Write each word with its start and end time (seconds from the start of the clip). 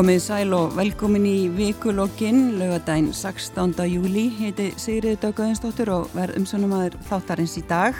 Komið 0.00 0.20
sæl 0.24 0.54
og 0.56 0.70
velkomin 0.78 1.26
í 1.28 1.50
vikulokkin, 1.52 2.54
lögadaginn 2.56 3.10
16. 3.12 3.74
júli, 3.84 4.22
heiti 4.32 4.70
Sigriði 4.80 5.18
Dögguðinsdóttir 5.20 5.90
og 5.92 6.06
verð 6.16 6.38
umsönumæður 6.40 6.94
þáttarins 7.10 7.58
í 7.60 7.62
dag. 7.68 7.98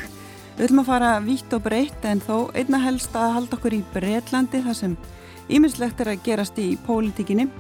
Við 0.56 0.64
ætlum 0.64 0.80
að 0.80 0.88
fara 0.88 1.10
vítt 1.20 1.52
og 1.52 1.60
breytt 1.66 2.06
en 2.08 2.22
þó 2.24 2.48
einna 2.56 2.80
helst 2.80 3.18
að 3.20 3.34
halda 3.34 3.58
okkur 3.58 3.76
í 3.76 3.82
Breitlandi 3.92 4.62
þar 4.64 4.78
sem 4.78 4.94
ímislegt 5.52 6.00
er 6.00 6.14
að 6.14 6.24
gerast 6.30 6.62
í 6.64 6.70
pólitíkinni. 6.86 7.50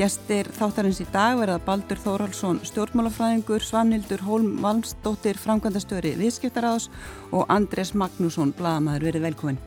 Gestir 0.00 0.48
þáttarins 0.56 1.02
í 1.04 1.08
dag 1.12 1.36
verða 1.42 1.58
Baldur 1.68 2.00
Þórhalsson 2.00 2.62
stjórnmálafræðingur, 2.70 3.68
Svanhildur 3.68 4.24
Hólm 4.24 4.56
Valmsdóttir, 4.64 5.36
framkvæmdastöri 5.44 6.16
viðskiptaráðs 6.24 6.88
og 7.36 7.44
Andrés 7.52 7.92
Magnússon, 7.92 8.56
bladamæður, 8.56 9.10
verið 9.10 9.28
velkomin. 9.28 9.62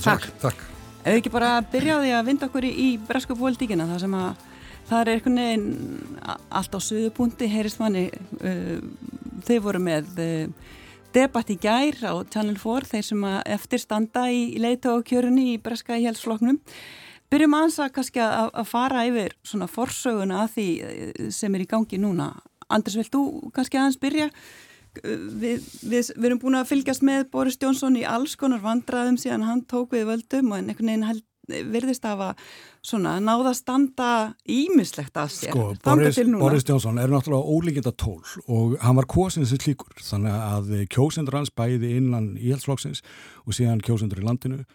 Takk. 0.00 0.32
Takk. 0.40 0.68
Ef 0.98 1.12
við 1.12 1.20
ekki 1.20 1.30
bara 1.32 1.50
byrjaði 1.72 2.10
að 2.16 2.26
vinda 2.26 2.48
okkur 2.48 2.66
í, 2.66 2.70
í 2.74 2.88
bresku 3.08 3.36
pólitíkina 3.38 3.86
þar 3.88 4.00
sem 4.02 4.14
að 4.18 4.46
það 4.88 5.00
er 5.00 5.10
einhvern 5.12 5.40
veginn 5.42 6.38
allt 6.58 6.74
á 6.74 6.80
suðupunkti, 6.82 7.48
heyrist 7.52 7.80
manni 7.80 8.08
uh, 8.10 8.78
þeir 9.46 9.62
voru 9.64 9.82
með 9.84 10.22
uh, 10.24 10.72
debatt 11.14 11.52
í 11.54 11.58
gær 11.60 12.00
á 12.02 12.14
Channel 12.32 12.58
4 12.60 12.90
þeir 12.92 13.06
sem 13.10 13.26
að 13.28 13.38
eftir 13.56 13.82
standa 13.84 14.26
í, 14.32 14.56
leita 14.60 14.96
og 14.96 15.06
kjörunni 15.08 15.52
í 15.54 15.60
breska 15.62 15.96
í 15.96 16.08
helsfloknum 16.08 16.58
byrjum 17.30 17.56
aðeins 17.58 17.80
að 17.84 17.94
kannski 17.98 18.24
að, 18.24 18.50
að 18.58 18.70
fara 18.70 19.04
yfir 19.08 19.36
svona 19.46 19.68
forsöguna 19.70 20.42
að 20.44 20.54
því 20.56 20.68
uh, 20.82 21.26
sem 21.34 21.54
er 21.54 21.64
í 21.64 21.70
gangi 21.70 22.00
núna. 22.02 22.32
Andris, 22.68 22.98
vilt 22.98 23.14
þú 23.14 23.52
kannski 23.54 23.78
aðeins 23.80 24.00
byrja 24.02 24.32
Við, 25.04 25.64
við, 25.82 26.12
við 26.16 26.28
erum 26.30 26.42
búin 26.42 26.58
að 26.58 26.70
fylgjast 26.72 27.04
með 27.06 27.28
Boris 27.32 27.58
Jónsson 27.60 27.98
í 28.00 28.04
alls 28.08 28.36
konar 28.40 28.62
vandraðum 28.64 29.18
síðan 29.20 29.46
hann 29.48 29.64
tók 29.70 29.96
við 29.96 30.08
völdum 30.12 30.52
og 30.52 30.60
einhvern 30.60 30.92
veginn 30.92 31.06
held, 31.08 31.24
virðist 31.48 32.04
af 32.04 32.20
að 32.20 32.42
svona, 32.84 33.14
náða 33.24 33.52
að 33.52 33.58
standa 33.58 34.08
ímislegt 34.44 35.16
að 35.16 35.30
sér. 35.32 35.54
Sko, 35.54 35.68
Boris, 35.84 36.18
Boris 36.40 36.66
Jónsson 36.68 37.00
er 37.00 37.12
náttúrulega 37.12 37.54
ólíkinda 37.56 37.92
tól 37.96 38.20
og 38.46 38.76
hann 38.84 38.98
var 39.00 39.08
kosins 39.08 39.48
þessi 39.48 39.64
klíkur 39.68 40.02
þannig 40.04 40.36
að 40.36 40.74
kjósendur 40.92 41.38
hans 41.40 41.54
bæði 41.54 41.94
innan 42.00 42.34
íhaldsflokksins 42.36 43.00
og 43.46 43.56
síðan 43.56 43.84
kjósendur 43.84 44.20
í 44.20 44.28
landinu 44.28 44.66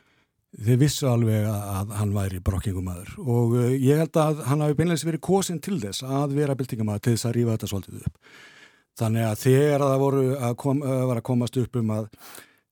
þeir 0.53 0.79
vissu 0.83 1.07
alveg 1.09 1.47
að 1.49 1.93
hann 1.97 2.13
væri 2.13 2.41
brokkingumæður 2.45 3.13
og 3.21 3.55
ég 3.73 4.01
held 4.03 4.17
að 4.21 4.43
hann 4.49 4.61
hafi 4.65 4.77
beinleins 4.77 5.05
verið 5.07 5.23
kosin 5.25 5.61
til 5.63 5.79
þess 5.81 6.05
að 6.05 6.35
vera 6.37 6.57
byltingamæður 6.57 7.05
til 7.05 7.13
þess 7.15 7.29
að 7.29 7.35
rífa 7.37 7.55
þetta 7.55 7.69
svolítið 7.71 8.03
upp. 8.03 8.19
Þannig 8.99 9.25
að 9.25 9.39
þegar 9.41 9.83
það 9.83 10.01
voru 10.03 10.25
að, 10.37 10.57
kom, 10.61 10.83
að 10.85 11.21
komast 11.25 11.57
upp 11.57 11.79
um 11.79 11.93
að 11.95 12.09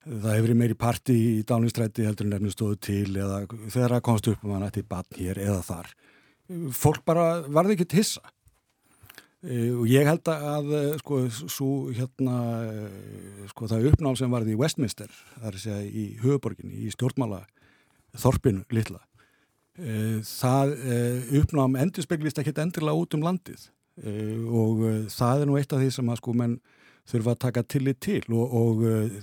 það 0.01 0.35
hefur 0.35 0.53
meiri 0.57 0.77
parti 0.77 1.15
í 1.15 1.39
dánistrætti 1.47 2.05
heldur 2.05 2.27
en 2.27 2.35
nefnum 2.35 2.53
stóðu 2.53 2.77
til 2.81 3.07
eða 3.15 3.41
þegar 3.69 3.95
það 3.95 4.03
komast 4.05 4.29
upp 4.31 4.45
um 4.45 4.53
að 4.57 4.63
nætti 4.65 4.85
bann 4.89 5.17
hér 5.17 5.41
eða 5.41 5.63
þar. 5.65 5.89
Fólk 6.77 7.03
bara 7.07 7.25
varði 7.47 7.77
ekki 7.77 7.89
til 7.89 8.01
hissa. 8.01 8.33
E, 9.41 9.71
og 9.73 9.87
ég 9.89 10.05
held 10.05 10.29
að 10.29 10.71
sko, 11.01 11.23
svo, 11.49 11.69
hérna, 11.97 12.35
sko, 13.49 13.69
það 13.71 13.87
uppnám 13.89 14.17
sem 14.19 14.33
varði 14.33 14.53
í 14.53 14.59
Westminster, 14.59 15.09
það 15.39 15.47
er 15.49 15.57
að 15.57 15.63
segja 15.63 15.85
í 15.89 16.03
höfuborginni, 16.21 16.83
í 16.85 16.91
stjórnmála 16.93 17.39
þorpinu 18.21 18.61
litla, 18.69 19.01
e, 19.81 20.19
það 20.27 20.75
e, 20.77 20.99
uppnám 21.41 21.79
endur 21.81 22.05
speglist 22.05 22.37
ekki 22.37 22.53
endurlega 22.53 23.01
út 23.01 23.17
um 23.17 23.25
landið 23.25 23.65
og 24.01 24.85
uh, 24.85 24.95
það 25.11 25.43
er 25.43 25.49
nú 25.49 25.57
eitt 25.59 25.73
af 25.73 25.81
því 25.81 25.91
sem 25.93 26.09
að 26.09 26.21
sko 26.21 26.33
menn 26.37 26.55
þurfa 27.11 27.35
að 27.35 27.43
taka 27.45 27.63
tillit 27.67 27.99
til 28.01 28.23
og, 28.29 28.55
og 28.61 28.83
uh, 28.87 29.19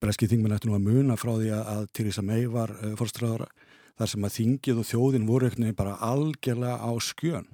breski 0.00 0.28
þingmenn 0.30 0.56
eftir 0.56 0.70
nú 0.70 0.78
að 0.78 0.88
muna 0.88 1.18
frá 1.20 1.34
því 1.36 1.50
að, 1.58 1.88
Theresa 1.92 2.24
May 2.24 2.46
var 2.48 2.72
fórstræðara 2.96 3.50
þar 3.98 4.10
sem 4.10 4.24
að 4.26 4.34
þingið 4.38 4.80
og 4.80 4.88
þjóðin 4.88 5.28
voru 5.28 5.50
bara 5.76 5.98
algjörlega 6.02 6.80
á 6.80 6.92
skjön. 6.98 7.46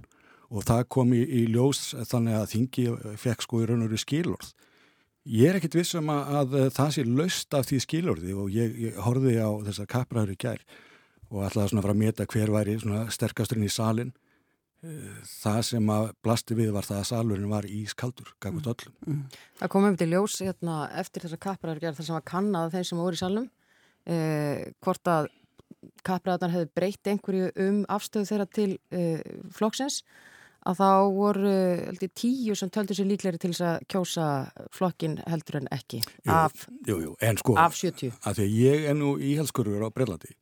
Og 0.51 0.65
það 0.67 0.87
kom 0.89 1.13
í, 1.15 1.21
í 1.21 1.43
ljós 1.51 1.93
þannig 2.11 2.39
að 2.39 2.47
þingið 2.55 3.03
fekk 3.21 3.43
sko 3.45 3.61
í 3.61 3.67
raun 3.69 3.85
og 3.85 3.91
veru 3.91 4.01
skilorð. 4.01 4.53
Ég 5.29 5.51
er 5.51 5.59
ekkert 5.59 5.77
vissum 5.77 6.09
að, 6.11 6.31
að 6.41 6.71
það 6.75 6.95
sé 6.95 7.05
laust 7.05 7.55
af 7.55 7.67
því 7.69 7.81
skilorði 7.85 8.33
og 8.39 8.55
ég, 8.55 8.79
ég 8.87 9.03
horfið 9.05 9.43
á 9.45 9.51
þessar 9.69 9.91
kapraður 9.91 10.33
í 10.33 10.39
gær 10.41 10.63
og 11.31 11.45
ætlaði 11.47 11.71
svona 11.71 11.83
að 11.83 11.87
fara 11.87 11.95
að 11.95 12.01
meta 12.01 12.27
hver 12.33 12.53
væri 12.55 12.77
sterkasturinn 13.15 13.69
í 13.69 13.73
salin 13.73 14.15
það 14.81 15.61
sem 15.69 15.91
að 15.93 16.07
blasti 16.25 16.57
við 16.57 16.71
var 16.73 16.87
það 16.89 17.01
að 17.03 17.09
salurinn 17.11 17.51
var 17.53 17.67
ískaldur, 17.69 18.31
gafut 18.41 18.65
mm. 18.65 18.71
öllum. 18.73 18.95
Mm. 19.07 19.43
Það 19.61 19.73
kom 19.75 19.89
um 19.91 19.99
til 20.01 20.09
ljós 20.15 20.39
hérna, 20.41 20.79
eftir 21.03 21.27
þessar 21.27 21.43
kappræðargerð 21.49 22.01
þar 22.01 22.09
sem 22.09 22.17
var 22.17 22.27
kannad 22.33 22.73
þeim 22.73 22.89
sem 22.89 23.03
voru 23.03 23.19
í 23.19 23.21
salum 23.21 23.51
eh, 24.09 24.71
hvort 24.81 25.13
að 25.13 25.31
kappræðarnar 26.05 26.55
hefði 26.55 26.73
breytt 26.77 27.13
einhverju 27.13 27.53
um 27.67 27.81
afstöðu 27.93 28.31
þeirra 28.31 28.49
til 28.57 28.71
eh, 28.93 29.23
flokksins 29.57 30.03
að 30.69 30.81
þá 30.81 30.89
voru 31.17 31.53
heldur, 31.87 32.11
tíu 32.17 32.57
sem 32.59 32.73
töldu 32.73 32.97
sér 32.97 33.09
líkleri 33.09 33.41
til 33.41 33.53
þess 33.53 33.65
að 33.65 33.87
kjósa 33.93 34.27
flokkin 34.77 35.17
heldur 35.25 35.61
en 35.63 35.71
ekki 35.73 36.03
jú, 36.03 36.35
af, 36.35 36.67
jú, 36.89 36.99
jú, 37.07 37.15
sko, 37.41 37.57
af 37.57 37.79
70. 37.79 38.13
Af 38.21 38.37
því 38.37 38.45
að 38.45 38.59
ég 38.61 38.89
er 38.91 38.99
nú 38.99 39.15
íhalskurður 39.17 39.89
á 39.89 39.95
Breilandi 39.95 40.35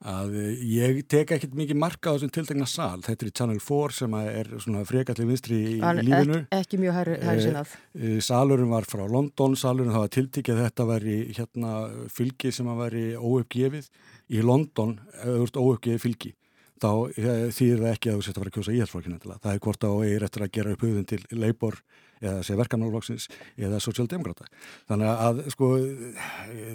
að 0.00 0.36
eh, 0.40 0.62
ég 0.64 1.00
tek 1.10 1.34
ekkert 1.36 1.54
mikið 1.58 1.76
marka 1.80 2.12
á 2.12 2.14
þessum 2.16 2.32
tiltegna 2.32 2.66
sal, 2.70 3.02
þetta 3.04 3.26
er 3.26 3.32
Channel 3.36 3.60
4 3.60 3.96
sem 3.98 4.16
er 4.20 4.50
svona 4.64 4.84
frekalli 4.88 5.26
vinstri 5.28 5.58
í, 5.58 5.74
í 5.76 6.04
lífinu. 6.06 6.40
Ek, 6.46 6.62
ekki 6.62 6.80
mjög 6.80 6.96
hæri, 6.96 7.16
hæri 7.26 7.44
sinnað. 7.44 7.74
E, 7.92 8.00
e, 8.00 8.18
salurinn 8.24 8.72
var 8.72 8.88
frá 8.88 9.04
London, 9.04 9.56
salurinn 9.60 9.92
það 9.92 10.06
var 10.06 10.12
tiltikið 10.16 10.62
þetta 10.64 10.88
var 10.88 11.04
í 11.04 11.18
hérna 11.36 11.74
fylgi 12.16 12.52
sem 12.56 12.70
að 12.72 12.84
veri 12.86 13.06
óuppgefið 13.20 13.90
í 14.32 14.44
London, 14.46 14.96
auðvist 15.24 15.60
óuppgefið 15.60 16.04
fylgi 16.06 16.34
þá 16.80 16.92
þýðir 17.52 17.82
það 17.82 17.90
ekki 17.90 18.08
að 18.08 18.14
þú 18.14 18.22
setja 18.24 18.32
að 18.32 18.40
fara 18.40 18.50
að 18.50 18.54
kjósa 18.56 18.74
íhalsflokkinu 18.76 19.18
það 19.28 19.50
er 19.50 19.58
hvort 19.66 19.82
að 19.84 19.98
eigir 20.06 20.24
eftir 20.24 20.44
að 20.46 20.52
gera 20.54 20.70
upp 20.72 20.84
hugðun 20.86 21.08
til 21.10 21.18
Labour 21.36 21.76
eða 22.20 22.44
sé 22.46 22.56
verkamálflokksins 22.58 23.28
eða 23.60 23.80
Socialdemokrata. 23.82 24.48
Þannig 24.90 25.10
að 25.12 25.42
sko 25.54 25.70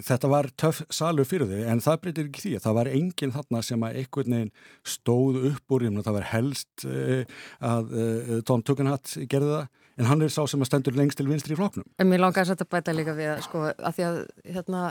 þetta 0.06 0.30
var 0.32 0.50
töff 0.58 0.82
salur 0.90 1.28
fyrir 1.28 1.50
þau 1.50 1.72
en 1.72 1.82
það 1.84 2.00
breytir 2.02 2.28
ekki 2.30 2.44
því 2.44 2.54
að 2.58 2.66
það 2.66 2.78
var 2.80 2.92
enginn 2.92 3.34
þarna 3.36 3.62
sem 3.66 3.86
að 3.86 4.00
einhvern 4.02 4.36
veginn 4.36 4.52
stóð 4.96 5.40
upp 5.52 5.76
úr 5.76 5.88
það 5.96 6.18
var 6.18 6.28
helst 6.32 6.86
uh, 6.86 7.22
að 7.64 7.94
uh, 7.96 8.36
Tom 8.46 8.62
Tugendhat 8.66 9.16
gerði 9.30 9.52
það 9.54 9.68
en 9.96 10.10
hann 10.10 10.24
er 10.26 10.32
sá 10.32 10.42
sem 10.44 10.60
að 10.60 10.68
stendur 10.70 10.96
lengst 10.98 11.16
til 11.20 11.28
vinstri 11.28 11.56
í 11.56 11.58
floknum. 11.58 11.86
En 11.96 12.10
mér 12.10 12.20
langar 12.20 12.44
að 12.44 12.52
setja 12.52 12.68
bæta 12.68 12.92
líka 12.92 13.14
við 13.16 13.38
sko 13.46 13.62
að 13.70 13.96
því 13.96 14.06
að 14.10 14.18
hérna 14.56 14.82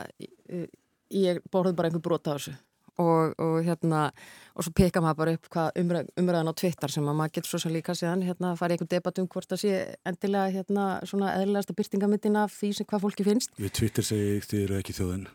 ég 1.13 1.41
borðið 1.53 1.77
bara 1.77 1.91
einhver 1.91 2.03
brot 2.03 2.31
á 2.31 2.33
þessu 2.35 2.55
og, 3.01 3.33
og 3.41 3.55
hérna 3.65 4.09
og 4.55 4.63
svo 4.63 4.71
peka 4.75 5.01
maður 5.03 5.17
bara 5.19 5.33
upp 5.35 5.49
hvað 5.51 5.79
umræð, 5.81 6.11
umræðan 6.21 6.51
á 6.51 6.53
Twitter 6.55 6.91
sem 6.93 7.07
að 7.09 7.17
maður 7.19 7.33
getur 7.37 7.51
svo 7.51 7.59
sem 7.65 7.73
líka 7.75 7.95
síðan 7.97 8.23
hérna 8.23 8.53
farið 8.59 8.77
einhver 8.77 8.91
debatt 8.93 9.19
um 9.19 9.27
hvort 9.31 9.49
það 9.51 9.61
sé 9.63 9.81
endilega 10.07 10.53
hérna 10.53 10.85
svona 11.09 11.33
eðlilegasta 11.35 11.75
byrtingamindin 11.75 12.39
af 12.39 12.55
því 12.55 12.71
sem 12.77 12.89
hvað 12.89 13.03
fólki 13.05 13.27
finnst. 13.27 13.51
Við 13.59 13.75
Twitter 13.79 14.07
segi 14.07 14.39
þið 14.45 14.63
eru 14.63 14.79
ekki 14.79 14.95
þjóðin. 14.95 15.27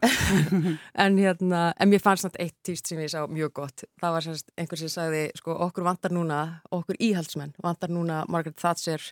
en 1.05 1.20
hérna, 1.20 1.62
en 1.76 1.93
mér 1.93 2.05
fannst 2.05 2.29
nátt 2.29 2.40
eitt 2.40 2.56
týst 2.67 2.90
sem 2.90 3.02
ég 3.02 3.12
sá 3.12 3.20
mjög 3.29 3.55
gott. 3.61 3.87
Það 4.00 4.17
var 4.17 4.29
semst 4.29 4.50
einhver 4.56 4.81
sem 4.81 4.93
sagði 4.93 5.26
sko 5.38 5.58
okkur 5.69 5.88
vantar 5.90 6.17
núna, 6.17 6.40
okkur 6.73 6.99
íhaldsmenn 6.99 7.56
vantar 7.62 7.93
núna 7.93 8.25
Margaret 8.29 8.56
Thatcher 8.61 9.05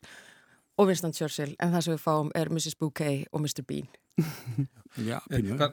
og 0.78 0.88
Winston 0.88 1.12
Churchill 1.12 1.56
en 1.58 1.74
það 1.74 1.84
sem 1.84 1.96
við 1.96 2.04
fáum 2.04 2.34
er 2.38 2.52
Mrs. 2.52 2.78
Bouquet 2.80 3.26
og 3.32 3.42
Mr. 3.44 3.66
Bean. 3.66 3.88
Já, 4.98 5.18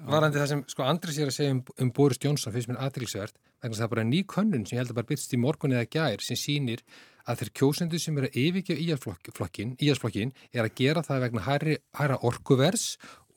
Varandi 0.05 0.37
það 0.37 0.49
sem 0.51 0.61
sko 0.69 0.85
Andris 0.85 1.17
er 1.17 1.31
að 1.31 1.37
segja 1.37 1.55
um, 1.55 1.61
um 1.81 1.91
Boris 1.95 2.19
Jónsson 2.21 2.53
finnst 2.53 2.69
mér 2.69 2.81
aðrilsvert 2.85 3.37
þannig 3.63 3.73
að 3.73 3.79
það 3.79 3.85
er 3.85 3.93
bara 3.95 4.05
ný 4.05 4.21
könnun 4.29 4.65
sem 4.67 4.75
ég 4.75 4.83
held 4.83 4.93
að 4.93 4.99
bara 4.99 5.09
byrst 5.11 5.33
í 5.33 5.39
morgun 5.41 5.73
eða 5.73 5.89
gær 5.95 6.25
sem 6.25 6.37
sýnir 6.37 6.83
að 7.25 7.41
þeir 7.41 7.51
kjósendur 7.59 8.01
sem 8.03 8.19
eru 8.19 8.29
að 8.29 8.37
yfirgefa 8.43 9.47
íhalsflokkin 9.81 10.33
er 10.53 10.67
að 10.67 10.75
gera 10.77 11.05
það 11.07 11.23
vegna 11.25 11.45
hæra 11.47 12.19
orkuvers 12.27 12.85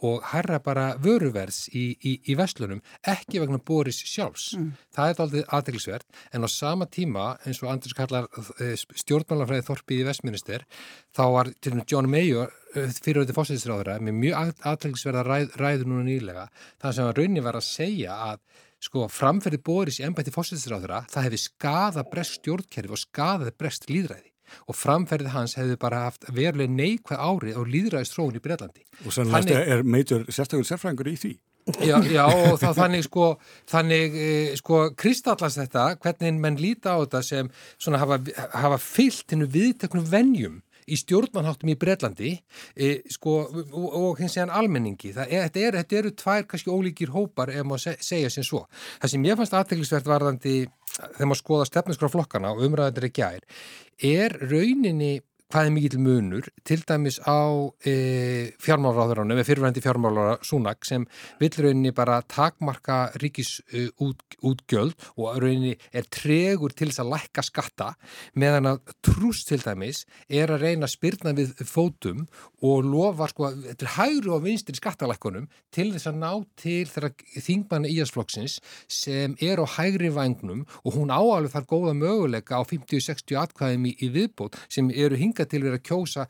og 0.06 0.22
herra 0.30 0.60
bara 0.62 0.92
vöruvers 1.02 1.64
í, 1.74 1.90
í, 1.98 2.12
í 2.30 2.36
vestlunum, 2.38 2.80
ekki 3.02 3.40
vegna 3.42 3.58
Boris 3.58 3.98
sjálfs. 4.06 4.52
Mm. 4.58 4.70
Það 4.94 5.10
er 5.10 5.22
aldrei 5.24 5.42
aðeinsvert 5.58 6.20
en 6.34 6.46
á 6.46 6.48
sama 6.52 6.86
tíma, 6.86 7.32
eins 7.44 7.62
og 7.64 7.72
Andris 7.72 7.96
kallar 7.98 8.28
eh, 8.62 8.76
stjórnmálafræði 8.78 9.66
Þorpið 9.66 10.04
í 10.04 10.06
Vestminister, 10.06 10.64
þá 11.16 11.24
var 11.34 11.52
til 11.58 11.74
og 11.74 11.80
með 11.80 11.90
John 11.94 12.10
Mayer 12.12 12.54
eh, 12.76 12.94
fyriröði 12.94 13.36
fósætisráðara 13.36 13.98
með 14.04 14.18
mjög 14.22 14.54
aðeinsverða 14.72 15.26
ræð, 15.26 15.52
ræður 15.58 15.90
núna 15.90 16.06
nýlega. 16.06 16.48
Það 16.78 16.96
sem 16.96 17.10
að 17.10 17.20
raunin 17.22 17.46
var 17.48 17.58
að 17.58 17.68
segja 17.72 18.22
að 18.30 18.64
sko 18.78 19.08
framferði 19.10 19.58
Boris 19.66 19.98
í 19.98 20.06
ennbætti 20.06 20.30
fósætisráðara, 20.30 21.02
það 21.10 21.26
hefði 21.26 21.44
skada 21.48 22.04
brest 22.06 22.38
stjórnkerfi 22.38 22.94
og 22.94 23.02
skadaði 23.02 23.56
brest 23.58 23.88
líðræði 23.90 24.28
og 24.66 24.78
framferðið 24.78 25.34
hans 25.34 25.56
hefði 25.58 25.78
bara 25.80 26.06
haft 26.08 26.28
veruleg 26.34 26.72
neikvæð 26.72 27.20
árið 27.20 27.60
á 27.60 27.62
líðræðist 27.74 28.16
þróun 28.16 28.38
í 28.38 28.42
Breitlandi. 28.44 28.86
Og 29.04 29.14
sannlega 29.14 29.62
er 29.64 29.84
meitur 29.84 30.26
sérstaklega 30.28 30.72
sérfræðingur 30.72 31.12
í 31.12 31.16
því. 31.18 31.34
Já, 31.84 31.98
já 32.08 32.24
og 32.24 32.56
þá 32.60 32.70
þannig 32.78 33.04
sko, 33.04 33.26
þannig 33.68 34.14
e, 34.16 34.28
sko 34.56 34.86
kristallast 34.96 35.60
þetta, 35.60 35.84
hvernig 36.00 36.38
menn 36.40 36.56
líta 36.60 36.96
á 36.96 37.02
þetta 37.02 37.20
sem 37.26 37.50
svona 37.76 38.00
hafa, 38.00 38.20
hafa 38.56 38.78
fyllt 38.80 39.34
hennu 39.34 39.48
viðteknum 39.52 40.06
vennjum 40.08 40.62
í 40.88 40.99
stjórnmanháttum 40.99 41.73
í 41.73 41.76
Breitlandi 41.81 42.32
e, 42.75 42.90
sko, 43.12 43.37
og, 43.52 43.87
og 44.00 44.23
hins 44.23 44.38
vegan 44.38 44.55
almenningi. 44.55 45.12
Er, 45.12 45.49
þetta, 45.49 45.62
er, 45.62 45.79
þetta 45.82 46.00
eru 46.00 46.14
tvær 46.23 46.49
kannski 46.50 46.73
ólíkir 46.73 47.12
hópar 47.14 47.52
ef 47.52 47.69
maður 47.69 47.85
se, 47.85 47.96
segja 48.11 48.32
sem 48.32 48.46
svo. 48.46 48.64
Það 49.02 49.14
sem 49.14 49.29
ég 49.29 49.40
fannst 49.40 49.56
aðteglisvert 49.58 50.08
varðandi 50.08 50.56
þegar 50.99 51.31
maður 51.31 51.43
skoða 51.43 51.69
stefnusgraf 51.69 52.14
flokkana 52.14 52.55
og 52.55 52.64
umræðandir 52.67 53.08
ekki 53.11 53.19
gær 53.19 53.44
er 53.99 54.35
rauninni 54.46 55.19
hvað 55.48 55.64
er 55.64 55.72
mikill 55.72 56.00
munur 56.04 56.48
til 56.68 56.82
dæmis 56.84 57.16
á 57.24 57.40
e, 57.80 58.52
fjármálaráðurannu 58.60 59.38
með 59.38 59.46
fyrirvændi 59.48 59.80
fjármálara 59.80 60.34
Súnak 60.44 60.84
sem 60.84 61.06
vill 61.40 61.54
rauninni 61.56 61.92
bara 61.96 62.18
takmarka 62.20 63.14
ríkis 63.22 63.54
e, 63.72 63.86
og 63.96 65.38
rauninni 65.40 65.72
er 65.88 66.04
tregur 66.12 66.74
til 66.76 66.90
þess 66.90 67.00
að 67.00 67.12
lækka 67.14 67.44
skatta 67.46 67.86
meðan 68.36 68.74
að 68.74 68.92
trús 69.00 69.46
til 69.48 69.62
dæmis 69.64 70.02
er 70.28 70.52
að 70.52 70.66
reyna 70.66 70.84
að 70.84 70.92
spyrna 70.98 71.32
við 71.38 71.54
fótum 71.64 72.26
og 72.68 72.84
lofa 72.84 73.30
sko 73.32 73.48
að 73.48 73.64
þetta 73.70 73.88
er 73.88 73.94
hægru 73.96 74.36
og 74.36 74.44
vinstri 74.44 74.76
skattalækkunum 74.76 75.48
til 75.72 75.88
þess 75.94 76.10
að 76.12 76.20
ná 76.26 76.30
til 76.60 76.84
þeirra 76.92 77.12
þingmanni 77.46 77.94
íasflokksins 77.96 78.58
sem 78.92 79.38
er 79.40 79.64
á 79.64 79.66
hægri 79.78 80.12
vagnum 80.12 80.66
og 80.84 80.92
hún 80.98 81.08
áalveg 81.14 81.56
þar 81.56 81.68
góða 81.72 81.96
möguleika 81.96 82.60
á 82.60 82.62
50-60 82.68 83.40
atkvæðum 83.46 83.88
í, 83.88 83.96
í 83.96 84.12
viðbót 84.12 84.60
sem 84.68 84.92
eru 84.92 85.16
hingað 85.16 85.38
hingað 85.38 85.50
til 85.52 85.62
verið 85.62 85.79
að 85.79 85.87
kjósa 85.88 86.26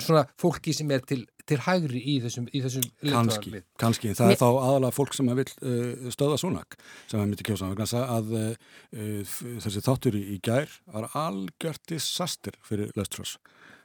svona 0.00 0.24
fólki 0.40 0.74
sem 0.74 0.90
er 0.90 1.04
til, 1.06 1.20
til 1.46 1.58
hægri 1.66 2.00
í 2.00 2.16
þessum, 2.24 2.48
í 2.52 2.62
þessum 2.64 2.86
kannski, 3.02 3.62
kannski, 3.80 4.14
það 4.14 4.30
Mér... 4.30 4.36
er 4.36 4.40
þá 4.40 4.48
aðalega 4.50 4.96
fólk 4.96 5.14
sem 5.16 5.30
vil 5.40 5.46
uh, 5.46 6.10
stöða 6.14 6.40
svonak 6.40 6.76
sem 7.10 7.20
að 7.20 7.30
myndi 7.30 7.46
kjósa. 7.46 7.70
Vegna 7.70 8.04
að 8.16 8.34
uh, 8.40 9.38
þessi 9.64 9.84
þáttur 9.86 10.18
í 10.20 10.40
gær 10.42 10.70
var 10.90 11.10
algjört 11.18 11.84
disaster 11.90 12.56
fyrir 12.66 12.92
Lestrós 12.98 13.38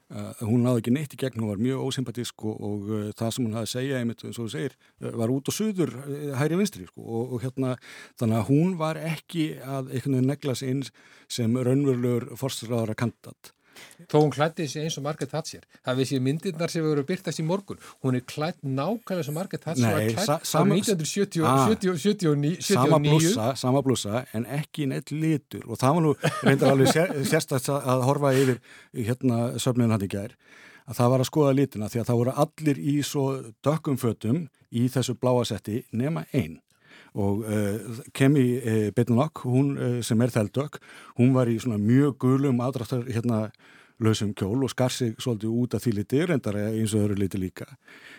Uh, 0.05 0.35
hún 0.45 0.61
náði 0.61 0.83
ekki 0.83 0.91
neitt 0.93 1.13
í 1.15 1.17
gegn, 1.17 1.39
hún 1.41 1.49
var 1.49 1.57
mjög 1.57 1.87
ósympatísk 1.87 2.43
og, 2.45 2.59
og 2.61 2.89
uh, 2.93 3.05
það 3.17 3.31
sem 3.33 3.47
hún 3.47 3.55
hafði 3.57 3.65
að 3.65 3.71
segja 3.71 4.01
einmitt, 4.03 4.19
eins 4.21 4.37
og 4.37 4.45
þú 4.45 4.51
segir, 4.53 4.75
uh, 5.01 5.07
var 5.17 5.33
út 5.33 5.49
og 5.49 5.55
suður 5.55 5.93
hæri 6.37 6.59
vinstri 6.59 6.85
sko, 6.85 7.01
og, 7.01 7.33
og 7.33 7.41
hérna 7.41 7.71
þannig 8.21 8.37
að 8.37 8.51
hún 8.51 8.75
var 8.77 8.99
ekki 9.01 9.47
að 9.65 9.89
einhvern 9.89 10.19
veginn 10.19 10.29
negla 10.29 10.55
sig 10.59 10.75
inn 10.75 10.85
sem 11.25 11.57
raunverulegur 11.57 12.27
forsturraðara 12.37 12.93
kandidat 13.01 13.54
Þó 14.11 14.17
hún 14.21 14.31
klætti 14.33 14.65
þessi 14.65 14.83
eins 14.83 14.97
og 14.99 15.05
Margaret 15.05 15.31
Thatcher. 15.31 15.63
Það 15.85 15.99
við 15.99 16.09
séum 16.11 16.25
myndirnar 16.27 16.71
sem 16.71 16.81
hefur 16.81 16.93
verið 16.95 17.07
byrtast 17.11 17.41
í 17.41 17.45
morgun. 17.45 17.79
Hún 18.05 18.17
er 18.19 18.23
klætt 18.29 18.59
nákvæmlega 18.63 19.27
sem 19.27 19.37
Margaret 19.37 19.63
Thatcher 19.65 19.95
var 19.95 20.01
klætt 20.11 20.29
á 20.29 20.61
1979. 20.63 22.61
Sama 22.65 22.99
blúsa, 23.03 23.47
sama 23.59 23.83
blúsa, 23.85 24.25
en 24.33 24.43
ekki 24.59 24.89
neitt 24.91 25.09
litur. 25.13 25.63
Og 25.69 25.79
það 25.81 25.97
var 25.97 26.05
nú 26.05 26.13
reyndar 26.41 26.73
alveg 26.73 26.93
sér, 26.93 27.15
sérstaklega 27.31 27.81
að 27.95 28.05
horfa 28.09 28.35
yfir 28.35 28.57
hérna 28.95 29.37
söfnin 29.61 29.93
hann 29.95 30.05
í 30.05 30.11
gær. 30.11 30.35
Að 30.85 30.99
það 30.99 31.11
var 31.11 31.23
að 31.23 31.31
skoða 31.31 31.55
litina 31.57 31.89
því 31.89 32.01
að 32.01 32.09
það 32.11 32.19
voru 32.21 32.35
allir 32.45 32.77
í 32.77 32.99
svo 33.05 33.25
dökkum 33.65 33.97
fötum 33.97 34.43
í 34.75 34.85
þessu 34.91 35.15
bláasetti 35.17 35.81
nema 35.97 36.27
einn 36.35 36.59
og 37.15 37.45
uh, 37.47 38.01
Kemi 38.15 38.45
uh, 38.59 38.89
Betnunok, 38.95 39.45
hún 39.47 39.73
uh, 39.77 39.97
sem 40.03 40.21
er 40.21 40.33
þeldök, 40.33 40.79
hún 41.19 41.33
var 41.35 41.51
í 41.51 41.57
svona 41.61 41.79
mjög 41.81 42.17
gulum 42.25 42.61
aðdraftar 42.63 43.07
hérna 43.07 43.47
lausum 44.03 44.33
kjól 44.35 44.65
og 44.67 44.73
skar 44.73 44.91
sig 44.91 45.15
svolítið 45.23 45.55
út 45.55 45.75
af 45.77 45.85
því 45.85 45.93
liti 45.95 46.23
reyndar 46.27 46.57
eins 46.59 46.93
og 46.97 47.05
öðru 47.05 47.19
liti 47.21 47.39
líka. 47.39 47.69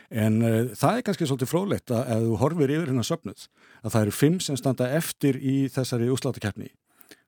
En 0.08 0.40
uh, 0.40 0.72
það 0.72 1.00
er 1.00 1.06
kannski 1.08 1.28
svolítið 1.28 1.52
frólægt 1.52 1.92
að 1.92 2.12
ef 2.16 2.26
þú 2.26 2.40
horfir 2.42 2.76
yfir 2.78 2.92
hérna 2.92 3.06
söpnuð 3.06 3.48
að 3.82 3.90
það 3.92 4.02
eru 4.02 4.18
fimm 4.22 4.38
sem 4.40 4.60
standa 4.60 4.92
eftir 4.96 5.36
í 5.36 5.56
þessari 5.72 6.08
úsláttakeppni 6.14 6.72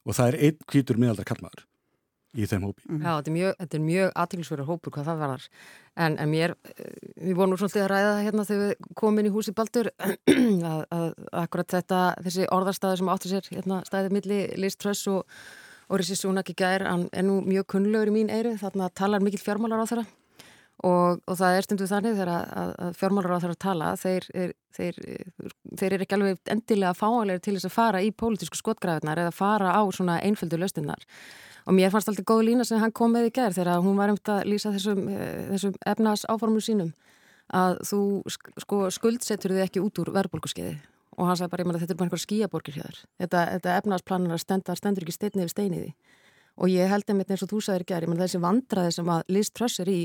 og 0.09 0.17
það 0.17 0.32
er 0.32 0.41
einn 0.49 0.64
kvítur 0.64 1.00
miðaldar 1.00 1.29
kallmaður 1.29 1.67
í 2.37 2.47
þeim 2.49 2.67
hópi. 2.69 2.83
Mhm. 2.89 3.05
Já, 3.05 3.13
þetta 3.17 3.31
er 3.31 3.37
mjög, 3.37 3.79
mjög 3.89 4.11
aðtilsverður 4.23 4.69
hópur 4.69 4.95
hvað 4.95 5.09
það 5.09 5.23
var 5.23 5.47
en, 5.97 6.19
en 6.19 6.31
mér, 6.31 6.55
við 7.17 7.39
vorum 7.39 7.57
svolítið 7.57 7.85
að 7.85 7.91
ræða 7.93 8.13
hérna 8.27 8.45
þegar 8.49 8.67
við 8.67 8.91
komum 9.01 9.23
inn 9.23 9.31
í 9.31 9.33
húsi 9.35 9.55
Baldur 9.57 9.91
að, 10.73 10.83
að 10.93 11.09
akkurat 11.45 11.79
þetta 11.79 12.03
þessi 12.27 12.51
orðarstaði 12.55 13.01
sem 13.01 13.13
áttur 13.15 13.35
sér 13.35 13.51
hérna, 13.55 13.81
stæðið 13.89 14.19
milli 14.19 14.43
List 14.61 14.81
Tröss 14.83 15.09
og, 15.11 15.25
og 15.89 16.03
Rissi 16.03 16.19
Súnak 16.19 16.53
í 16.53 16.59
gær, 16.59 16.85
hann 16.85 17.09
er 17.13 17.27
nú 17.27 17.41
mjög 17.47 17.71
kunnlegur 17.75 18.13
í 18.13 18.17
mín 18.21 18.33
eyru, 18.33 18.57
þarna 18.61 18.93
talar 18.93 19.25
mikill 19.25 19.43
fjármálar 19.43 19.83
á 19.83 19.91
þeirra 19.91 20.07
og, 20.87 21.19
og 21.27 21.39
það 21.39 21.57
er 21.57 21.67
stundu 21.67 21.89
þannig 21.91 22.15
þegar 22.15 22.31
að, 22.37 22.73
að 22.85 22.97
fjármálar 23.01 23.35
á 23.35 23.43
þeirra 23.43 23.59
tala 23.65 23.91
þeir 23.99 24.29
er, 24.31 24.55
þeir, 24.77 25.01
þeir 25.81 25.97
er 25.97 26.05
ekki 26.05 26.19
alveg 26.19 26.53
endilega 26.55 26.95
fáanlega 26.95 27.43
til 27.43 27.57
þess 27.57 27.71
að 27.71 27.75
fara 27.75 28.03
í 28.05 28.13
pólitísku 28.15 28.61
skotgræðunar 28.61 29.25
eða 29.25 29.35
fara 29.35 29.75
á 29.75 29.83
svona 29.95 30.21
einföldu 30.23 30.61
löstinnar 30.61 31.03
og 31.69 31.76
mér 31.76 31.93
fannst 31.93 32.09
alltaf 32.09 32.25
góð 32.25 32.47
lína 32.49 32.65
sem 32.65 32.81
hann 32.81 32.94
kom 32.97 33.12
með 33.12 33.29
í 33.29 33.32
gerð 33.37 33.61
þegar 33.61 33.82
hún 33.85 33.99
var 33.99 34.12
um 34.12 34.19
að 34.19 34.47
lýsa 34.49 34.73
þessum, 34.73 35.03
eh, 35.12 35.49
þessum 35.53 35.75
efnas 35.87 36.25
áformum 36.25 36.65
sínum 36.65 36.94
að 37.53 37.81
þú 37.88 38.00
sko, 38.65 38.79
skuldsetur 38.93 39.53
þið 39.53 39.65
ekki 39.67 39.82
út 39.85 40.00
úr 40.00 40.12
verðbólkuskeiði 40.17 40.79
og 41.19 41.26
hann 41.26 41.37
sagði 41.37 41.50
bara, 41.53 41.62
ég 41.62 41.69
meina 41.69 41.81
þetta 41.82 41.94
er 41.94 42.00
bara 42.00 42.09
einhver 42.09 42.25
skíaborgir 42.25 42.79
hér 42.79 42.99
þetta, 43.20 43.44
þetta 43.55 43.76
efnasplanir 43.82 44.35
að 44.37 44.43
stenda 44.44 44.76
stendur 44.76 45.05
ekki 45.05 45.17
steinni 45.17 45.44
yfir 45.44 45.55
steiniði 45.55 45.94
og 46.59 46.73
ég 46.73 46.91
held 46.91 47.09
einmitt 47.09 47.31
eins 47.31 47.44
og 47.44 47.53
þú 47.53 47.62
sagðir 47.65 47.87
gerð, 47.88 48.06
ég 48.06 48.12
meina 48.12 48.26
þessi 48.26 48.43
vandraði 48.43 48.94
sem 48.97 49.12
að 49.12 49.23
Liz 49.29 49.50
Truss 49.50 49.81
er 49.85 49.93
í 49.93 50.03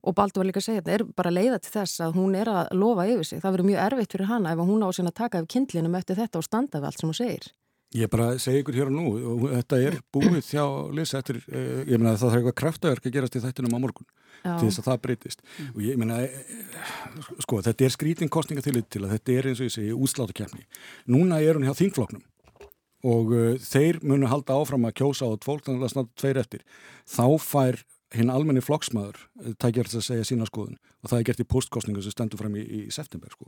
og 0.00 0.16
Baldur 0.16 0.40
var 0.40 0.48
líka 0.48 0.60
að 0.62 0.68
segja, 0.68 0.82
þetta 0.82 0.94
er 0.96 1.04
bara 1.16 1.32
leiða 1.32 1.58
til 1.60 1.72
þess 1.74 2.00
að 2.00 2.14
hún 2.16 2.36
er 2.38 2.48
að 2.48 2.70
lofa 2.72 3.04
yfir 3.10 3.26
sig, 3.28 3.40
það 3.42 3.56
verður 3.56 3.68
mjög 3.68 3.82
erfitt 3.86 4.14
fyrir 4.14 4.30
hana 4.30 4.52
ef 4.54 4.62
hún 4.64 4.84
á 4.84 4.88
sín 4.96 5.10
að 5.10 5.18
taka 5.20 5.42
af 5.42 5.48
kindlinum 5.52 5.96
eftir 5.98 6.16
þetta 6.16 6.40
og 6.40 6.46
standa 6.46 6.80
við 6.80 6.88
allt 6.88 7.02
sem 7.02 7.10
hún 7.10 7.18
segir 7.18 7.50
Ég 7.90 8.06
bara 8.06 8.36
segi 8.38 8.60
ykkur 8.62 8.76
hér 8.78 8.90
og 8.90 8.94
nú 8.94 9.48
þetta 9.50 9.78
er 9.82 9.96
búið 10.14 10.44
hjá 10.52 10.62
Lisa 10.94 11.18
eftir, 11.18 11.40
uh, 11.50 11.80
ég 11.82 11.98
meina 11.98 12.12
það 12.14 12.20
þarf 12.22 12.36
eitthvað 12.38 12.58
kraftaverk 12.60 13.08
að 13.08 13.14
gerast 13.16 13.38
í 13.38 13.42
þættinum 13.42 13.74
á 13.74 13.82
morgun 13.82 14.06
Já. 14.44 14.52
til 14.60 14.68
þess 14.68 14.80
að 14.80 14.86
það 14.86 15.00
breytist 15.06 15.42
mm. 15.42 15.70
og 15.72 15.80
ég 15.84 15.98
meina 15.98 16.20
eh, 16.22 16.36
sko 17.42 17.58
þetta 17.66 17.86
er 17.88 17.94
skrítingkostninga 17.96 18.62
til 18.62 18.84
til 18.86 19.02
að 19.02 19.16
þetta 19.16 19.34
er 19.34 19.48
eins 19.50 19.62
og 19.62 19.66
ég 19.66 19.74
segi 19.74 19.96
útslátukefni. 19.96 20.62
Núna 21.10 21.40
er 21.42 21.58
hún 21.58 21.66
hjá 21.66 21.74
þingfloknum 21.80 22.22
og 23.10 23.34
uh, 23.34 23.50
þeir 23.58 23.98
munu 24.06 24.30
halda 24.30 24.60
áfram 24.60 24.86
að 24.86 24.98
kjósa 25.02 25.26
á 25.26 25.34
tvolk 25.42 25.66
þannig 25.66 25.88
að 25.88 25.94
snart 25.96 26.14
tveir 26.14 26.40
eftir. 26.44 26.62
Þá 27.10 27.26
fær 27.42 27.82
hinn 28.16 28.30
almenni 28.32 28.62
flokksmaður 28.64 29.18
tækjar 29.62 29.88
þess 29.88 30.00
að 30.00 30.06
segja 30.08 30.26
sína 30.26 30.46
skoðun. 30.48 30.78
Og 31.00 31.08
það 31.08 31.18
er 31.20 31.26
gert 31.30 31.40
í 31.40 31.46
postkostningu 31.48 32.02
sem 32.04 32.12
stendur 32.12 32.40
fram 32.42 32.56
í, 32.58 32.60
í 32.60 32.80
september 32.92 33.30
sko. 33.32 33.46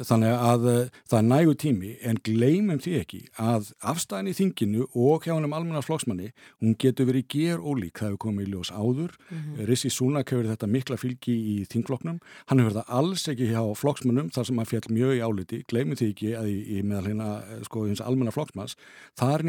þannig 0.00 0.32
að 0.34 0.64
uh, 0.66 0.88
það 1.10 1.18
er 1.18 1.26
nægu 1.28 1.54
tími 1.62 1.90
en 2.02 2.18
gleymum 2.26 2.80
því 2.82 2.94
ekki 2.98 3.20
að 3.38 3.68
afstæðin 3.92 4.30
í 4.32 4.34
þinginu 4.34 4.88
og 4.90 5.26
hjá 5.26 5.34
hennum 5.36 5.54
almenna 5.54 5.82
flokksmanni, 5.84 6.32
hún 6.62 6.74
getur 6.80 7.06
verið 7.10 7.28
ger 7.30 7.62
ólík, 7.62 8.00
það 8.00 8.08
hefur 8.08 8.22
komið 8.24 8.48
í 8.48 8.50
ljós 8.54 8.72
áður. 8.74 9.14
Mm 9.28 9.38
-hmm. 9.38 9.66
Rissi 9.70 9.90
Súnak 9.92 10.32
hefur 10.32 10.48
þetta 10.50 10.66
mikla 10.66 10.96
fylgi 10.98 11.34
í 11.34 11.56
þingflokknum, 11.70 12.18
hann 12.48 12.58
hefur 12.58 12.80
það 12.80 12.90
alls 12.98 13.28
ekki 13.28 13.52
hjá 13.52 13.62
flokksmannum 13.78 14.30
þar 14.34 14.46
sem 14.46 14.58
hann 14.58 14.70
fjall 14.72 14.88
mjög 14.90 15.12
í 15.14 15.22
áliti, 15.22 15.62
gleymum 15.68 15.96
því 15.96 16.10
ekki 16.10 16.34
að 16.34 16.46
í, 16.50 16.58
í 16.78 16.82
meðal 16.82 17.06
hérna 17.06 17.28
sko 17.62 17.86
hins 17.86 18.00
almenna 18.00 18.34
flokksmanns 18.34 18.74
þar 19.14 19.44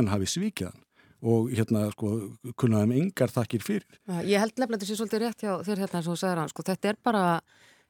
þingmenn 0.00 0.14
hafi 0.14 0.28
svíkjaðan 0.30 0.86
og 1.20 1.50
hérna 1.52 1.90
sko 1.92 2.10
kunnaðum 2.56 2.94
yngar 2.96 3.28
þakkir 3.28 3.64
fyrir. 3.64 3.84
Ég 4.24 4.40
held 4.40 4.56
nefnilega 4.56 4.80
þessi 4.80 4.96
svolítið 4.96 5.22
rétt 5.26 5.42
hjá 5.44 5.52
þér 5.66 5.82
hérna 5.84 6.00
eins 6.00 6.08
og 6.08 6.16
sagður 6.16 6.40
hann 6.40 6.52
sko 6.52 6.64
þetta 6.64 6.88
er 6.88 6.98
bara, 7.04 7.24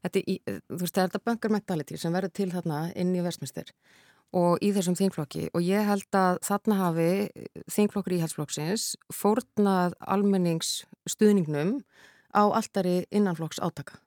þetta, 0.03 0.23
í, 0.27 0.35
þú 0.43 0.79
veist 0.81 0.97
það 0.97 1.03
er 1.05 1.11
þetta 1.13 1.25
bunker 1.29 1.55
mentality 1.55 1.99
sem 2.01 2.17
verður 2.17 2.35
til 2.35 2.51
þarna 2.51 2.81
inn 2.99 3.15
í 3.15 3.23
vestmyndstir 3.23 3.71
og 4.35 4.59
í 4.63 4.73
þessum 4.75 4.99
þingflokki 4.99 5.45
og 5.55 5.63
ég 5.63 5.87
held 5.87 6.19
að 6.19 6.41
þarna 6.47 6.81
hafi 6.81 7.09
þingflokkur 7.71 8.17
íhalsflokksins 8.19 8.89
fórnað 9.15 9.95
almenningsstuðningnum 10.11 11.77
á 12.35 12.43
alltari 12.51 13.05
innanflokks 13.15 13.63
átaka. 13.63 14.03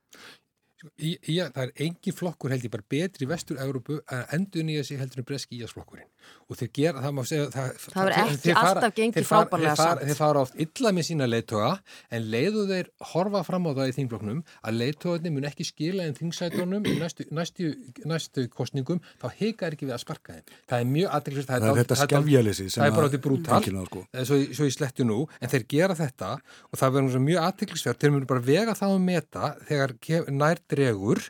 Í, 0.99 1.13
í, 1.31 1.37
það 1.39 1.61
er 1.63 1.85
engi 1.85 2.11
flokkur 2.11 2.51
held 2.51 2.65
ég 2.67 2.71
bara 2.73 2.83
betri 2.91 3.23
í 3.23 3.29
vestur-Európu 3.29 4.01
að 4.11 4.33
endur 4.35 4.65
nýja 4.67 4.83
sig 4.83 4.99
heldur 4.99 5.21
en 5.21 5.27
breski 5.29 5.55
íhalsflokkurinn 5.55 6.09
og 6.51 6.57
þeir 6.59 6.69
gera, 6.75 7.01
það 7.03 7.13
má 7.15 7.21
segja 7.27 7.45
það, 7.53 7.69
það 7.83 8.09
er 8.09 8.15
ekki 8.21 8.53
alltaf 8.59 8.95
gengið 8.97 9.27
frábærlega 9.27 9.75
samt. 9.79 10.03
þeir 10.07 10.17
fara 10.19 10.41
oft 10.43 10.59
illa 10.65 10.91
með 10.95 11.07
sína 11.07 11.27
leittóa 11.29 11.69
en 12.13 12.27
leiðu 12.33 12.65
þeir 12.69 12.89
horfa 13.13 13.41
fram 13.47 13.67
á 13.67 13.71
það 13.79 13.91
í 13.91 13.95
þingflokknum 13.97 14.41
að 14.59 14.77
leittóðinni 14.81 15.33
mun 15.33 15.47
ekki 15.49 15.67
skila 15.67 16.07
en 16.07 16.17
þingsætonum 16.17 16.87
í 16.87 16.95
næstu, 16.99 17.27
næstu, 17.33 17.71
næstu 18.09 18.45
kostningum, 18.53 19.01
þá 19.23 19.27
heikar 19.39 19.77
ekki 19.77 19.87
við 19.87 19.95
að 19.97 20.03
sparka 20.03 20.37
þeim. 20.37 20.55
Það 20.71 20.83
er 20.83 20.91
mjög 20.91 21.17
aðriksvist 21.17 21.49
það, 21.49 21.65
það 21.65 21.73
er 21.73 21.81
þetta 21.81 21.99
skefjælisi 22.01 22.69
það 22.75 22.87
er 22.89 22.97
bara 22.97 23.09
átti 23.11 23.21
brútal 23.23 23.61
sko. 23.63 24.05
svo, 24.13 24.39
svo 24.59 24.69
í 24.69 24.75
slettu 24.75 25.07
nú, 25.07 25.19
en 25.39 25.53
þeir 25.53 25.67
gera 25.73 25.97
þetta 25.97 26.31
og 26.69 26.81
það 26.81 26.95
verður 26.99 27.25
mjög 27.27 27.47
aðriksvist 27.47 28.03
þeir 28.03 28.15
munu 28.15 28.29
bara 28.29 28.45
vega 28.45 28.77
þá 28.77 28.85
að 28.91 28.99
meta 29.07 29.53
þegar 29.67 29.95
nær 30.33 30.61
dregur 30.73 31.21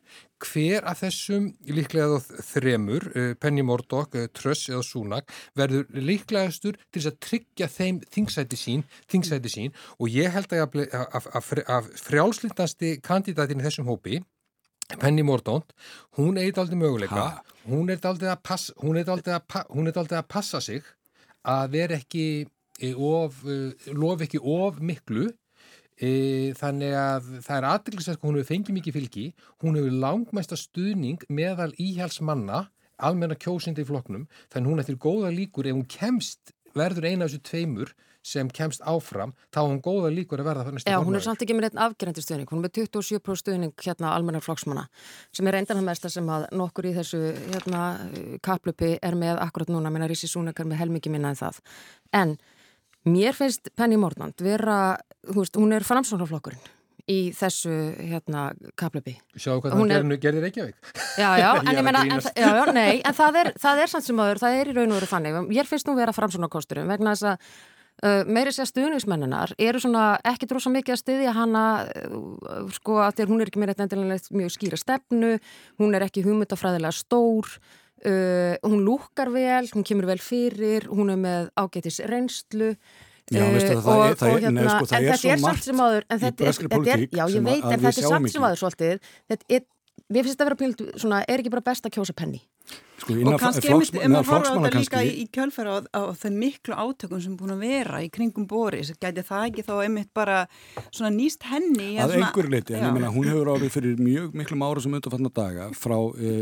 hver 0.43 0.83
af 0.89 1.00
þessum 1.03 1.51
líklega 1.69 2.19
þremur, 2.50 3.05
uh, 3.13 3.31
Penny 3.39 3.63
Murdoch, 3.65 4.12
uh, 4.17 4.27
Truss 4.35 4.69
eða 4.71 4.83
Sunak 4.88 5.31
verður 5.57 5.88
líklegastur 5.93 6.79
til 6.91 7.05
að 7.07 7.19
tryggja 7.23 7.69
þeim 7.71 8.01
þingsæti 8.13 8.59
sín, 8.59 8.85
þingsæti 9.12 9.51
sín 9.51 9.75
og 10.00 10.12
ég 10.12 10.33
held 10.33 10.53
að, 10.55 10.79
að, 10.91 11.29
að, 11.39 11.63
að 11.77 11.91
frjálslindasti 12.03 12.95
kandidatin 13.03 13.63
í 13.63 13.67
þessum 13.67 13.91
hópi 13.91 14.21
Penny 15.00 15.23
Mordaunt, 15.25 15.71
hún 16.17 16.38
er 16.38 16.50
eitthvað 16.50 16.75
möguleika, 16.77 17.21
ha? 17.21 17.55
hún 17.65 17.88
er 17.89 17.95
eitthvað 17.95 18.25
að, 18.27 18.41
pass, 18.43 18.67
að, 18.75 19.45
pa, 19.47 19.63
að 20.03 20.27
passa 20.29 20.62
sig 20.62 20.83
að 21.47 21.71
vera 21.73 21.97
ekki 22.00 22.25
e, 22.79 22.91
of, 22.93 23.39
lofi 23.95 24.27
ekki 24.27 24.43
of 24.43 24.81
miklu 24.83 25.29
þannig 26.00 26.95
að 26.97 27.27
það 27.45 27.57
er 27.57 27.67
aðdeglisvægt 27.69 28.21
að 28.21 28.27
hún 28.27 28.39
hefur 28.39 28.50
fengið 28.50 28.77
mikið 28.79 28.97
fylgi. 28.97 29.25
Hún 29.63 29.77
hefur 29.79 30.00
langmæsta 30.05 30.57
stuðning 30.59 31.21
meðal 31.29 31.71
íhjálpsmanna 31.77 32.65
almenna 33.03 33.38
kjósindi 33.38 33.83
í 33.83 33.88
floknum 33.88 34.25
þannig 34.53 34.71
hún 34.71 34.83
eftir 34.83 35.00
góða 35.01 35.33
líkur. 35.33 35.69
Ef 35.69 35.77
hún 35.77 35.88
kemst 35.89 36.53
verður 36.73 37.09
eina 37.09 37.25
af 37.25 37.31
þessu 37.33 37.45
tveimur 37.50 37.93
sem 38.23 38.47
kemst 38.55 38.79
áfram, 38.88 39.33
þá 39.51 39.59
er 39.59 39.67
hún 39.67 39.81
góða 39.83 40.09
líkur 40.13 40.39
að 40.39 40.47
verða 40.47 40.81
Já, 40.88 40.95
hún 41.03 41.17
er 41.17 41.25
samt 41.25 41.41
ekki 41.43 41.57
með 41.57 41.73
einn 41.73 41.81
afgerandi 41.83 42.23
stuðning. 42.23 42.47
Hún 42.47 42.62
er 42.62 42.69
með 42.69 42.77
27% 42.79 43.41
stuðning 43.41 43.73
hérna 43.83 44.13
almennar 44.15 44.45
flokksmanna 44.45 44.85
sem 45.35 45.50
er 45.50 45.57
eindan 45.59 45.81
að 45.81 45.89
mesta 45.89 46.12
sem 46.12 46.29
að 46.31 46.47
nokkur 46.55 46.88
í 46.88 46.93
þessu 46.95 47.19
hérna 47.51 47.83
kaplupi 48.45 48.93
er 49.03 49.19
með 49.19 49.43
akkurat 49.43 49.73
núna, 49.73 49.91
minna 49.91 50.07
Rísi 50.07 50.31
Súnekar 50.31 50.69
með 50.69 50.85
helmingi 50.85 51.12
minna 51.12 51.33
en 51.33 51.41
það. 51.41 51.59
En 52.15 52.38
mér 53.10 53.36
finnst 53.38 53.74
Penny 53.75 53.98
Mordland 54.00 54.39
vera, 54.43 54.95
veist, 55.36 55.57
hún 55.60 55.75
er 55.75 55.86
framsvonarflokkurinn 55.88 56.72
í 57.12 57.33
þessu 57.36 57.74
hérna 58.00 58.45
kaplupi 58.79 59.17
Sjáu 59.36 59.60
hvað 59.60 59.74
það 59.75 59.91
er... 59.91 60.05
gerðir 60.24 60.45
Reykjavík. 60.48 60.91
Já, 61.19 61.29
já, 61.36 61.50
en 61.67 61.75
ég 61.75 61.83
menna 61.83 62.05
en, 62.07 62.24
það 63.17 63.39
er, 63.41 63.51
það 63.60 63.83
er 63.83 63.91
samt 63.91 64.07
sem 64.07 64.24
aður, 64.24 64.39
það 64.45 64.60
er 64.62 64.72
í 64.72 64.75
raun 64.77 64.93
og 64.93 65.00
veru 65.01 65.12
fannig 65.12 65.39
ég 65.57 65.67
finnst 65.67 65.89
nú 65.89 65.98
vera 66.00 66.15
framsvonarkosturum 66.15 66.91
vegna 66.93 67.15
þess 67.15 67.33
að 67.33 67.53
Uh, 68.01 68.25
meiri 68.25 68.51
sér 68.51 68.65
stuðnismenninar 68.67 69.53
eru 69.62 69.79
svona 69.79 70.17
ekki 70.27 70.48
dróðs 70.50 70.65
að 70.67 70.74
mikið 70.74 70.93
að 70.95 71.00
stuðja 71.00 71.33
hana 71.38 71.62
uh, 71.86 72.65
sko 72.74 72.98
að 73.00 73.19
þér 73.19 73.29
hún 73.29 73.43
er 73.43 73.51
ekki 73.51 73.62
meira 73.62 73.75
eitthvað 73.77 74.25
mjög 74.33 74.51
skýra 74.55 74.79
stefnu 74.81 75.29
hún 75.79 75.93
er 75.93 76.03
ekki 76.07 76.24
hugmyndafræðilega 76.25 76.98
stór 76.98 77.53
uh, 78.10 78.53
hún 78.67 78.83
lúkar 78.86 79.31
vel, 79.33 79.65
hún 79.74 79.88
kemur 79.88 80.07
vel 80.10 80.22
fyrir 80.22 80.88
hún 80.91 81.13
er 81.13 81.19
með 81.19 81.50
ágætis 81.60 82.01
reynslu. 82.10 82.74
Já, 83.31 83.45
veistu, 83.48 83.77
það, 83.79 83.88
og, 83.88 84.17
það, 84.19 84.29
og, 84.29 84.41
hérna, 84.43 84.57
neð, 84.60 84.72
sko, 84.74 84.88
það 84.91 85.05
er 85.07 85.19
svo 85.22 85.36
margt 85.39 85.69
áður, 85.72 86.05
í 86.12 86.31
breskri 86.41 86.69
politík 86.69 87.13
já, 87.15 87.24
ég 87.31 87.45
veit, 87.45 87.63
en 87.63 87.86
þetta 87.86 88.01
er 88.03 88.10
samt 88.12 88.33
sem 88.33 88.48
aður 88.50 88.60
svolítið. 88.60 89.13
Þetta 89.31 89.55
er, 89.57 89.63
mér 90.12 90.27
finnst 90.27 90.36
þetta 90.36 90.43
að 90.43 90.50
vera 90.50 90.60
pílt 90.60 90.83
svona, 91.00 91.22
er 91.24 91.43
ekki 91.43 91.53
bara 91.53 91.65
best 91.72 91.88
að 91.88 91.95
kjósa 91.95 92.15
penni 92.19 92.43
Sko, 93.03 93.15
og 93.27 93.39
kannski 93.41 93.67
ef 93.67 94.12
maður 94.12 94.29
horfa 94.29 94.70
líka 94.77 95.01
í, 95.03 95.10
í 95.24 95.25
kjölfæra 95.34 95.74
á, 95.75 95.79
á 95.91 96.01
þeim 96.15 96.38
miklu 96.39 96.75
átökum 96.77 97.20
sem 97.24 97.34
búin 97.36 97.55
að 97.55 97.63
vera 97.65 98.00
í 98.05 98.10
kringum 98.13 98.46
Boris 98.48 98.93
gæti 99.01 99.25
það 99.27 99.48
ekki 99.50 99.65
þá 99.67 99.74
einmitt 99.82 100.12
bara 100.15 100.43
svona 100.86 101.12
nýst 101.15 101.43
henni 101.50 101.98
að 102.00 102.15
einhver 102.20 102.48
leiti, 102.53 102.77
en 102.77 102.86
ég 102.88 102.96
meina 102.96 103.12
hún 103.12 103.27
hefur 103.27 103.51
árið 103.55 103.74
fyrir 103.75 104.00
mjög 104.00 104.38
miklum 104.39 104.63
ára 104.63 104.84
sem 104.86 104.96
undanfallna 104.96 105.34
daga 105.36 105.67
frá 105.75 105.98
e, 106.15 106.36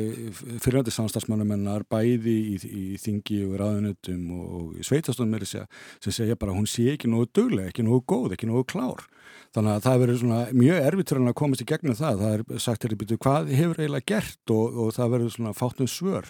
fyrirhandi 0.61 0.93
samstagsmannumennar 0.93 1.87
bæði 1.89 2.37
í, 2.53 2.59
í 2.61 2.85
þingi 3.01 3.41
og 3.47 3.57
ráðunutum 3.63 4.29
og 4.37 4.85
sveitastunum 4.85 5.41
þess 5.41 5.63
að 5.63 5.81
sem 6.05 6.19
segja 6.19 6.37
bara 6.37 6.53
hún 6.53 6.69
sé 6.69 6.91
ekki 6.93 7.09
nógu 7.09 7.31
dögleg, 7.31 7.71
ekki 7.71 7.87
nógu 7.87 8.03
góð, 8.13 8.35
ekki 8.37 8.51
nógu 8.51 8.67
klár 8.75 9.07
Þannig 9.51 9.73
að 9.73 9.85
það 9.85 10.01
verður 10.01 10.19
svona 10.21 10.41
mjög 10.55 10.85
erfitt 10.87 11.09
fyrir 11.11 11.21
hann 11.21 11.31
að 11.31 11.39
komast 11.41 11.63
í 11.63 11.65
gegnum 11.67 11.95
það. 11.99 12.21
Það 12.21 12.35
er 12.35 12.61
sagt 12.63 12.85
er 12.87 12.93
býtu 13.01 13.17
hvað 13.19 13.49
hefur 13.51 13.81
eiginlega 13.81 14.07
gert 14.13 14.53
og, 14.55 14.77
og 14.79 14.93
það 14.95 15.15
verður 15.15 15.33
svona 15.33 15.55
fáttum 15.57 15.89
svör. 15.91 16.29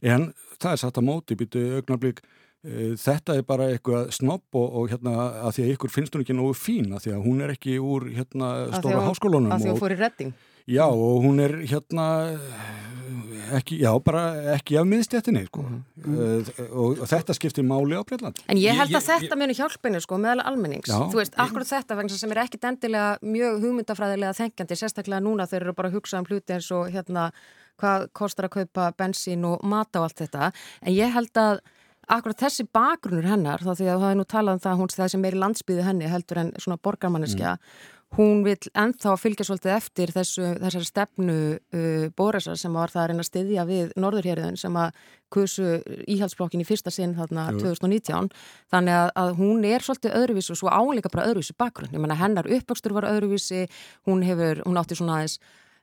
En 0.00 0.30
það 0.56 0.70
er 0.70 0.80
satt 0.80 1.00
að 1.00 1.06
móti 1.10 1.36
býtu 1.36 1.64
augnablík 1.76 2.22
e, 2.22 2.94
þetta 3.02 3.36
er 3.36 3.44
bara 3.48 3.66
eitthvað 3.74 4.08
snopp 4.16 4.56
og, 4.56 4.78
og 4.80 4.94
hérna 4.94 5.28
að 5.42 5.58
því 5.58 5.66
að 5.66 5.74
ykkur 5.74 5.92
finnst 5.92 6.16
hún 6.16 6.24
ekki 6.24 6.38
nógu 6.38 6.56
fín 6.56 6.96
að 6.96 7.04
því 7.04 7.14
að 7.18 7.28
hún 7.28 7.44
er 7.44 7.52
ekki 7.58 7.76
úr 7.76 8.08
hérna 8.16 8.54
stóra 8.78 9.04
háskólunum. 9.04 9.52
Að 9.52 9.66
því 9.66 9.68
að 9.68 9.76
hún 9.76 9.84
fór 9.84 9.96
í 9.96 10.00
redding. 10.00 10.32
Já 10.72 10.86
og 10.88 11.24
hún 11.26 11.42
er 11.42 11.58
hérna 11.66 12.08
ekki, 13.58 13.78
já, 13.82 13.90
bara 14.04 14.22
ekki 14.54 14.76
af 14.80 14.86
miðstjættinni 14.88 15.44
sko. 15.46 15.62
mm 15.62 15.82
-hmm. 15.96 16.70
og, 16.70 17.00
og 17.02 17.08
þetta 17.08 17.36
skiptir 17.36 17.64
máli 17.64 17.98
á 17.98 18.02
Breitland. 18.04 18.38
En 18.48 18.56
ég 18.56 18.76
held 18.76 18.94
að 18.94 19.02
ég, 19.02 19.08
þetta 19.08 19.36
muni 19.36 19.54
hjálpinu 19.54 20.00
sko 20.00 20.18
meðal 20.18 20.44
almennings, 20.44 20.88
já, 20.88 20.98
þú 21.10 21.20
veist, 21.20 21.34
akkurat 21.36 21.66
ég, 21.66 21.72
þetta 21.72 21.96
vegna 21.96 22.18
sem 22.18 22.32
er 22.32 22.42
ekki 22.44 22.62
dendilega 22.62 23.18
mjög 23.22 23.60
hugmyndafræðilega 23.62 24.32
þengjandi, 24.32 24.76
sérstaklega 24.76 25.20
núna 25.20 25.46
þeir 25.46 25.62
eru 25.62 25.74
bara 25.74 25.88
að 25.88 25.94
hugsa 25.94 26.18
um 26.18 26.24
hluti 26.24 26.52
eins 26.52 26.70
og 26.70 26.90
hérna 26.90 27.30
hvað 27.80 28.08
kostar 28.12 28.44
að 28.44 28.50
kaupa 28.50 28.92
bensín 28.98 29.44
og 29.44 29.64
mata 29.64 30.00
og 30.00 30.04
allt 30.04 30.20
þetta, 30.20 30.52
en 30.82 30.92
ég 30.92 31.12
held 31.12 31.36
að 31.36 31.60
akkurat 32.08 32.38
þessi 32.38 32.66
bakgrunur 32.72 33.24
hennar, 33.24 33.62
þá 33.62 33.74
því 33.78 33.86
að 33.88 34.00
það 34.00 34.10
er 34.10 34.16
nú 34.16 34.24
talað 34.24 34.54
um 34.54 34.60
það, 34.60 34.78
hún 34.78 34.88
það 34.88 35.08
sem 35.08 35.20
meiri 35.20 35.38
landsbyði 35.38 35.82
henni 35.82 36.08
heldur 36.10 36.38
en 36.38 36.52
svona 36.58 36.76
borgarmanneskja 36.82 37.56
mm 37.56 37.98
hún 38.16 38.42
vil 38.44 38.58
ennþá 38.76 39.14
fylgja 39.20 39.46
svolítið 39.48 39.72
eftir 39.74 40.12
þessu, 40.12 40.44
þessari 40.60 40.88
stefnu 40.88 41.36
uh, 41.56 42.06
Bóresar 42.16 42.58
sem 42.60 42.74
var 42.76 42.92
það 42.92 43.02
að 43.02 43.08
reyna 43.10 43.24
að 43.24 43.28
styðja 43.30 43.66
við 43.68 43.94
Norðurhjörðun 44.02 44.58
sem 44.60 44.76
að 44.76 44.98
kusu 45.32 45.78
íhaldsblokkin 46.12 46.60
í 46.60 46.68
fyrsta 46.68 46.92
sinn 46.92 47.14
þarna 47.16 47.48
Jú. 47.54 47.62
2019 47.72 48.28
þannig 48.72 48.98
að, 48.98 49.12
að 49.22 49.32
hún 49.40 49.64
er 49.64 49.86
svolítið 49.86 50.18
öðruvísi 50.20 50.52
og 50.52 50.60
svo 50.60 50.72
áleika 50.72 51.12
bara 51.12 51.30
öðruvísi 51.30 51.56
bakgrunn. 51.56 51.94
Ég 51.94 52.04
menna 52.04 52.18
hennar 52.20 52.48
uppvöxtur 52.52 52.92
var 52.96 53.08
öðruvísi. 53.08 53.64
Hún 54.08 54.24
hefur, 54.26 54.60
hún 54.66 54.80
átti 54.80 54.98
svona 54.98 55.22
aðeins 55.22 55.38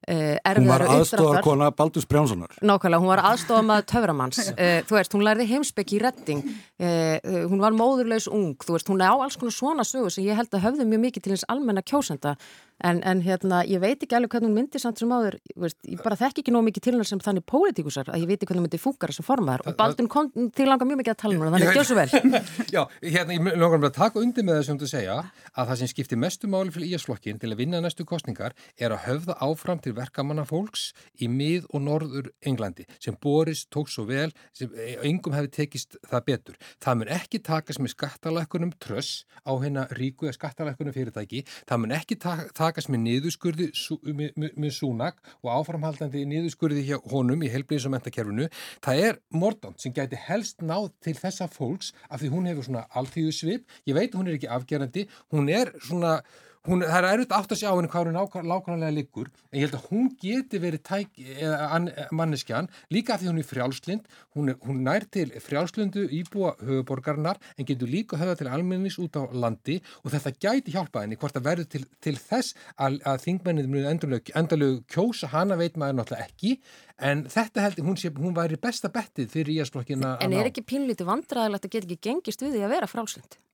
Uh, 0.10 0.40
hún 0.58 0.70
var 0.72 0.82
aðstofarkona 0.90 1.68
Baldur 1.78 2.02
Sprjánssonar 2.02 2.56
Nákvæmlega, 2.66 3.02
hún 3.04 3.12
var 3.12 3.22
aðstofamað 3.30 3.84
töframanns. 3.92 4.40
Uh, 4.56 4.80
þú 4.90 4.96
veist, 4.98 5.14
hún 5.14 5.26
lærði 5.28 5.46
heimsbygg 5.52 5.94
í 5.94 6.00
redding. 6.02 6.42
Uh, 6.82 7.46
hún 7.52 7.62
var 7.62 7.78
móðurlaus 7.78 8.26
ung. 8.32 8.56
Þú 8.58 8.74
veist, 8.74 8.90
hún 8.90 9.04
er 9.06 9.14
á 9.14 9.16
alls 9.22 9.38
konar 9.38 9.54
svona 9.54 9.86
sögur 9.86 10.16
sem 10.16 10.26
ég 10.26 10.40
held 10.40 10.50
að 10.58 10.66
höfðu 10.66 10.88
mjög 10.90 11.04
mikið 11.06 11.28
til 11.28 11.36
eins 11.36 11.46
almenna 11.54 11.86
kjósenda 11.86 12.34
En, 12.80 13.02
en 13.04 13.20
hérna, 13.24 13.60
ég 13.68 13.82
veit 13.84 14.00
ekki 14.00 14.16
alveg 14.16 14.32
hvernig 14.32 14.48
hún 14.48 14.56
myndi 14.56 14.80
samt 14.80 15.02
sem 15.02 15.12
áður, 15.12 15.36
veist, 15.60 15.78
ég 15.84 16.00
bara 16.04 16.16
þekk 16.20 16.42
ekki 16.42 16.54
nóg 16.56 16.64
mikið 16.70 16.86
til 16.86 16.94
hennar 16.94 17.10
sem 17.10 17.20
þannig 17.24 17.44
pólitíkusar 17.50 18.12
að 18.14 18.22
ég 18.24 18.30
veit 18.30 18.38
ekki 18.38 18.54
hvernig 18.54 18.64
hún 18.64 18.68
myndi 18.70 18.80
fúkara 18.80 19.16
sem 19.16 19.26
formaðar 19.28 19.66
og 19.68 19.76
Baldun 19.80 20.08
kom 20.12 20.30
til 20.56 20.68
langa 20.70 20.88
mjög 20.88 21.02
mikið 21.02 21.14
að 21.14 21.20
tala 21.20 21.36
núna, 21.36 21.52
þannig 21.52 21.72
að 21.72 21.80
gjóð 21.80 21.90
svo 21.90 21.98
vel. 22.00 22.38
Já, 22.76 22.82
hérna, 23.04 23.36
ég 23.36 23.60
langar 23.60 23.82
bara 23.84 23.92
að 23.92 23.98
taka 23.98 24.24
undir 24.24 24.48
með 24.48 24.62
þessum 24.62 24.80
þú 24.80 24.90
segja 24.94 25.18
að 25.20 25.72
það 25.74 25.82
sem 25.82 25.92
skiptir 25.92 26.22
mestu 26.24 26.52
máli 26.52 26.74
fyrir 26.76 26.96
íasflokkin 26.96 27.42
til 27.42 27.52
að 27.52 27.60
vinna 27.60 27.84
næstu 27.84 28.08
kostningar 28.08 28.56
er 28.80 28.96
að 28.96 29.04
höfða 29.10 29.36
áfram 29.44 29.84
til 29.84 29.96
verkamanna 29.98 30.48
fólks 30.48 30.90
í 31.20 31.28
mið 31.28 31.68
og 31.74 31.84
norður 31.84 32.32
Englandi 32.48 32.88
sem 32.96 33.18
Boris 33.20 33.66
tók 33.68 33.92
svo 33.92 34.08
vel, 34.08 34.30
sem 34.56 34.72
engum 35.04 35.36
hefði 35.36 35.52
tekist 35.60 36.00
það 36.08 36.26
betur. 36.32 36.60
Það 36.80 37.02
mun 37.02 37.14
ekki 37.20 37.44
takast 37.44 37.84
með 37.84 37.96
skattalækunum 37.98 38.74
tröss 38.80 39.26
á 39.44 39.52
hérna 39.60 39.88
ríku 39.98 40.30
eða 40.30 40.38
skattalækunum 40.38 40.96
fyrirtæki, 40.96 41.44
það 41.68 41.84
mun 41.84 41.96
ekki 41.98 42.20
taka 42.20 42.69
takast 42.70 42.92
með 42.94 43.04
niðurskurði 43.06 43.70
með, 44.06 44.34
með, 44.40 44.56
með 44.56 44.76
súnak 44.78 45.22
og 45.42 45.52
áframhaldandi 45.58 46.26
niðurskurði 46.30 46.86
hjá 46.88 46.98
honum 47.12 47.44
í 47.44 47.52
helbriðis 47.52 47.88
og 47.90 47.96
mentakerfinu. 47.96 48.50
Það 48.86 49.06
er 49.08 49.22
Mordant 49.36 49.82
sem 49.82 49.96
gæti 49.96 50.20
helst 50.30 50.62
náð 50.66 50.92
til 51.06 51.16
þessa 51.18 51.50
fólks 51.52 51.94
af 52.10 52.22
því 52.22 52.34
hún 52.36 52.50
hefur 52.50 52.70
svona 52.70 52.86
alltíðu 53.00 53.34
svip. 53.36 53.66
Ég 53.90 53.98
veit 53.98 54.16
hún 54.18 54.30
er 54.30 54.38
ekki 54.38 54.52
afgerandi, 54.54 55.08
hún 55.34 55.52
er 55.54 55.74
svona 55.86 56.20
Hún, 56.68 56.84
það 56.84 56.98
er 56.98 57.06
erfitt 57.14 57.34
átt 57.38 57.54
að 57.56 57.60
sjá 57.62 57.70
henni 57.70 57.88
hvað 57.88 58.10
hún 58.10 58.50
lákvæmlega 58.50 58.92
liggur 58.92 59.30
en 59.48 59.62
ég 59.62 59.70
held 59.70 59.78
að 59.78 59.86
hún 59.94 60.10
geti 60.20 60.60
verið 60.60 60.82
tæk, 60.90 61.14
eða, 61.40 61.80
manneskjan 62.12 62.68
líka 62.92 63.16
því 63.16 63.30
hún 63.30 63.40
er 63.40 63.48
frjálslind 63.48 64.10
hún, 64.36 64.52
er, 64.52 64.58
hún 64.68 64.82
nær 64.84 65.08
til 65.08 65.32
frjálslindu 65.40 66.04
íbúa 66.20 66.52
höfuborgarnar 66.60 67.40
en 67.56 67.70
getur 67.70 67.88
líka 67.88 68.20
höfða 68.20 68.36
til 68.42 68.52
almennings 68.52 69.00
út 69.00 69.16
á 69.16 69.24
landi 69.32 69.80
og 70.04 70.12
þetta 70.12 70.36
gæti 70.36 70.76
hjálpa 70.76 71.06
henni 71.06 71.16
hvort 71.22 71.40
að 71.40 71.48
verður 71.48 71.72
til, 71.72 71.86
til 72.04 72.18
þess 72.20 72.52
að, 72.76 73.00
að 73.08 73.24
þingmennið 73.30 73.74
mjög 73.78 74.30
endalög 74.44 74.86
kjósa 74.92 75.32
hana 75.32 75.56
veit 75.56 75.80
maður 75.80 76.02
náttúrulega 76.02 76.28
ekki 76.28 76.58
en 77.00 77.24
þetta 77.32 77.70
held 77.70 77.80
ég, 77.80 77.88
hún, 77.88 78.02
sé, 78.04 78.12
hún 78.20 78.36
væri 78.36 78.60
besta 78.60 78.92
bettið 78.92 79.32
fyrir 79.32 79.62
íasflokkina 79.62 80.18
En 80.20 80.36
er 80.36 80.52
ekki 80.52 80.68
pínlítið 80.68 81.08
vandraðilegt 81.08 81.70
að 81.70 81.78
geta 81.78 81.88
ekki 81.88 82.04
gengist 82.10 82.44
við 82.44 82.60
því 82.60 82.68
að 82.68 82.76
vera 82.76 82.92
frjálslind? 82.92 83.46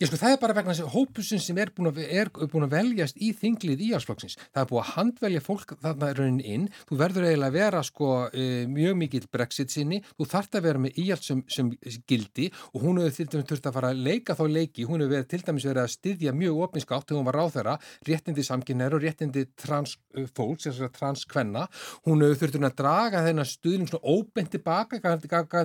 Ég 0.00 0.08
sko 0.08 0.18
það 0.20 0.34
er 0.34 0.40
bara 0.42 0.54
vegna 0.56 0.74
þessi 0.74 0.90
hópusin 0.94 1.42
sem 1.42 1.58
er 1.62 1.70
búin 1.74 1.90
að, 1.90 2.00
er 2.04 2.30
búin 2.32 2.66
að 2.66 2.74
veljast 2.74 3.18
í 3.22 3.30
þinglið 3.36 3.82
í 3.84 3.90
álsflokksins. 3.96 4.36
Það 4.52 4.62
er 4.62 4.68
búin 4.70 4.82
að 4.82 4.92
handvelja 4.94 5.42
fólk 5.44 5.74
þarna 5.82 6.10
raunin 6.18 6.40
inn. 6.42 6.66
Þú 6.88 6.98
verður 7.00 7.26
eiginlega 7.28 7.50
að 7.50 7.58
vera 7.58 7.82
sko 7.86 8.08
e, 8.30 8.46
mjög 8.70 8.94
mikill 9.00 9.28
brexit 9.32 9.70
sinni. 9.74 10.00
Þú 10.18 10.28
þart 10.32 10.58
að 10.58 10.66
vera 10.68 10.82
með 10.84 11.00
íhjalt 11.02 11.24
sem, 11.26 11.42
sem 11.52 11.70
gildi 12.10 12.46
og 12.72 12.78
hún 12.84 13.00
hefur 13.02 13.16
til 13.16 13.28
dæmis 13.32 13.48
þurft 13.50 13.68
að 13.70 13.76
fara 13.78 13.92
að 13.94 14.02
leika 14.08 14.36
þá 14.38 14.44
leiki. 14.50 14.86
Hún 14.88 15.04
hefur 15.04 15.28
til 15.30 15.42
dæmis 15.44 15.68
verið 15.68 15.82
að 15.84 15.94
styðja 15.94 16.34
mjög 16.34 16.54
opinskátt 16.68 17.06
þegar 17.08 17.20
hún 17.20 17.28
var 17.28 17.38
ráð 17.40 17.54
þeirra 17.58 17.76
réttindi 18.08 18.46
samkynner 18.46 18.96
og 18.96 19.04
réttindi 19.04 19.42
transfólks, 19.60 20.68
þess 20.68 20.84
að 20.84 20.94
transkvenna. 20.98 21.66
Hún 22.08 22.24
hefur 22.24 22.40
þurft 22.44 22.58
að 22.64 22.78
draga 22.80 23.24
þennan 23.26 23.48
stuðning 23.48 23.88
svona 23.90 24.08
óbent 24.14 24.50
tilbaka 24.54 24.96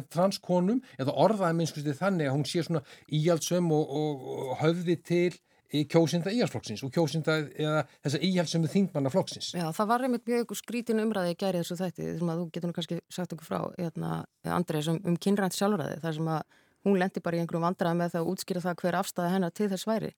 transkonum 0.09 0.79
eða 0.99 1.15
orðaði 1.25 1.55
minnst 1.59 1.77
og 4.09 4.57
höfði 4.63 4.97
til 5.05 5.31
í 5.69 5.83
kjósinda 5.89 6.31
íhalsflokksins 6.33 6.81
og 6.85 6.93
kjósinda 6.93 7.35
eða 7.53 7.83
þessa 7.99 8.21
íhalsömu 8.25 8.69
þingmanna 8.71 9.11
flokksins. 9.13 9.51
Já, 9.53 9.67
það 9.75 9.91
var 9.91 10.05
einmitt 10.07 10.25
mjög 10.29 10.55
skrítin 10.57 11.01
umræði 11.03 11.35
að 11.35 11.43
gera 11.43 11.61
þessu 11.61 11.77
þætti 11.77 12.07
þessum 12.07 12.31
að 12.33 12.41
þú 12.41 12.47
getur 12.55 12.71
nú 12.71 12.77
kannski 12.77 12.97
sagt 13.13 13.35
okkur 13.35 13.49
frá 13.49 13.59
hérna, 13.77 14.15
Andrið 14.55 14.89
um, 14.95 14.99
um 15.11 15.19
kynrænt 15.21 15.57
sjálfræði 15.57 16.01
þar 16.01 16.17
sem 16.17 16.31
að 16.33 16.57
hún 16.87 16.99
lendi 17.01 17.23
bara 17.23 17.37
í 17.37 17.43
einhverjum 17.43 17.67
vandraði 17.67 17.99
með 18.01 18.15
það 18.15 18.23
að 18.23 18.33
útskýra 18.33 18.65
það 18.65 18.81
hver 18.81 18.99
afstæði 19.03 19.31
hennar 19.35 19.55
til 19.55 19.69
þess 19.69 19.89
væri. 19.89 20.11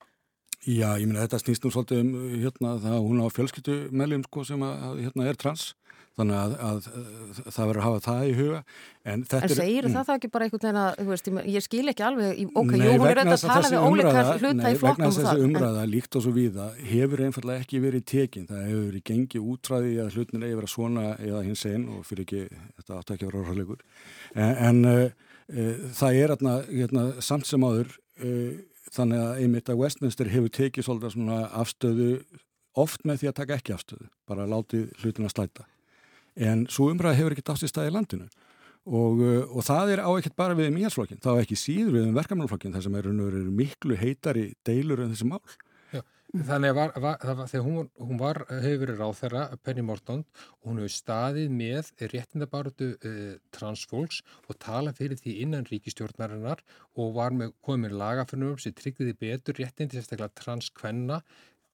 Já, 0.61 0.93
ég 1.01 1.07
minna 1.09 1.23
þetta 1.25 1.39
snýst 1.41 1.63
nú 1.65 1.71
svolítið 1.73 2.03
um 2.03 2.11
hérna 2.37 2.75
það 2.83 2.95
að 2.95 3.05
hún 3.07 3.23
á 3.25 3.27
fjölskyttu 3.33 3.77
meðlum 3.97 4.25
sko 4.27 4.43
sem 4.45 4.61
að 4.61 4.99
hérna 5.01 5.25
er 5.31 5.39
trans 5.41 5.71
þannig 6.19 6.37
að, 6.37 6.55
að, 6.67 6.87
að 6.91 7.51
það 7.55 7.69
verður 7.69 7.81
að 7.81 7.85
hafa 7.87 8.01
það 8.07 8.23
í 8.23 8.33
huga. 8.39 8.61
En, 9.01 9.21
en 9.23 9.53
segir 9.55 9.87
mm. 9.87 9.93
það 9.95 10.07
það 10.09 10.17
ekki 10.19 10.29
bara 10.33 10.47
einhvern 10.47 10.65
veginn 10.65 10.79
að 10.81 10.99
veist, 11.07 11.29
ég 11.55 11.65
skil 11.65 11.85
ekki 11.89 12.05
alveg, 12.05 12.41
ok, 12.51 12.73
nei, 12.75 12.83
jú, 12.83 12.97
hún 12.99 13.07
er 13.09 13.21
auðvitað 13.21 13.37
að 13.37 13.53
tala 13.55 13.71
við 13.71 13.85
ólíkar 13.87 14.31
hluta 14.35 14.57
nei, 14.59 14.73
í 14.75 14.79
flokknum 14.81 15.07
Vegna 15.07 15.11
þess 15.15 15.21
að 15.21 15.29
þessi 15.31 15.47
umræða 15.47 15.85
líkt 15.89 16.19
og 16.19 16.25
svo 16.25 16.33
víða 16.35 16.67
hefur 16.91 17.23
einfallega 17.25 17.65
ekki 17.65 17.81
verið 17.81 18.05
tekin. 18.11 18.47
Það 18.51 18.67
hefur 18.67 18.85
verið 18.91 19.05
gengið 19.09 19.47
útræði 19.55 19.95
að 20.03 20.17
hlutin 20.17 20.45
eigi 20.45 20.59
verið 20.59 20.73
svona 20.75 21.07
eða 21.17 21.41
hins 21.47 21.65
einn 21.69 21.87
og 21.95 22.05
fyrir 22.07 22.27
ekki, 22.27 22.43
þetta 22.77 22.99
átt 22.99 23.13
ekki 23.15 23.25
að 23.25 23.31
vera 23.31 23.41
orðarlegur 23.41 23.81
en, 24.35 24.53
en 24.67 24.85
uh, 24.91 25.01
uh, 25.55 25.81
það 25.97 26.19
er 26.21 26.35
atna, 26.35 26.55
hérna, 26.69 27.07
samt 27.23 27.49
sem 27.49 27.65
áður 27.65 27.91
uh, 28.21 28.53
þannig 28.91 29.25
að 29.25 29.43
einmitt 29.43 29.71
að 29.71 29.83
Westminster 29.83 30.31
hefur 30.31 30.55
tekið 30.55 30.87
svolítið 30.87 31.15
svona 31.15 31.43
afstöðu 31.61 32.09
oft 32.81 33.05
með 33.07 33.21
því 33.21 33.31
að 33.31 33.37
taka 33.41 33.59
ekki 33.59 33.75
afstöðu 33.75 34.09
bara 34.29 34.47
látið 34.49 34.89
hlutin 35.01 35.27
að 35.27 35.35
slæta 35.35 35.67
en 36.35 36.65
svo 36.71 36.91
umræða 36.91 37.17
hefur 37.19 37.35
ekki 37.35 37.47
dátt 37.47 37.65
í 37.65 37.71
staði 37.71 37.95
landinu. 37.95 38.29
Og, 38.89 39.19
uh, 39.21 39.43
og 39.53 39.65
það 39.65 39.95
er 39.95 39.99
á 40.01 40.09
ekkert 40.09 40.37
bara 40.39 40.57
við 40.57 40.71
mýjarsflokkin, 40.73 41.21
þá 41.21 41.35
er 41.35 41.43
ekki 41.43 41.59
síður 41.59 41.99
við 41.99 42.07
um 42.07 42.15
verkamannflokkin 42.17 42.73
þar 42.73 42.87
sem 42.87 42.95
eru, 42.97 43.11
eru 43.27 43.51
miklu 43.53 43.97
heitari 43.99 44.47
deilur 44.65 45.03
en 45.03 45.13
þessi 45.13 45.27
mál. 45.29 45.43
Já, 45.91 46.01
Þannig 46.31 46.77
að 46.79 47.41
þegar 47.51 47.65
hún, 47.65 47.89
hún 47.99 48.17
var, 48.17 48.37
hefur 48.47 48.85
verið 48.85 49.01
ráð 49.03 49.17
þeirra 49.19 49.41
Penny 49.67 49.83
Morton 49.83 50.21
hún 50.63 50.79
hefur 50.79 50.93
staðið 50.95 51.51
með 51.53 51.89
réttindabartu 52.13 52.87
uh, 52.95 53.33
transfólks 53.51 54.21
og 54.47 54.57
tala 54.63 54.95
fyrir 54.95 55.19
því 55.19 55.35
innan 55.43 55.67
ríkistjórnarinnar 55.67 56.63
og 56.95 57.13
var 57.19 57.35
með 57.35 57.51
komið 57.67 57.97
lagaförnum 57.99 58.55
sem 58.63 58.73
tryggði 58.73 59.13
betur 59.19 59.59
réttindi 59.59 59.99
sérstaklega 59.99 60.31
transkvenna 60.39 61.19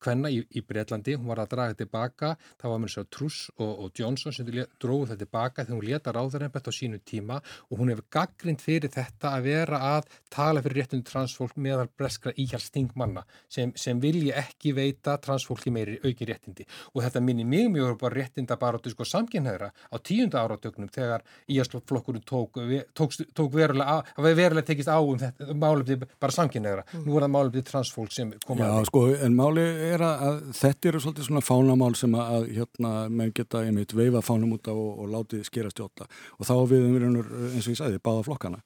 hvenna 0.04 0.32
í, 0.34 0.42
í 0.58 0.64
Breitlandi, 0.66 1.16
hún 1.18 1.32
var 1.32 1.42
að 1.44 1.54
draga 1.56 1.78
tilbaka, 1.82 2.34
það 2.62 2.74
var 2.74 2.84
þess 2.86 3.02
að 3.02 3.10
Truss 3.18 3.40
og, 3.58 3.72
og 3.86 3.92
Johnson 3.98 4.36
sem 4.36 4.48
dróðu 4.48 5.12
það 5.12 5.22
tilbaka 5.24 5.66
þegar 5.66 5.78
hún 5.78 5.88
leta 5.90 6.14
ráðarhembert 6.16 6.70
á 6.70 6.74
sínu 6.76 7.02
tíma 7.08 7.40
og 7.70 7.82
hún 7.82 7.92
hefur 7.94 8.08
gaggrind 8.14 8.64
fyrir 8.64 8.94
þetta 8.94 9.34
að 9.38 9.48
vera 9.48 9.82
að 9.96 10.10
tala 10.34 10.64
fyrir 10.66 10.84
réttunum 10.84 11.06
transfólk 11.08 11.58
meðal 11.58 11.88
breskra 11.98 12.34
íhjálpstingmanna 12.38 13.24
sem, 13.50 13.74
sem 13.76 14.00
vilja 14.02 14.38
ekki 14.44 14.74
veita 14.78 15.18
transfólki 15.24 15.74
meiri 15.74 15.98
auki 16.04 16.28
réttindi. 16.28 16.68
Og 16.94 17.04
þetta 17.06 17.24
minni 17.24 17.46
mjög 17.48 17.72
mjög 17.74 17.98
bara 18.02 18.22
réttinda 18.22 18.58
bara 18.60 18.80
á 18.80 18.90
sko, 18.92 19.08
samkynhæðra 19.08 19.72
á 19.72 19.96
tíunda 20.04 20.44
áratögnum 20.44 20.92
þegar 20.94 21.26
íhjálpsflokkurinn 21.48 22.26
tók, 22.28 22.60
tók, 22.94 23.16
tók 23.34 23.54
verulega, 23.54 24.02
verulega 24.18 24.66
tekist 24.68 24.92
á 24.92 25.00
um 25.00 25.18
þetta 25.20 25.56
málefni 25.58 26.00
bara 26.20 26.36
samkynhæðra, 26.36 26.86
mm. 26.92 27.06
nú 27.08 27.18
er 27.18 27.26
það 27.26 27.34
málefni 27.36 27.66
transfólk 27.68 28.14
sem 28.14 28.34
koma 28.46 28.68
Já, 28.68 28.88
sko, 28.90 29.04
en 29.16 29.36
máli 29.38 29.66
er 29.88 30.04
að 30.04 30.38
þetta 30.58 30.90
eru 30.90 31.00
svolítið 31.02 31.28
svona 31.28 31.42
fánamál 31.46 31.96
sem 31.98 32.14
að 32.18 32.48
hérna 32.56 32.92
menn 33.10 33.34
geta 33.36 33.64
einmitt 33.66 33.96
veifa 33.98 34.22
fánum 34.26 34.56
út 34.56 34.70
af 34.70 34.78
og, 34.78 35.02
og 35.04 35.12
látið 35.14 35.44
skera 35.48 35.72
stjóta 35.74 36.08
og 36.38 36.48
þá 36.48 36.54
við 36.72 36.88
um 36.88 37.18
eins 37.18 37.68
og 37.68 37.74
ég 37.74 37.80
sagði 37.80 38.02
báða 38.04 38.26
flokkana. 38.28 38.62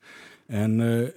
En 0.52 0.78
uh, 0.84 1.08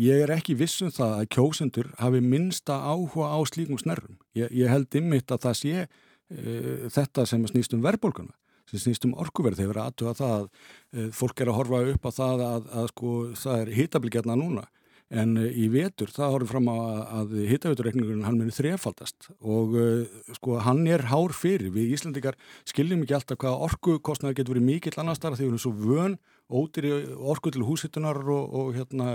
ég 0.00 0.24
er 0.24 0.32
ekki 0.32 0.56
vissum 0.58 0.92
það 0.92 1.16
að 1.18 1.30
kjósendur 1.36 1.90
hafi 2.00 2.22
minsta 2.24 2.78
áhuga 2.88 3.32
á 3.34 3.38
slíkum 3.50 3.80
snerrum. 3.80 4.16
Ég, 4.38 4.52
ég 4.56 4.72
held 4.72 5.00
ymmit 5.02 5.34
að 5.34 5.48
það 5.48 5.58
sé 5.60 5.74
uh, 5.84 6.86
þetta 6.92 7.26
sem 7.28 7.48
snýst 7.50 7.76
um 7.76 7.84
verðbólkuna 7.84 8.36
sem 8.70 8.80
snýst 8.80 9.04
um 9.08 9.16
orkuverð. 9.20 9.60
Þegar 9.60 9.76
við 9.76 9.86
aðtuga 9.86 10.18
það 10.20 10.36
að 10.36 10.46
uh, 10.46 11.10
fólk 11.18 11.42
er 11.42 11.52
að 11.52 11.58
horfa 11.60 11.82
upp 11.94 12.08
á 12.08 12.10
það 12.18 12.46
að, 12.46 12.70
að 12.80 12.92
sko 12.94 13.16
það 13.42 13.64
er 13.64 13.74
hitabilgjarna 13.80 14.38
núna 14.40 14.68
en 15.12 15.36
eh, 15.40 15.48
í 15.64 15.68
vetur 15.72 16.12
það 16.12 16.34
horfum 16.36 16.50
fram 16.50 16.70
á 16.72 16.76
að 17.20 17.34
hittavíturreikningurinn 17.50 18.26
hann 18.26 18.38
munir 18.40 18.56
þrefaldast. 18.56 19.30
Og 19.44 19.76
uh, 19.76 20.20
sko 20.38 20.60
hann 20.64 20.84
er 20.88 21.06
hár 21.12 21.34
fyrir. 21.36 21.72
Við 21.74 21.96
Íslandikar 21.98 22.38
skiljum 22.68 23.04
ekki 23.04 23.18
alltaf 23.18 23.40
hvaða 23.42 23.68
orkukostnaði 23.68 24.40
getur 24.40 24.56
verið 24.56 24.68
mikill 24.70 24.96
annar 25.02 25.18
starf 25.18 25.38
því 25.38 25.48
við 25.48 25.52
erum 25.52 25.64
svo 25.66 25.74
vön 25.76 26.16
ótir 26.52 26.88
í 26.88 26.94
orku 27.32 27.52
til 27.52 27.66
húsittunar 27.66 28.20
og, 28.22 28.56
og 28.56 28.72
hérna 28.76 29.12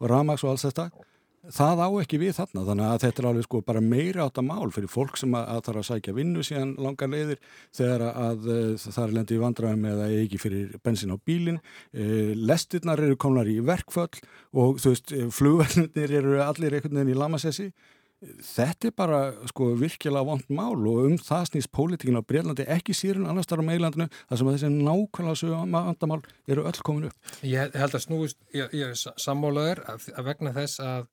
og 0.00 0.10
ramags 0.10 0.44
og 0.44 0.54
alls 0.54 0.66
þetta 0.66 0.90
það 1.54 1.82
á 1.82 1.88
ekki 2.02 2.18
við 2.20 2.34
þarna 2.36 2.64
þannig 2.66 2.86
að 2.86 3.02
þetta 3.04 3.22
er 3.22 3.28
alveg 3.30 3.46
sko 3.46 3.60
bara 3.66 3.82
meira 3.84 4.26
átt 4.26 4.40
að 4.40 4.48
mál 4.48 4.70
fyrir 4.74 4.90
fólk 4.90 5.18
sem 5.20 5.34
að, 5.36 5.48
að 5.54 5.62
þarf 5.68 5.80
að 5.80 5.88
sækja 5.90 6.14
vinnu 6.16 6.44
síðan 6.46 6.72
langar 6.82 7.12
leiðir 7.12 7.42
þegar 7.76 8.06
að, 8.06 8.22
að 8.26 8.48
eh, 8.54 8.86
það 8.86 9.02
er 9.04 9.16
lendið 9.16 9.36
í 9.36 9.42
vandraðum 9.42 9.90
eða 9.92 10.08
ekki 10.22 10.40
fyrir 10.42 10.78
bensin 10.86 11.14
á 11.14 11.16
bílin 11.26 11.60
e, 11.92 12.06
lestirnar 12.36 13.02
eru 13.06 13.18
komnar 13.20 13.50
í 13.50 13.58
verkföll 13.64 14.22
og 14.56 14.80
þú 14.82 14.94
veist 14.94 15.14
eh, 15.14 15.28
flugverðnir 15.32 16.16
eru 16.20 16.40
allir 16.44 16.78
einhvern 16.78 17.00
veginn 17.00 17.14
í 17.14 17.20
lamasessi. 17.20 17.70
Þetta 18.26 18.88
er 18.88 18.92
bara 18.96 19.18
sko 19.50 19.74
virkilega 19.76 20.24
vond 20.24 20.46
mál 20.48 20.72
og 20.88 21.02
um 21.04 21.18
það 21.20 21.50
snýst 21.50 21.68
pólitíkin 21.76 22.16
á 22.16 22.24
Breitlandi 22.24 22.64
ekki 22.72 22.94
síðan 22.96 23.26
annars 23.28 23.46
þar 23.50 23.60
á 23.60 23.68
meilandinu 23.68 24.06
þar 24.14 24.40
sem 24.40 24.48
þessi 24.54 24.70
nákvæmlega 24.72 25.40
sögum 25.42 25.76
vandamál 25.76 26.22
eru 26.48 26.64
öll 26.64 26.80
komin 26.80 27.10
upp. 27.10 27.34
Ég 27.44 27.76
held 27.76 27.98
að 27.98 28.06
snúist, 28.06 28.40
ég, 28.56 28.72
ég 28.72 28.96
sammálaður 28.96 29.84
að, 29.92 30.08
að 30.16 30.30
vegna 30.30 30.54
þess 30.56 30.80
að 30.80 31.12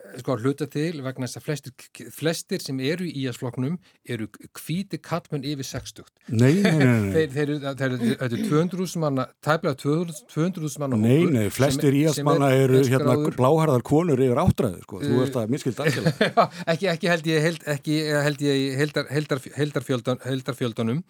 sko 0.19 0.35
hluta 0.41 0.67
til 0.71 1.01
vegna 1.05 1.27
þess 1.27 1.39
að 1.39 1.45
flestir, 1.45 1.73
flestir 2.13 2.63
sem 2.63 2.79
eru 2.83 3.07
í 3.07 3.23
íasfloknum 3.23 3.77
eru 4.09 4.27
kvíti 4.57 4.99
kallmenn 5.01 5.45
yfir 5.47 5.67
60 5.67 6.07
Nei, 6.31 6.61
nei, 6.63 6.71
nei, 6.79 7.11
þeir, 7.13 7.31
þeir, 7.35 7.51
þeir, 7.79 7.95
þeir 8.01 8.25
eru 8.27 8.47
200.000 8.49 9.01
manna 9.03 9.27
tæplega 9.43 9.77
200.000 9.81 10.83
manna 10.83 10.99
Nei, 11.01 11.25
nei, 11.31 11.47
flestir 11.53 11.95
íasmanna 12.01 12.51
eru 12.57 12.81
hérna 12.85 13.17
bláharðar 13.37 13.85
konur 13.87 14.21
yfir 14.21 14.41
áttræðu 14.41 14.83
sko, 14.85 15.01
þú 15.03 15.21
veist 15.21 15.39
að 15.39 15.53
minnskild 15.53 15.81
aðgjala 15.85 16.13
ekki, 16.73 16.89
ekki 16.95 17.11
held 17.11 17.31
ég 17.31 17.47
held, 17.47 17.67
ekki 17.75 17.99
held 18.27 18.45
ég 18.47 18.77
heldar, 18.81 19.09
heldar, 19.11 19.43
heldarfjöldan, 19.57 20.21
heldarfjöldanum 20.25 21.03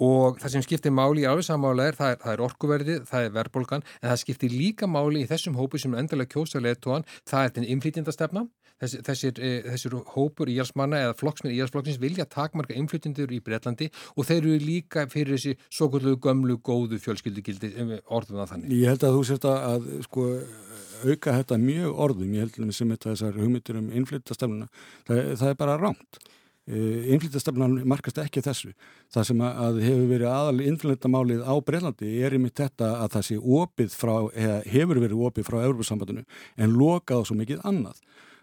og 0.00 0.40
það 0.40 0.54
sem 0.56 0.64
skiptir 0.64 0.94
máli 0.96 1.24
í 1.24 1.28
alveg 1.28 1.46
samála 1.46 1.90
er 1.90 1.98
það 1.98 2.14
er, 2.14 2.22
er 2.32 2.44
orkuverðið, 2.46 3.02
það 3.10 3.26
er 3.26 3.34
verðbólgan 3.36 3.84
en 4.00 4.08
það 4.08 4.22
skiptir 4.24 4.54
líka 4.54 4.88
máli 4.88 5.24
í 5.24 5.28
þessum 5.28 5.58
hópu 5.60 5.80
sem 5.80 5.94
endalega 5.98 6.32
kjósa 6.32 6.62
leðtóan, 6.62 7.04
það 7.28 7.46
er 7.46 7.54
den 7.58 7.68
innflytjandastefna 7.74 8.39
Þessir, 8.80 9.02
þessir, 9.04 9.40
eh, 9.44 9.60
þessir 9.74 9.96
hópur 10.14 10.48
íhalsmanna 10.48 11.02
eða 11.04 11.16
flokksminn 11.18 11.52
íhalsflokksins 11.52 12.00
vilja 12.00 12.24
takmarka 12.24 12.72
innflytjendur 12.72 13.28
í 13.28 13.42
Breitlandi 13.44 13.90
og 14.16 14.24
þeir 14.24 14.38
eru 14.38 14.56
líka 14.62 15.04
fyrir 15.12 15.36
þessi 15.36 15.56
svo 15.68 15.90
kvöldu 15.92 16.16
gömlu 16.16 16.56
góðu 16.64 16.96
fjölskyldugildi 17.04 17.74
orðum 18.08 18.40
það 18.40 18.54
þannig. 18.54 18.72
Ég 18.80 18.88
held 18.88 19.04
að 19.04 19.18
þú 19.18 19.26
sést 19.28 19.46
að 19.50 19.90
sko, 20.06 20.26
auka 21.04 21.36
þetta 21.36 21.60
mjög 21.60 22.00
orðum, 22.06 22.34
ég 22.38 22.46
held 22.46 22.56
að 22.56 22.74
sem 22.78 22.94
þetta 22.94 23.12
þessar 23.12 23.40
hugmyndir 23.42 23.80
um 23.82 23.90
innflytjastefnuna, 24.00 24.70
það, 25.08 25.20
það 25.42 25.52
er 25.52 25.60
bara 25.60 25.76
rámt. 25.80 26.20
Eh, 26.70 27.12
innflytjastefnan 27.12 27.76
markast 27.88 28.20
ekki 28.22 28.40
þessu. 28.44 28.72
Það 29.12 29.28
sem 29.28 29.44
að 29.44 29.82
hefur 29.84 30.08
verið 30.08 30.28
aðal 30.30 30.64
innflytjamálið 30.70 31.44
á 31.44 31.54
Breitlandi 31.66 32.10
er 32.24 32.36
yfir 32.36 32.56
þetta 32.62 32.90
að 33.02 33.14
það 33.16 33.28
sé 33.28 33.38
opið 33.60 33.96
frá, 33.96 34.14
hefur 34.70 35.00
verið 35.02 35.24
opið 35.28 35.48
frá 35.48 35.60
Európa-sambandinu 35.64 36.24
en 36.56 36.76
lokað 36.80 37.24
á 37.24 37.28
svo 37.28 37.36
mikið 37.40 37.64
annað 37.66 37.98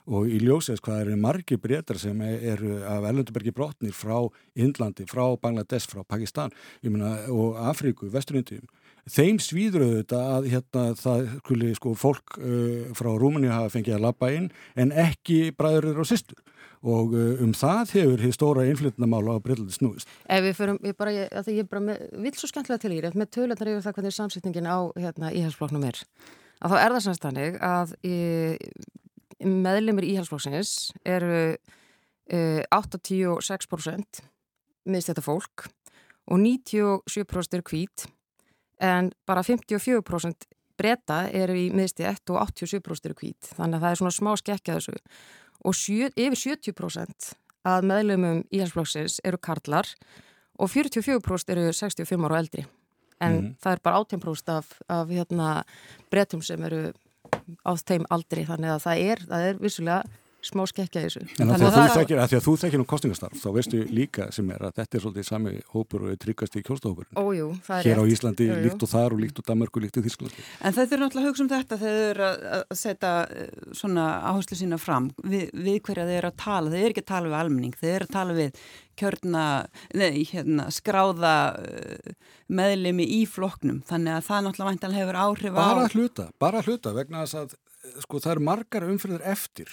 og 0.08 0.32
í 0.32 0.40
ljósins 0.44 0.82
hvað 0.84 1.04
eru 1.06 1.20
margir 1.20 1.62
breytar 1.62 2.00
sem 2.00 2.22
eru 2.24 2.80
af 2.88 3.06
Erlendubergi 3.10 3.54
brotnir 3.56 3.96
frá 3.96 4.18
Índlandi, 4.56 5.08
frá 5.10 5.26
Bangladesh, 5.42 5.90
frá 5.92 6.04
Pakistan 6.08 6.54
myna, 6.82 7.28
og 7.34 7.60
Afríku, 7.68 8.10
Vesturindíum 8.12 8.68
þeim 9.12 9.40
svíður 9.42 9.86
auðvitað 9.86 10.34
að 10.36 10.50
hérna, 10.52 10.84
það 11.00 11.30
skuli 11.40 11.72
sko 11.78 11.94
fólk 11.98 12.38
uh, 12.42 12.90
frá 12.98 13.10
Rúmuni 13.16 13.52
hafa 13.52 13.72
fengið 13.78 13.98
að 13.98 14.06
lappa 14.08 14.32
inn 14.36 14.50
en 14.80 14.92
ekki 14.92 15.54
bræður 15.58 16.04
og 16.04 16.10
sýstur 16.10 16.42
og 16.88 17.16
uh, 17.16 17.44
um 17.44 17.54
það 17.58 17.94
hefur 17.96 18.24
hér 18.26 18.36
stóra 18.36 18.66
innflytnamála 18.70 19.38
á 19.40 19.44
Breitlandi 19.44 19.76
snúist. 19.76 20.12
Ef 20.30 20.44
við 20.46 20.58
förum, 20.60 20.82
ég 20.86 20.98
bara, 21.00 21.14
ég, 21.16 21.52
ég 21.56 21.70
bara 21.72 21.84
með, 21.88 22.04
vil 22.26 22.34
svo 22.38 22.52
skemmtilega 22.52 22.84
til 22.84 22.94
í 22.94 23.00
rétt 23.04 23.18
með 23.18 23.32
tölunar 23.38 23.72
yfir 23.72 23.86
það 23.86 23.98
hvernig 23.98 24.18
samsetningin 24.18 24.70
á 24.70 24.78
hérna, 25.00 25.34
íhalsfloknum 25.34 25.88
er. 25.88 26.04
Að 26.62 26.74
þá 26.74 26.78
er 26.84 26.96
það 26.96 27.04
samstannig 27.08 27.60
að 27.64 27.96
meðlemið 29.44 30.10
íhalsflokksins 30.14 30.74
eru 31.06 31.40
uh, 31.54 32.62
86% 32.74 34.22
miðst 34.88 35.12
þetta 35.12 35.26
fólk 35.26 35.68
og 36.28 36.40
97% 36.44 37.58
eru 37.58 37.68
hvít 37.68 38.08
en 38.84 39.12
bara 39.28 39.44
54% 39.46 40.48
breyta 40.78 41.24
eru 41.34 41.58
í 41.58 41.68
miðsti 41.74 42.06
1 42.08 42.32
og 42.34 42.42
87% 42.54 43.10
eru 43.10 43.18
hvít. 43.18 43.52
Þannig 43.58 43.80
að 43.80 43.84
það 43.84 43.92
er 43.92 44.00
svona 44.02 44.16
smá 44.16 44.32
skekkja 44.38 44.78
þessu. 44.78 44.98
Og 45.66 45.76
sjö, 45.76 46.10
yfir 46.14 46.42
70% 46.44 47.32
að 47.68 47.88
meðlumum 47.90 48.44
íhalsflokksins 48.54 49.20
eru 49.26 49.40
karlar 49.42 49.90
og 50.58 50.70
44% 50.72 51.56
eru 51.56 51.72
65 51.74 52.28
ára 52.28 52.38
og 52.38 52.40
eldri. 52.44 52.68
En 53.18 53.34
mm. 53.34 53.50
það 53.64 53.74
er 53.74 53.84
bara 53.88 54.04
18% 54.04 54.54
af, 54.54 54.76
af 54.94 55.10
hérna, 55.10 55.50
breytum 56.14 56.44
sem 56.46 56.62
eru 56.68 56.92
á 57.64 57.72
þeim 57.80 58.08
aldri 58.14 58.46
þannig 58.48 58.74
að 58.74 58.84
það 58.86 59.04
er, 59.12 59.24
það 59.30 59.50
er 59.50 59.62
vissulega 59.64 60.02
smá 60.46 60.64
skekkja 60.70 61.04
þessu. 61.04 61.24
En 61.42 61.52
að 61.52 61.66
að, 61.66 61.78
að, 61.82 61.94
þekkir, 61.98 62.20
að 62.22 62.32
því 62.32 62.38
að 62.38 62.44
þú 62.46 62.54
þekkir 62.62 62.82
um 62.82 62.88
kostingastarf 62.92 63.40
þá 63.42 63.48
veistu 63.56 63.82
líka 63.90 64.28
sem 64.36 64.52
er 64.54 64.66
að 64.68 64.76
þetta 64.80 64.98
er 64.98 65.04
svolítið 65.04 65.28
sami 65.28 65.54
hópur 65.74 66.06
og 66.08 66.20
tryggast 66.22 66.58
í 66.60 66.64
kjólstofhópurinn. 66.68 67.18
Ójú, 67.18 67.50
það 67.66 67.80
er 67.80 67.90
Hér 67.90 67.98
rétt. 67.98 68.06
á 68.06 68.12
Íslandi 68.14 68.48
jú, 68.48 68.54
jú. 68.54 68.66
líkt 68.68 68.86
og 68.86 68.92
þar 68.94 69.16
og 69.16 69.24
líkt 69.24 69.42
og 69.42 69.48
Danmarku 69.50 69.84
líkt 69.84 70.00
og 70.00 70.08
Þísklandi. 70.08 70.48
En 70.62 70.78
þetta 70.78 70.98
er 70.98 71.04
náttúrulega 71.04 71.26
að 71.26 71.32
hugsa 71.32 71.46
um 71.46 71.52
þetta 71.52 71.80
þegar 71.84 71.98
þau 71.98 72.10
eru 72.12 72.28
að 72.58 72.82
setja 72.82 73.14
eh, 73.28 73.62
svona 73.82 74.08
áherslu 74.30 74.60
sína 74.62 74.82
fram 74.82 75.10
við, 75.24 75.48
við 75.54 75.80
hverja 75.90 76.08
þau 76.08 76.18
eru 76.20 76.32
að 76.32 76.42
tala. 76.44 76.74
Þau 76.74 76.82
eru 76.82 76.92
ekki 76.94 77.06
að 77.06 77.12
tala 77.14 77.32
við 77.32 77.40
almenning, 77.42 77.78
þau 77.78 77.90
eru 77.94 78.08
að 78.08 78.18
tala 78.18 78.38
við 78.38 78.62
kjörna, 78.98 79.44
nei, 79.94 80.24
hérna, 80.26 80.72
skráða 80.74 81.34
uh, 81.62 82.14
meðlemi 82.50 83.06
í 83.20 83.20
floknum. 83.30 83.84
Þannig 83.86 84.16
að 84.16 84.24
það 84.26 84.48
náttúrulega 84.48 84.72
væntalega 84.72 85.04
hefur 85.04 85.20
áhrif 85.22 85.54
á... 85.54 85.62
Bara 85.62 85.92
hluta, 85.94 86.26
bara 86.42 86.64
hluta 86.66 86.94
vegna 86.98 87.22
þess 87.28 87.38
að 87.44 87.54
sko 88.04 88.22
það 88.24 88.34
eru 88.34 88.48
margar 88.48 88.88
umfyrir 88.88 89.22
eftir 89.30 89.70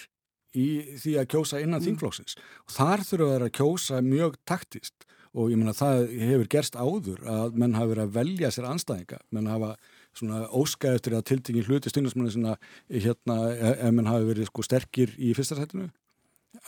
í 0.55 0.67
því 1.01 1.17
að 1.21 1.27
kjósa 1.33 1.61
innan 1.61 1.81
mm. 1.81 1.87
þingflóksins 1.89 2.37
og 2.39 2.77
þar 2.77 3.03
þurfa 3.09 3.33
þeir 3.33 3.45
að 3.47 3.53
kjósa 3.59 4.01
mjög 4.05 4.39
taktist 4.47 5.07
og 5.35 5.51
ég 5.51 5.59
menna 5.59 5.75
það 5.75 6.05
hefur 6.21 6.49
gerst 6.53 6.77
áður 6.79 7.25
að 7.27 7.59
menn 7.59 7.75
hafa 7.75 7.91
verið 7.91 8.05
að 8.05 8.15
velja 8.15 8.51
sér 8.55 8.69
anstæðinga, 8.69 9.19
menn 9.35 9.51
hafa 9.51 9.73
svona 10.15 10.45
óskæð 10.55 10.95
eftir 10.95 11.17
að 11.17 11.25
tiltingi 11.31 11.65
hluti 11.67 11.91
stundismanni 11.91 12.31
svona 12.31 12.55
hérna 12.87 13.37
ef 13.75 13.91
menn 13.91 14.07
hafi 14.07 14.29
verið 14.29 14.47
sko 14.47 14.63
sterkir 14.63 15.11
í 15.19 15.33
fyrsta 15.35 15.59
setinu 15.59 15.89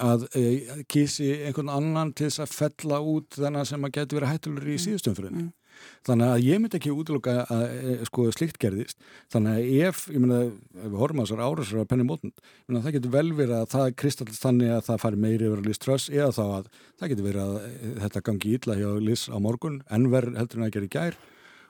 að 0.03 0.25
e, 0.35 0.43
kísi 0.91 1.29
einhvern 1.47 1.71
annan 1.71 2.11
til 2.15 2.27
þess 2.27 2.43
að 2.43 2.55
fella 2.57 2.99
út 3.13 3.37
þennan 3.39 3.67
sem 3.69 3.87
að 3.87 3.93
getur 3.97 4.19
verið 4.19 4.33
hættulegur 4.33 4.73
í 4.73 4.81
síðustumfyrinni. 4.83 5.45
Mm. 5.45 5.53
Þannig 6.07 6.31
að 6.33 6.43
ég 6.45 6.61
myndi 6.63 6.79
ekki 6.79 6.93
útloka 6.95 7.35
að 7.53 7.63
e, 7.67 7.95
sko 8.07 8.27
slikt 8.35 8.59
gerðist. 8.61 8.97
Þannig 9.33 9.57
að 9.57 9.87
ef, 9.87 10.03
ég 10.13 10.23
myndi 10.23 10.37
að 10.37 10.49
ef 10.49 10.87
við 10.87 10.97
horfum 11.01 11.21
á 11.21 11.23
þessar 11.23 11.43
árasur 11.45 11.81
af 11.83 11.89
penni 11.91 12.07
mótund, 12.07 12.43
það 12.71 12.91
getur 12.97 13.15
vel 13.17 13.31
verið 13.37 13.55
að 13.59 13.71
það 13.75 13.95
kristallist 14.03 14.45
þannig 14.45 14.75
að 14.75 14.83
það 14.89 15.01
fari 15.05 15.23
meiri 15.27 15.49
yfir 15.49 15.63
að 15.63 15.71
Liz 15.71 15.81
Truss 15.83 16.11
eða 16.13 16.29
þá 16.37 16.43
að 16.45 16.69
það 16.99 17.13
getur 17.13 17.27
verið 17.29 17.45
að 17.45 17.57
e, 17.63 17.95
þetta 18.03 18.25
gangi 18.29 18.53
ítla 18.57 18.77
hjá 18.79 18.91
Liz 19.07 19.25
á 19.27 19.37
morgun, 19.43 19.81
ennver 19.91 20.31
heldur 20.37 20.61
en 20.61 20.67
að 20.69 20.75
gera 20.77 20.89
í 20.89 20.93
gær 20.97 21.19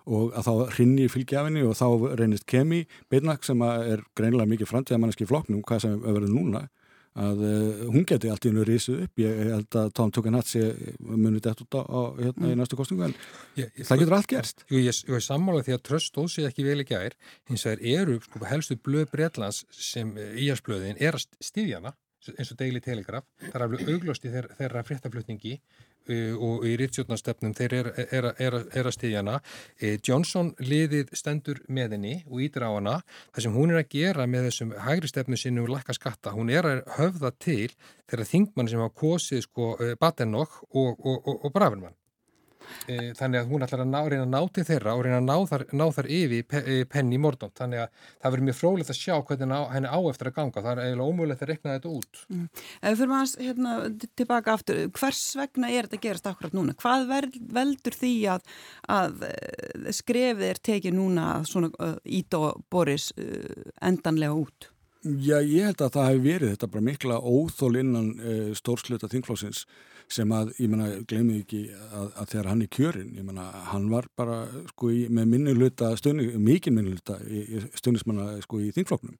og 0.08 0.36
að 0.40 0.48
þá 0.48 0.76
hrinni 0.78 1.08
fylgjafinni 1.12 1.64
og 1.68 1.76
þá 1.76 1.88
reynist 2.20 2.48
kemi 2.48 2.86
Beinak 3.12 3.44
sem 3.44 3.60
er 3.68 4.06
greinilega 4.16 4.48
mikið 4.54 4.70
framtíðamanniski 4.72 5.28
floknum, 5.28 5.64
hvað 5.68 5.84
sem 5.84 5.98
verður 6.00 6.32
núna 6.32 6.68
að 7.18 7.44
uh, 7.48 7.84
hún 7.94 8.06
geti 8.08 8.32
allt 8.32 8.46
í 8.46 8.52
hennu 8.52 8.66
risið 8.68 9.04
upp. 9.08 9.22
Ég 9.24 9.44
held 9.52 9.78
að 9.82 9.92
Tom 9.98 10.14
Tugendhatsi 10.14 10.64
munið 11.02 11.44
dætt 11.48 11.64
út 11.66 11.78
á, 11.82 12.02
hérna 12.22 12.46
mm. 12.46 12.54
í 12.54 12.60
næstu 12.62 12.80
kostingu 12.80 13.08
en 13.10 13.16
ég, 13.58 13.70
ég, 13.74 13.86
það 13.90 14.04
getur 14.04 14.18
allt 14.20 14.32
gerst. 14.34 14.66
Jú, 14.72 14.82
ég, 14.86 15.04
ég 15.12 15.26
sammálað 15.26 15.68
því 15.68 15.78
að 15.78 15.86
tröst 15.90 16.12
stóð 16.14 16.32
sér 16.34 16.50
ekki 16.52 16.68
vel 16.68 16.80
ekki 16.84 16.98
aðeir, 16.98 17.18
hins 17.52 17.68
vegar 17.68 17.86
eru 18.02 18.20
sko, 18.26 18.44
helstu 18.48 18.80
blöð 18.88 19.10
Breitlands 19.14 19.64
sem 19.74 20.14
íharsblöðin 20.18 21.02
er 21.02 21.18
að 21.18 21.28
stýðjana 21.44 21.96
eins 22.36 22.52
og 22.54 22.60
Daily 22.60 22.82
Telegraph, 22.84 23.28
það 23.42 23.56
er 23.56 23.66
alveg 23.66 23.92
auglost 23.94 24.26
í 24.26 24.32
þeirra, 24.34 24.56
þeirra 24.58 24.84
fréttaflutningi 24.88 25.54
uh, 25.58 26.34
og 26.48 26.66
í 26.68 26.74
rittjóðnastefnum 26.82 27.54
þeir 27.58 27.76
eru 27.80 27.94
er, 28.06 28.30
er, 28.48 28.58
er 28.72 28.90
að 28.90 28.96
stiðjana 28.98 29.38
uh, 29.42 29.94
Johnson 29.98 30.54
liðið 30.64 31.14
stendur 31.18 31.62
með 31.68 31.98
henni 31.98 32.16
og 32.28 32.42
ítir 32.48 32.68
á 32.68 32.72
hana. 32.72 32.98
Það 33.36 33.48
sem 33.48 33.60
hún 33.60 33.76
er 33.76 33.82
að 33.84 33.94
gera 33.94 34.28
með 34.30 34.50
þessum 34.50 34.74
hægri 34.88 35.12
stefnu 35.12 35.40
sinni 35.40 35.64
og 35.64 35.72
lakka 35.76 35.96
skatta, 35.98 36.36
hún 36.36 36.52
er 36.54 36.68
að 36.70 36.84
höfða 36.98 37.34
til 37.38 37.70
þeirra 38.08 38.32
þingmann 38.34 38.72
sem 38.72 38.84
hafa 38.84 39.00
kosið 39.06 39.46
sko 39.48 39.72
uh, 39.78 39.96
Badenok 40.00 40.62
og, 40.72 40.94
og, 40.98 41.18
og, 41.24 41.42
og 41.42 41.56
Bravermann 41.56 41.98
e, 42.88 42.98
þannig 43.18 43.42
að 43.42 43.52
hún 43.52 43.66
ætlar 43.66 43.84
að 43.84 43.92
ná, 43.92 44.00
reyna 44.08 44.26
að 44.26 44.34
ná 44.34 44.54
til 44.56 44.66
þeirra 44.68 44.96
og 44.98 45.04
reyna 45.06 45.20
að 45.22 45.28
ná 45.28 45.52
þar, 45.52 45.66
ná 45.72 45.86
þar 45.98 46.10
yfir 46.18 46.48
pe, 46.50 46.62
e, 46.64 46.78
penni 46.90 47.18
í 47.18 47.22
mordón, 47.22 47.54
þannig 47.58 47.84
að 47.86 48.06
það 48.08 48.36
verður 48.36 48.48
mjög 48.50 48.60
frólitt 48.60 48.94
að 48.94 49.00
sjá 49.00 49.16
hvernig 49.18 49.56
henni 49.74 49.92
á 49.92 50.00
eftir 50.12 50.32
að 50.32 50.38
ganga 50.38 50.64
það 50.66 50.72
er 50.74 50.84
eiginlega 50.86 51.12
ómögulegt 51.12 51.44
að 51.46 51.52
rekna 51.52 51.76
þetta 51.78 51.94
út 51.94 52.22
mm. 52.28 52.46
Ef 52.78 52.88
við 52.88 53.02
fyrir 53.02 53.12
maður 53.14 53.46
hérna, 53.48 53.76
tilbaka 54.22 54.56
aftur, 54.58 54.82
hvers 55.00 55.24
vegna 55.40 55.72
er 55.72 55.88
þetta 55.88 56.04
gerast 56.08 56.32
akkurat 56.32 56.56
núna? 56.58 56.78
Hvað 56.78 57.12
veldur 57.58 57.98
því 57.98 58.14
að, 58.36 58.48
að 58.92 59.28
eh, 59.32 59.92
skrefið 59.96 60.50
er 60.52 60.64
tekið 60.72 60.98
núna 60.98 61.28
að 61.36 61.52
svona 61.52 61.72
uh, 61.84 61.96
ít 62.04 62.38
og 62.38 62.64
boris 62.72 63.12
uh, 63.18 63.70
endanlega 63.84 64.38
út? 64.38 64.72
Já, 65.06 65.38
ég 65.40 65.70
held 65.70 65.82
að 65.86 65.94
það 65.94 66.10
hefur 66.10 66.26
verið 66.26 66.50
þetta 66.54 66.70
bara 66.74 66.88
mikla 66.88 67.20
óþól 67.22 67.76
innan 67.80 68.10
uh, 68.18 68.50
stórsluta 68.58 69.10
þingflósins 69.12 69.66
sem 70.12 70.32
að, 70.32 70.54
ég 70.62 70.72
menna, 70.72 70.88
glemir 71.10 71.42
ekki 71.44 71.66
að, 71.74 72.08
að 72.16 72.30
þegar 72.32 72.50
hann 72.52 72.64
er 72.64 72.72
kjörinn, 72.72 73.14
ég 73.18 73.28
menna, 73.28 73.48
hann 73.74 73.90
var 73.92 74.08
bara, 74.20 74.40
sko, 74.72 74.92
í, 74.96 75.06
með 75.12 75.30
minniluta 75.34 75.92
mikið 76.00 76.76
minniluta 76.78 77.18
stundismanna, 77.76 78.38
sko, 78.46 78.62
í 78.64 78.72
þingfloknum 78.76 79.18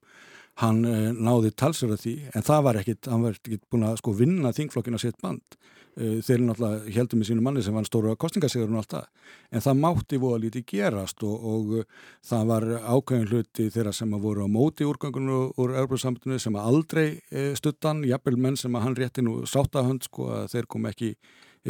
hann 0.62 0.80
eh, 0.88 1.10
náði 1.14 1.52
talsur 1.54 1.92
af 1.94 2.02
því, 2.02 2.14
en 2.34 2.46
það 2.46 2.64
var 2.66 2.80
ekkit 2.80 3.10
hann 3.12 3.26
var 3.26 3.36
ekkit 3.36 3.66
búin 3.70 3.86
að, 3.86 3.98
sko, 4.00 4.14
vinna 4.18 4.54
þingflokkina 4.56 5.00
sitt 5.02 5.20
band 5.22 5.58
þeir 5.98 6.42
náttúrulega 6.46 6.92
heldum 6.94 7.20
með 7.20 7.28
sínu 7.30 7.42
manni 7.42 7.62
sem 7.64 7.74
var 7.74 7.86
stóru 7.88 8.12
að 8.12 8.20
kostingasegur 8.22 8.70
og 8.70 8.80
allt 8.80 8.94
það, 8.94 9.08
en 9.50 9.64
það 9.64 9.80
mátti 9.82 10.20
voða 10.22 10.40
lítið 10.44 10.66
gerast 10.70 11.24
og, 11.26 11.48
og 11.52 11.72
eh, 11.80 11.88
það 12.28 12.52
var 12.52 12.66
ákveðin 12.84 13.32
hluti 13.32 13.66
þeirra 13.74 13.94
sem 13.96 14.14
að 14.14 14.24
voru 14.28 14.46
á 14.46 14.48
móti 14.52 14.86
úrgangunum 14.86 15.50
úr 15.58 15.74
Európa-samtunu 15.74 16.38
sem 16.42 16.58
að 16.58 16.70
aldrei 16.70 17.06
eh, 17.32 17.50
stuttan, 17.58 18.04
jafnvel 18.06 18.38
menn 18.38 18.58
sem 18.60 18.78
að 18.78 18.86
hann 18.86 18.98
rétti 18.98 19.24
nú 19.26 19.40
sáttahönd 19.48 20.06
sko 20.06 20.30
að 20.36 20.52
þeir 20.54 20.70
kom 20.70 20.86
ekki 20.90 21.14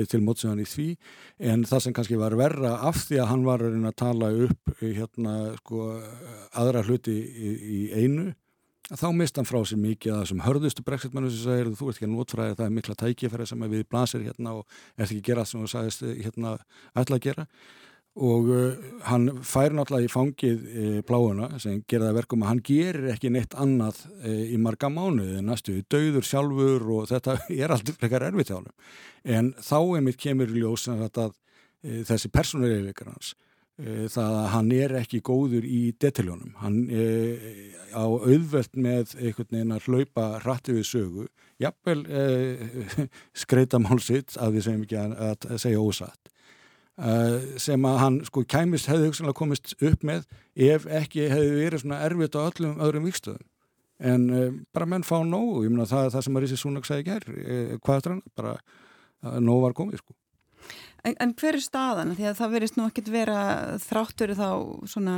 til 0.09 0.21
mótsiðan 0.23 0.61
í 0.63 0.67
því, 0.69 0.89
en 1.49 1.65
það 1.67 1.81
sem 1.83 1.95
kannski 1.97 2.19
var 2.21 2.37
verra 2.39 2.77
af 2.87 3.01
því 3.09 3.23
að 3.23 3.31
hann 3.33 3.47
var 3.49 3.65
að 3.65 3.95
tala 3.99 4.29
upp 4.45 4.75
hérna 4.83 5.33
sko 5.57 5.89
aðra 6.61 6.85
hluti 6.87 7.17
í, 7.17 7.55
í 7.57 7.81
einu 7.97 8.29
þá 8.97 9.09
mist 9.17 9.37
hann 9.37 9.49
frá 9.49 9.59
sér 9.69 9.81
mikið 9.83 10.15
að 10.15 10.23
þessum 10.23 10.45
hörðustu 10.47 10.85
brexitmennu 10.87 11.33
sem 11.33 11.43
segir 11.45 11.73
þú 11.77 11.91
ert 11.91 11.99
ekki 11.99 12.07
að 12.07 12.15
notfræði 12.15 12.55
það 12.57 12.65
er 12.65 12.77
mikla 12.77 12.97
tækifæri 13.03 13.47
sem 13.49 13.67
við 13.69 13.83
blasir 13.91 14.25
hérna 14.25 14.55
og 14.57 14.79
ert 14.97 15.11
ekki 15.11 15.21
að 15.21 15.27
gera 15.29 15.45
það 15.45 15.51
sem 15.51 15.65
þú 15.65 15.73
sagðist 15.73 16.07
hérna 16.09 16.55
ætla 17.03 17.19
að 17.19 17.27
gera. 17.27 17.47
Og 18.19 18.49
uh, 18.51 18.87
hann 19.07 19.29
fær 19.47 19.77
náttúrulega 19.77 20.09
í 20.09 20.11
fangið 20.11 20.63
uh, 20.67 20.95
pláuna 21.07 21.51
sem 21.63 21.83
gera 21.87 22.09
það 22.09 22.17
verkum 22.17 22.43
að 22.43 22.51
hann 22.51 22.63
gerir 22.67 23.11
ekki 23.13 23.31
neitt 23.31 23.55
annað 23.55 24.01
uh, 24.25 24.41
í 24.49 24.57
marga 24.59 24.91
mánuði 24.91 25.43
næstu 25.45 25.77
döður 25.93 26.27
sjálfur 26.27 26.89
og 26.97 27.11
þetta 27.13 27.37
er 27.61 27.77
alltaf 27.77 28.01
frekar 28.01 28.27
erfitt 28.31 28.51
hjá 28.51 28.57
hann 28.57 28.73
en 29.37 29.53
þá 29.61 29.77
einmitt 29.85 30.19
kemur 30.19 30.51
í 30.51 30.65
ljós 30.65 30.89
að 30.91 31.37
þessi 32.09 32.33
persónulegileikar 32.35 33.13
hans 33.13 33.37
Eh, 33.37 33.48
það 33.79 34.37
að 34.41 34.49
hann 34.55 34.71
er 34.75 34.95
ekki 34.99 35.21
góður 35.23 35.67
í 35.67 35.83
detaljónum, 36.03 36.57
hann 36.63 36.79
eh, 36.91 37.77
á 37.95 38.03
auðvelt 38.03 38.75
með 38.75 39.15
einhvern 39.21 39.53
veginn 39.53 39.77
að 39.77 39.87
hlaupa 39.87 40.25
rætti 40.43 40.75
við 40.75 40.89
sögu 40.89 41.29
jafnvel 41.63 42.01
eh, 42.11 42.65
skreita 43.45 43.79
málsitt 43.83 44.35
að 44.39 44.59
við 44.59 44.67
segjum 44.67 44.83
ekki 44.89 44.99
að, 44.99 45.15
að 45.47 45.63
segja 45.63 45.85
ósatt. 45.85 46.33
Eh, 46.99 47.59
sem 47.63 47.85
að 47.87 48.01
hann 48.03 48.17
sko 48.27 48.43
kæmist 48.43 48.89
hefði 48.91 49.13
hugsanlega 49.13 49.39
komist 49.39 49.77
upp 49.87 50.01
með 50.03 50.25
ef 50.59 50.87
ekki 50.99 51.29
hefði 51.31 51.53
verið 51.61 51.83
svona 51.85 52.01
erfitt 52.03 52.35
á 52.35 52.43
öllum 52.43 52.81
öðrum 52.83 53.05
vikstöðum 53.07 53.45
en 54.03 54.25
eh, 54.35 54.57
bara 54.75 54.89
menn 54.91 55.07
fá 55.07 55.21
nóg, 55.23 55.61
ég 55.63 55.71
meina 55.71 55.87
það 55.87 56.09
er 56.09 56.17
það 56.17 56.25
sem 56.27 56.41
að 56.41 56.45
Rísi 56.45 56.59
Súnak 56.59 56.89
segi 56.89 57.07
ger, 57.07 57.29
eh, 57.39 57.77
hvað 57.79 58.01
er 58.01 58.09
það 58.09 58.25
bara 58.41 58.57
nóg 59.47 59.63
var 59.69 59.77
komið 59.79 60.03
sko 60.03 60.18
En, 61.07 61.15
en 61.23 61.37
hver 61.39 61.59
er 61.59 61.63
staðan? 61.63 62.17
Því 62.19 62.27
að 62.31 62.41
það 62.41 62.57
verist 62.57 62.79
nú 62.79 62.89
ekkit 62.89 63.13
vera 63.13 63.39
þráttur 63.85 64.35
þá 64.39 64.51
svona 64.91 65.17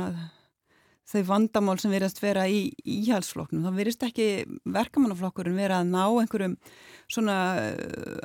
þau 1.11 1.23
vandamál 1.27 1.75
sem 1.81 1.91
verist 1.91 2.21
vera 2.21 2.45
í 2.47 2.69
íhalsflokknum. 2.87 3.65
Það 3.65 3.79
verist 3.81 4.05
ekki 4.05 4.27
verkamannaflokkurinn 4.71 5.59
vera 5.59 5.81
að 5.81 5.91
ná 5.91 6.03
einhverjum 6.05 6.55
svona, 7.11 7.35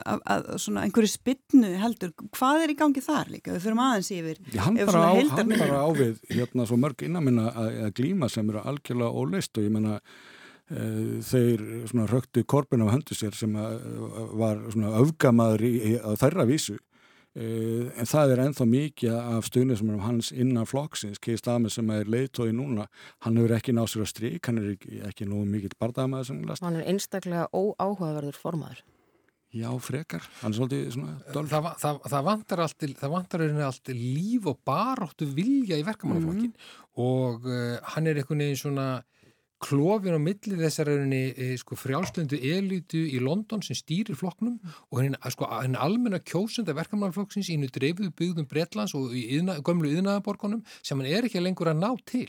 að, 0.07 0.23
að, 0.35 0.47
svona 0.63 0.85
einhverju 0.87 1.11
spinnu 1.11 1.73
heldur. 1.81 2.15
Hvað 2.37 2.67
er 2.67 2.75
í 2.75 2.79
gangi 2.79 3.03
þar 3.05 3.33
líka? 3.35 3.57
Við 3.57 3.67
fyrir 3.67 3.83
aðeins 3.89 4.13
yfir. 4.15 4.41
Hann 4.63 4.81
bara, 4.85 5.03
á, 5.11 5.15
hann 5.35 5.53
bara 5.57 5.83
ávið 5.89 6.23
hérna 6.31 6.69
svo 6.69 6.81
mörg 6.81 7.07
innanminna 7.09 7.51
að, 7.51 7.83
að 7.89 7.93
glíma 7.99 8.31
sem 8.33 8.51
eru 8.53 8.63
algjörlega 8.63 9.23
óleist 9.25 9.59
og 9.59 9.69
ég 9.69 9.77
menna 9.79 10.01
Uh, 10.67 11.23
þeir 11.23 11.61
röktu 12.11 12.43
korfin 12.43 12.83
á 12.83 12.91
höndu 12.91 13.15
sér 13.15 13.37
sem 13.39 13.53
var 13.55 14.65
öfgamaður 14.67 15.63
í, 15.63 15.69
í, 15.79 15.93
á 15.95 16.11
þærra 16.19 16.43
vísu 16.49 16.75
en 17.37 18.09
það 18.09 18.33
er 18.33 18.43
enþá 18.47 18.67
mikið 18.71 19.15
af 19.17 19.49
stuðnismum 19.51 20.01
hans 20.01 20.33
innan 20.33 20.69
flokksins, 20.69 21.21
Keir 21.21 21.37
Starmer 21.41 21.73
sem 21.73 21.91
er 21.93 22.09
leiðtói 22.09 22.49
núna, 22.57 22.87
hann 23.27 23.37
hefur 23.37 23.57
ekki 23.59 23.75
náð 23.77 23.91
sér 23.93 24.05
að 24.07 24.13
strík, 24.15 24.49
hann 24.49 24.61
er 24.63 24.71
ekki, 24.73 25.01
ekki 25.11 25.29
nú 25.29 25.43
mikið 25.45 25.77
bardagamaður 25.81 26.31
sem 26.31 26.45
last. 26.49 26.65
Hann 26.65 26.79
er 26.81 26.89
einstaklega 26.89 27.49
óáhugaverður 27.53 28.39
formaður. 28.41 28.85
Já, 29.57 29.69
frekar, 29.81 30.25
hann 30.43 30.53
er 30.53 30.59
svolítið 30.59 30.89
svona 30.97 31.13
dölf. 31.33 31.53
Það, 31.53 31.69
það, 31.81 32.01
það 32.13 32.25
vantar 32.27 32.63
alltaf, 32.65 32.95
það 33.01 33.13
vantar 33.13 33.45
alltaf 33.47 33.95
líf 33.95 34.49
og 34.51 34.59
baróttu 34.67 35.29
vilja 35.37 35.79
í 35.79 35.85
verkamannaflokkin 35.87 36.51
mm 36.51 36.57
-hmm. 36.57 36.89
og 37.05 37.47
uh, 37.47 37.77
hann 37.95 38.07
er 38.07 38.21
einhvern 38.21 38.43
veginn 38.43 38.61
svona 38.61 38.89
klófin 39.63 40.17
á 40.17 40.21
milli 40.21 40.57
þessar 40.59 40.91
e, 40.93 41.55
sko, 41.61 41.77
frjálslöndu 41.81 42.37
elitu 42.37 43.01
í 43.09 43.21
London 43.23 43.63
sem 43.65 43.77
stýrir 43.79 44.19
flokknum 44.19 44.59
og 44.93 45.01
henni 45.01 45.33
sko, 45.33 45.49
almenna 45.49 46.21
kjósunda 46.21 46.75
verkamannflokksins 46.77 47.49
í 47.53 47.57
nú 47.61 47.71
dreifuðu 47.73 48.13
byggðum 48.19 48.49
Bretlands 48.51 48.95
og 48.99 49.15
í 49.17 49.25
yðna, 49.39 49.59
gömlu 49.65 49.93
yðnaðaborgunum 49.95 50.65
sem 50.83 51.01
hann 51.01 51.09
er 51.09 51.29
ekki 51.29 51.41
lengur 51.41 51.73
að 51.73 51.81
ná 51.81 51.89
til. 52.09 52.29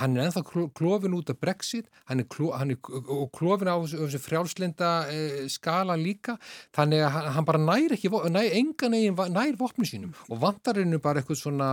Hann 0.00 0.16
er 0.16 0.28
ennþá 0.28 0.44
klófin 0.76 1.16
út 1.16 1.32
af 1.32 1.40
Brexit 1.40 1.90
hann 2.08 2.24
er, 2.24 2.28
kló, 2.32 2.50
hann 2.56 2.72
er 2.72 2.80
og 2.80 3.28
klófin 3.36 3.68
á 3.68 3.76
þessu 3.84 4.22
frjálslenda 4.22 4.94
e, 5.12 5.20
skala 5.52 5.98
líka 6.00 6.38
þannig 6.76 7.04
að 7.04 7.30
hann 7.36 7.48
bara 7.48 7.60
nær 7.60 7.96
ekki, 7.96 8.12
nær 8.32 8.56
engan 8.56 8.96
eginn 8.96 9.36
nær 9.36 9.60
vopni 9.60 9.88
sínum 9.88 10.16
og 10.30 10.40
vantar 10.42 10.80
hennu 10.80 11.00
bara 11.02 11.20
eitthvað 11.20 11.40
svona 11.44 11.70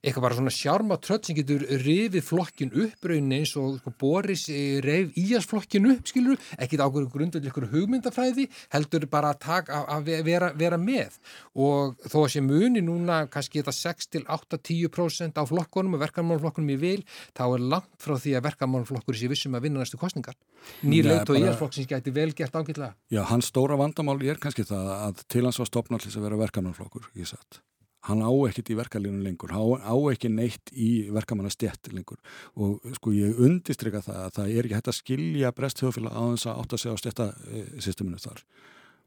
eitthvað 0.00 0.24
bara 0.24 0.38
svona 0.38 0.52
sjárma 0.54 0.96
trött 1.02 1.28
sem 1.28 1.36
getur 1.36 1.64
rifið 1.82 2.24
flokkin 2.24 2.72
upp 2.72 3.08
raunin 3.10 3.36
eins 3.40 3.52
og 3.60 3.78
sko, 3.80 3.92
Boris 4.00 4.46
eh, 4.52 4.80
reyf 4.84 5.16
ías 5.20 5.48
flokkin 5.48 5.90
upp 5.92 6.08
skilur, 6.08 6.40
ekkit 6.56 6.82
ákveður 6.82 7.10
grundvöldi 7.12 7.50
ykkur 7.50 7.68
hugmyndafræði, 7.72 8.46
heldur 8.72 9.06
bara 9.12 9.34
að, 9.34 9.40
taka, 9.44 9.82
að 9.92 10.10
vera, 10.26 10.50
vera 10.56 10.80
með 10.80 11.18
og 11.54 12.00
þó 12.06 12.18
að 12.24 12.30
sé 12.34 12.44
muni 12.44 12.84
núna 12.84 13.22
kannski 13.32 13.60
þetta 13.60 13.76
6-8-10% 13.76 15.40
á 15.40 15.44
flokkonum 15.48 15.98
og 15.98 16.04
verkamálflokkunum 16.06 16.74
í 16.76 16.78
vil, 16.80 17.00
þá 17.36 17.44
er 17.48 17.66
langt 17.74 17.92
frá 18.00 18.16
því 18.16 18.36
að 18.38 18.46
verkamálflokkur 18.50 19.18
sé 19.18 19.30
vissum 19.30 19.56
að 19.58 19.68
vinna 19.68 19.84
næstu 19.84 20.00
kostningar. 20.00 20.38
Nýr 20.84 21.08
leit 21.08 21.30
og 21.30 21.40
ías 21.40 21.58
flokksins 21.60 21.88
gæti 21.90 22.12
vel 22.14 22.30
gert 22.36 22.56
ágætlega. 22.56 22.94
Já, 23.12 23.24
hans 23.30 23.50
stóra 23.52 23.78
vandamál 23.80 24.20
er 24.24 24.40
kannski 24.40 24.66
það 24.68 24.94
að 24.96 25.26
til 25.28 25.44
hans 25.46 25.60
var 25.60 25.68
stopnallis 25.68 26.16
að 26.16 26.28
vera 26.28 26.44
verkamálflokkur, 26.46 27.12
ég 27.20 27.28
satt 27.28 27.60
hann 28.10 28.24
á 28.26 28.32
ekkert 28.48 28.72
í 28.72 28.78
verkalínu 28.78 29.22
lengur, 29.24 29.54
hann 29.54 29.80
á 29.86 29.94
ekki 30.12 30.32
neitt 30.32 30.74
í 30.74 30.90
verkamannastjett 31.14 31.92
lengur. 31.94 32.20
Og 32.58 32.82
sko 32.98 33.14
ég 33.16 33.38
undistrykka 33.40 34.02
það 34.04 34.20
að 34.26 34.34
það 34.38 34.52
er 34.52 34.68
ekki 34.68 34.78
hægt 34.78 34.92
að 34.92 35.00
skilja 35.00 35.54
bresthjóðfélag 35.56 36.18
á 36.18 36.22
þess 36.34 36.50
að 36.50 36.60
átt 36.60 36.76
að 36.76 36.84
segja 36.84 36.94
á 36.94 37.02
stjættasysteminu 37.04 38.20
þar. 38.20 38.44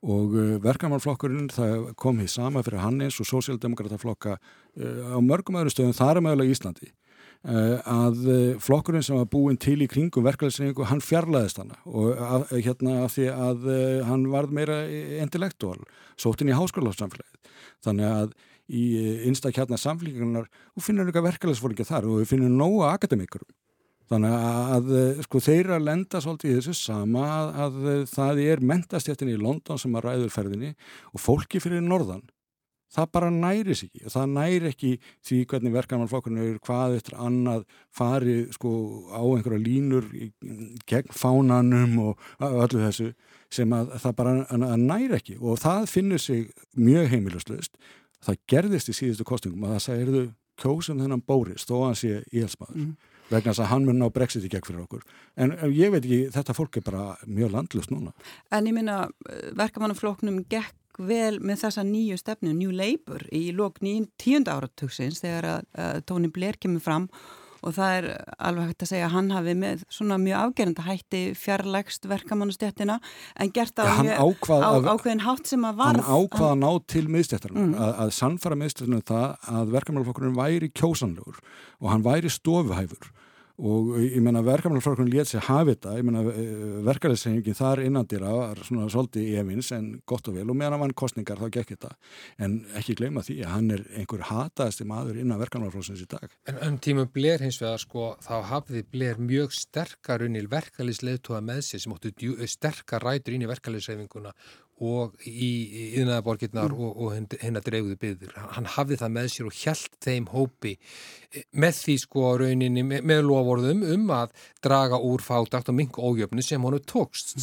Og 0.03 0.35
uh, 0.35 0.57
verkamannflokkurinn 0.63 1.47
það 1.53 1.93
kom 1.99 2.19
hér 2.19 2.31
sama 2.31 2.63
fyrir 2.65 2.83
hann 2.83 2.99
eins 3.05 3.21
og 3.23 3.29
sósíaldemokrataflokka 3.29 4.35
uh, 4.35 5.15
á 5.15 5.19
mörgum 5.23 5.61
öðru 5.61 5.71
stöðum 5.71 5.95
þar 5.95 6.19
er 6.19 6.25
mögulega 6.25 6.55
Íslandi. 6.57 6.91
Uh, 7.43 7.79
að 7.87 8.19
flokkurinn 8.63 9.03
sem 9.03 9.19
var 9.19 9.27
búin 9.31 9.59
til 9.59 9.77
í 9.83 9.87
kringum 9.91 10.23
verkefælisreiningu, 10.27 10.85
hann 10.87 11.03
fjarlæðist 11.03 11.59
hana. 11.59 11.79
Og 11.87 12.19
að, 12.19 12.51
hérna 12.55 13.01
af 13.03 13.15
því 13.15 13.29
að 13.31 13.69
hann 14.07 14.27
varð 14.31 14.55
meira 14.55 14.79
intellektuál 15.23 15.79
sótt 16.19 16.43
inn 16.43 16.51
í 16.51 16.57
háskólasamfélagið. 16.57 17.55
Þannig 17.83 18.11
að 18.11 18.35
í 18.73 18.83
einstakjarnar 19.29 19.81
samfélíkunar 19.81 20.47
og 20.49 20.85
finnur 20.85 21.09
eitthvað 21.09 21.29
verkefælisfólki 21.29 21.85
þar 21.87 22.09
og 22.09 22.23
við 22.23 22.31
finnum 22.33 22.57
nóga 22.57 22.93
akademikurum. 22.97 23.49
Þannig 24.11 24.33
að 24.75 24.93
sko 25.25 25.41
þeirra 25.41 25.79
lenda 25.81 26.19
svolítið 26.21 26.51
í 26.51 26.55
þessu 26.59 26.75
sama 26.77 27.23
að, 27.23 27.51
að 27.63 28.05
það 28.11 28.41
er 28.43 28.63
mentastjættin 28.73 29.31
í 29.31 29.39
London 29.39 29.79
sem 29.79 29.95
að 29.95 30.07
ræður 30.09 30.33
ferðinni 30.33 30.71
og 31.13 31.23
fólki 31.23 31.61
fyrir 31.63 31.83
norðan. 31.85 32.25
Það 32.93 33.07
bara 33.15 33.29
næris 33.33 33.81
ekki. 33.87 34.03
Það 34.13 34.33
næri 34.35 34.69
ekki 34.69 34.89
því 35.25 35.37
hvernig 35.49 35.73
verkanmannflokkurinn 35.73 36.41
er 36.43 36.59
hvað 36.67 36.99
eftir 36.99 37.15
annað 37.17 37.63
farið 37.95 38.51
sko 38.53 38.73
á 39.09 39.23
einhverja 39.23 39.63
línur 39.63 40.11
gegn 40.89 41.09
fánanum 41.09 41.95
og 42.03 42.27
öllu 42.43 42.83
þessu 42.83 43.09
sem 43.53 43.73
að 43.73 43.95
það 44.03 44.15
bara 44.19 44.35
að 44.45 44.77
næri 44.83 45.17
ekki 45.17 45.39
og 45.39 45.57
það 45.63 45.89
finnur 45.89 46.21
sig 46.21 46.45
mjög 46.77 47.09
heimilustluðist 47.15 47.77
það 48.27 48.39
gerðist 48.53 48.91
í 48.91 48.97
síðustu 48.97 49.27
kostningum 49.27 49.65
að 49.67 49.75
það 49.75 49.85
segirðu 49.87 50.23
kjósum 50.61 51.01
þennan 51.01 51.25
Bóris 51.25 51.65
þó 51.67 51.75
að 51.79 51.85
hann 51.87 51.99
sé 51.99 52.13
íhalsmaður 52.31 52.77
mm. 52.77 52.93
vegna 53.31 53.49
þess 53.49 53.63
að 53.65 53.71
hann 53.71 53.87
mun 53.87 53.99
ná 54.01 54.07
brexit 54.13 54.45
í 54.45 54.51
gegn 54.53 54.67
fyrir 54.67 54.83
okkur 54.85 55.03
en 55.41 55.55
ég 55.73 55.93
veit 55.93 56.03
ekki, 56.03 56.21
þetta 56.35 56.57
fólk 56.57 56.79
er 56.79 56.87
bara 56.87 57.05
mjög 57.25 57.53
landlust 57.55 57.93
núna. 57.93 58.13
En 58.53 58.69
ég 58.69 58.75
minna 58.75 59.03
verkamannafloknum 59.57 60.43
gekk 60.51 60.77
vel 61.01 61.39
með 61.41 61.63
þessa 61.63 61.83
nýju 61.87 62.19
stefnu, 62.21 62.51
New 62.53 62.73
Labour 62.73 63.23
í 63.33 63.47
lók 63.55 63.79
nýjum 63.81 64.11
tíunda 64.21 64.59
áratugsins 64.59 65.23
þegar 65.23 65.49
að, 65.49 65.71
að 65.73 66.03
Tóni 66.11 66.29
Blair 66.33 66.59
kemur 66.61 66.83
fram 66.85 67.07
og 67.09 67.42
það 67.71 67.95
er 67.97 68.07
alveg 68.49 68.69
hægt 68.69 68.83
að 68.83 68.91
segja 68.91 69.07
að 69.07 69.15
hann 69.15 69.31
hafi 69.31 69.55
með 69.55 69.83
svona 69.93 70.17
mjög 70.21 70.39
afgerenda 70.41 70.85
hætti 70.87 71.21
fjarlægst 71.39 72.07
verkamannustjættina 72.11 72.99
en 73.39 73.53
gert 73.55 73.79
á, 73.79 73.85
ja, 73.87 73.95
mjög, 74.03 74.49
á 74.51 74.71
ákveðin 74.91 75.23
hátt 75.23 75.47
sem 75.47 75.67
að 75.67 75.79
varð 75.79 76.03
Hann 76.03 76.27
ákvaða 76.27 76.51
að 76.51 76.61
ná 76.63 76.71
til 76.93 77.05
miðstjættarinn 77.15 77.65
mm. 77.69 77.75
að, 77.79 77.93
að 78.03 78.13
sannfara 78.19 78.59
miðstjættarinn 78.59 79.07
það 79.07 79.51
að 79.59 79.75
verkamannflokkurinn 79.77 80.39
væri 80.39 80.71
kjósanlegur 80.75 81.39
og 81.79 81.91
hann 81.93 82.05
væri 82.05 82.31
stofuhæfur 82.33 83.11
og 83.61 83.89
ég 84.01 84.17
menna 84.25 84.41
verkefnarflokkurinn 84.41 85.11
létt 85.13 85.29
sér 85.29 85.43
hafi 85.45 85.75
þetta, 85.75 85.91
ég 85.99 86.05
menna 86.07 86.23
eh, 86.31 86.61
verkefniðsengin 86.87 87.57
þar 87.57 87.83
innandira 87.85 88.31
var 88.33 88.61
svona 88.65 88.87
svolítið 88.89 89.27
í 89.29 89.35
evins 89.43 89.69
en 89.75 89.91
gott 90.09 90.25
og 90.31 90.39
vel. 90.39 90.47
Og 90.49 90.57
meðan 90.57 90.81
hann 90.81 90.95
kostningar 90.97 91.37
þá 91.37 91.51
gekk 91.59 91.75
þetta. 91.75 91.91
En 92.41 92.55
ekki 92.79 92.97
gleyma 92.97 93.21
því 93.25 93.37
að 93.43 93.53
hann 93.53 93.69
er 93.75 93.85
einhver 93.99 94.25
hataðasti 94.31 94.87
maður 94.89 95.21
innan 95.21 95.41
verkefnarflokksins 95.43 96.01
í 96.01 96.09
dag. 96.09 96.33
En 96.49 96.57
um 96.65 96.79
tímum 96.81 97.11
Blair 97.13 97.45
hins 97.45 97.61
vegar 97.61 97.83
sko 97.83 98.09
þá 98.25 98.35
hafði 98.49 98.83
Blair 98.89 99.21
mjög 99.21 99.53
sterkar 99.53 100.25
unni 100.25 100.41
verkefniðsleituða 100.49 101.43
með 101.45 101.61
sér 101.69 101.85
sem 101.85 101.93
óttu 101.93 102.33
sterkar 102.49 103.05
rætur 103.05 103.37
inn 103.37 103.45
í 103.45 103.51
verkefniðsreifinguna 103.53 104.33
og 104.81 105.13
í 105.29 105.49
yðnaðaborgirnar 105.99 106.71
mm. 106.71 106.79
og, 106.81 106.95
og 107.05 107.35
hennar 107.43 107.63
dreifðu 107.65 107.97
byggður. 108.01 108.33
Hann 108.55 108.69
hafði 108.73 108.97
það 109.01 109.13
með 109.17 109.27
sér 109.33 109.49
og 109.49 109.59
hjælt 109.59 109.97
þeim 110.01 110.29
hópi 110.31 110.73
e, 110.73 111.43
með 111.51 111.77
því 111.77 111.97
sko 112.01 112.31
rauninni 112.41 112.85
með, 112.87 113.05
með 113.11 113.21
lovorðum 113.27 113.83
um 113.93 114.09
að 114.15 114.33
draga 114.65 114.97
úr 114.97 115.23
fátakt 115.23 115.69
og 115.69 115.77
mink 115.77 115.99
ójöfnu 116.01 116.45
sem 116.45 116.65
honu 116.65 116.81
tókst. 116.81 117.35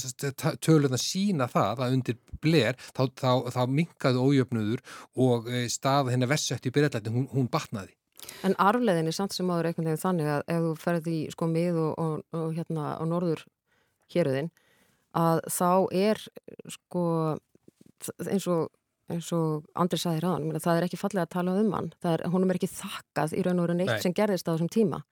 Tölurna 0.59 0.99
sína 1.01 1.47
það 1.51 1.85
að 1.87 1.97
undir 1.99 2.19
bler 2.43 2.79
þá, 2.81 3.07
þá, 3.15 3.33
þá 3.55 3.63
minkaðu 3.79 4.27
ójöfnuður 4.27 4.85
og 5.23 5.49
e, 5.49 5.65
stað 5.71 6.13
hennar 6.15 6.33
versett 6.33 6.67
í 6.67 6.75
byrjallæti, 6.75 7.15
hún, 7.15 7.29
hún 7.31 7.51
batnaði. 7.53 7.95
En 8.45 8.57
arfleðinni 8.61 9.13
samt 9.17 9.33
sem 9.37 9.49
áður 9.49 9.71
einhvern 9.71 9.89
veginn 9.89 10.03
þannig 10.03 10.29
að 10.35 10.43
ef 10.53 10.65
þú 10.67 10.73
ferði 10.81 11.19
sko 11.33 11.49
mið 11.49 11.79
og, 11.81 11.93
og, 12.03 12.27
og 12.37 12.51
hérna 12.59 12.97
á 13.01 13.05
norður 13.09 13.47
héruðinn 14.13 14.51
að 15.17 15.41
þá 15.51 15.71
er 15.97 16.21
sko 16.71 17.05
eins 18.31 18.47
og, 18.51 18.69
eins 19.11 19.31
og 19.37 19.71
Andri 19.79 19.99
saði 20.01 20.23
ráðan, 20.25 20.61
það 20.63 20.77
er 20.77 20.87
ekki 20.89 21.01
fallið 21.01 21.25
að 21.25 21.33
tala 21.37 21.57
um 21.61 21.73
hann, 21.77 21.89
er, 22.07 22.27
honum 22.33 22.53
er 22.53 22.61
ekki 22.61 22.71
þakkað 22.73 23.35
í 23.37 23.47
raun 23.47 23.63
og 23.63 23.71
raun 23.71 23.83
eitt 23.85 23.97
Nei. 23.97 24.05
sem 24.05 24.15
gerðist 24.17 24.49
á 24.49 24.55
þessum 24.55 24.71
tíma. 24.73 25.03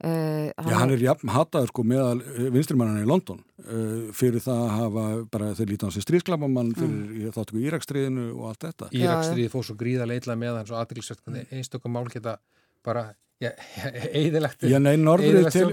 Uh, 0.00 0.48
hann, 0.56 0.70
Já, 0.72 0.76
hann 0.80 0.92
er 0.94 1.02
jafn 1.04 1.28
hataður 1.28 1.68
sko 1.68 1.82
meðal 1.84 2.22
eh, 2.24 2.46
vinstrimannan 2.54 3.02
í 3.02 3.08
London. 3.08 3.42
Uh, 3.60 4.06
fyrir 4.16 4.40
það 4.40 4.62
að 4.64 4.70
hafa 4.78 5.02
bara 5.34 5.50
þeir 5.58 5.72
lítið 5.74 5.90
á 5.92 5.94
sig 5.96 6.04
stríðsklapamann 6.06 6.70
fyrir 6.72 6.94
mm. 7.28 7.34
þáttu 7.36 7.58
í 7.60 7.66
Írakstriðinu 7.68 8.24
og 8.30 8.46
allt 8.48 8.64
þetta. 8.64 8.88
Írakstriði 8.96 9.50
fór 9.52 9.66
svo 9.68 9.76
gríða 9.82 10.06
leitla 10.08 10.38
með 10.40 10.56
hann 10.56 10.70
svo 10.70 10.78
aðrilsvægt, 10.80 11.28
einstaklega 11.52 11.92
mál 11.92 12.08
geta 12.08 12.38
bara 12.86 13.10
nei, 14.84 14.98
norðrið 15.00 15.46
tel, 15.54 15.70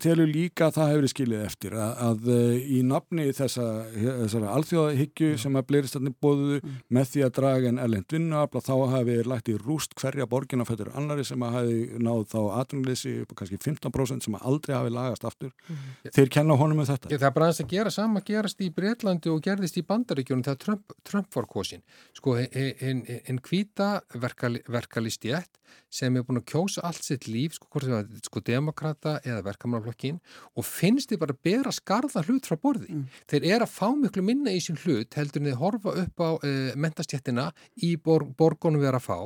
telur 0.00 0.28
líka 0.28 0.70
að 0.70 0.76
það 0.78 0.92
hefur 0.92 1.10
skilið 1.12 1.42
eftir 1.44 1.74
að, 1.76 1.90
að 2.06 2.28
eh, 2.32 2.68
í 2.78 2.78
nafni 2.88 3.26
þessa, 3.36 3.66
þessara 3.92 4.52
alþjóðahyggju 4.56 5.34
sem 5.42 5.58
að 5.60 5.66
bleiristætni 5.68 6.12
bóðuðu 6.24 6.60
mm. 6.62 6.78
með 6.96 7.10
því 7.10 7.24
að 7.26 7.34
draga 7.38 7.72
en 7.72 7.80
erlend 7.84 8.14
vinnuafla 8.16 8.62
þá 8.64 8.72
hafi 8.94 9.16
lægt 9.28 9.50
í 9.52 9.56
rúst 9.60 9.92
hverja 10.00 10.28
borgin 10.30 10.64
á 10.64 10.68
fættur 10.68 10.92
annari 10.96 11.26
sem 11.28 11.44
að 11.44 11.58
hafi 11.58 11.82
náð 12.08 12.22
þá 12.32 12.38
atvinnleysi 12.62 13.12
upp 13.24 13.34
á 13.36 13.38
kannski 13.42 13.60
15% 13.60 14.28
sem 14.28 14.38
að 14.38 14.48
aldrei 14.52 14.74
hafi 14.78 14.94
lagast 14.94 15.28
aftur. 15.28 15.52
Mm. 15.68 15.82
þeir 16.16 16.32
kenna 16.38 16.56
honum 16.60 16.80
með 16.80 16.94
þetta. 16.94 17.12
Það 17.18 17.34
bara 17.36 17.50
að 17.52 17.74
gera 17.74 17.92
sama 17.92 18.24
gerast 18.24 18.64
í 18.64 18.70
Breitlandi 18.72 19.32
og 19.32 19.44
gerðist 19.44 19.76
í 19.76 19.84
Bandaríkjónum 19.84 20.46
þegar 20.48 20.62
Trump, 20.64 20.96
Trump 21.04 21.36
var 21.36 21.50
kosin 21.52 21.84
sko, 22.16 22.38
en 22.40 23.44
hvita 23.44 23.90
verkalistjætt 24.16 25.60
sem 25.92 26.16
er 26.16 26.24
búin 26.26 26.40
að 26.40 26.46
kjósa 26.52 26.84
allt 26.86 27.04
sitt 27.06 27.28
líf, 27.30 27.56
sko, 27.58 27.68
hvort 27.72 27.88
það 27.88 28.00
er 28.02 28.24
sko 28.28 28.42
demokrata 28.44 29.14
eða 29.22 29.44
verkamannaflokkin 29.48 30.20
og 30.54 30.66
finnst 30.68 31.12
þið 31.12 31.22
bara 31.22 31.36
að 31.36 31.42
bera 31.48 31.74
skarða 31.74 32.24
hlut 32.26 32.48
frá 32.48 32.58
borði. 32.60 32.90
Mm. 32.92 33.04
Þeir 33.30 33.48
eru 33.50 33.66
að 33.68 33.74
fá 33.74 33.88
miklu 33.98 34.24
minna 34.26 34.54
í 34.54 34.62
sín 34.64 34.78
hlut 34.84 35.18
heldur 35.18 35.42
en 35.42 35.50
þeir 35.50 35.60
horfa 35.62 35.96
upp 36.04 36.24
á 36.24 36.30
e, 36.44 36.52
mentastjættina 36.86 37.48
í 37.82 37.94
bor, 37.96 38.26
borgunum 38.38 38.82
við 38.82 38.92
erum 38.92 39.02
að 39.02 39.08
fá 39.08 39.18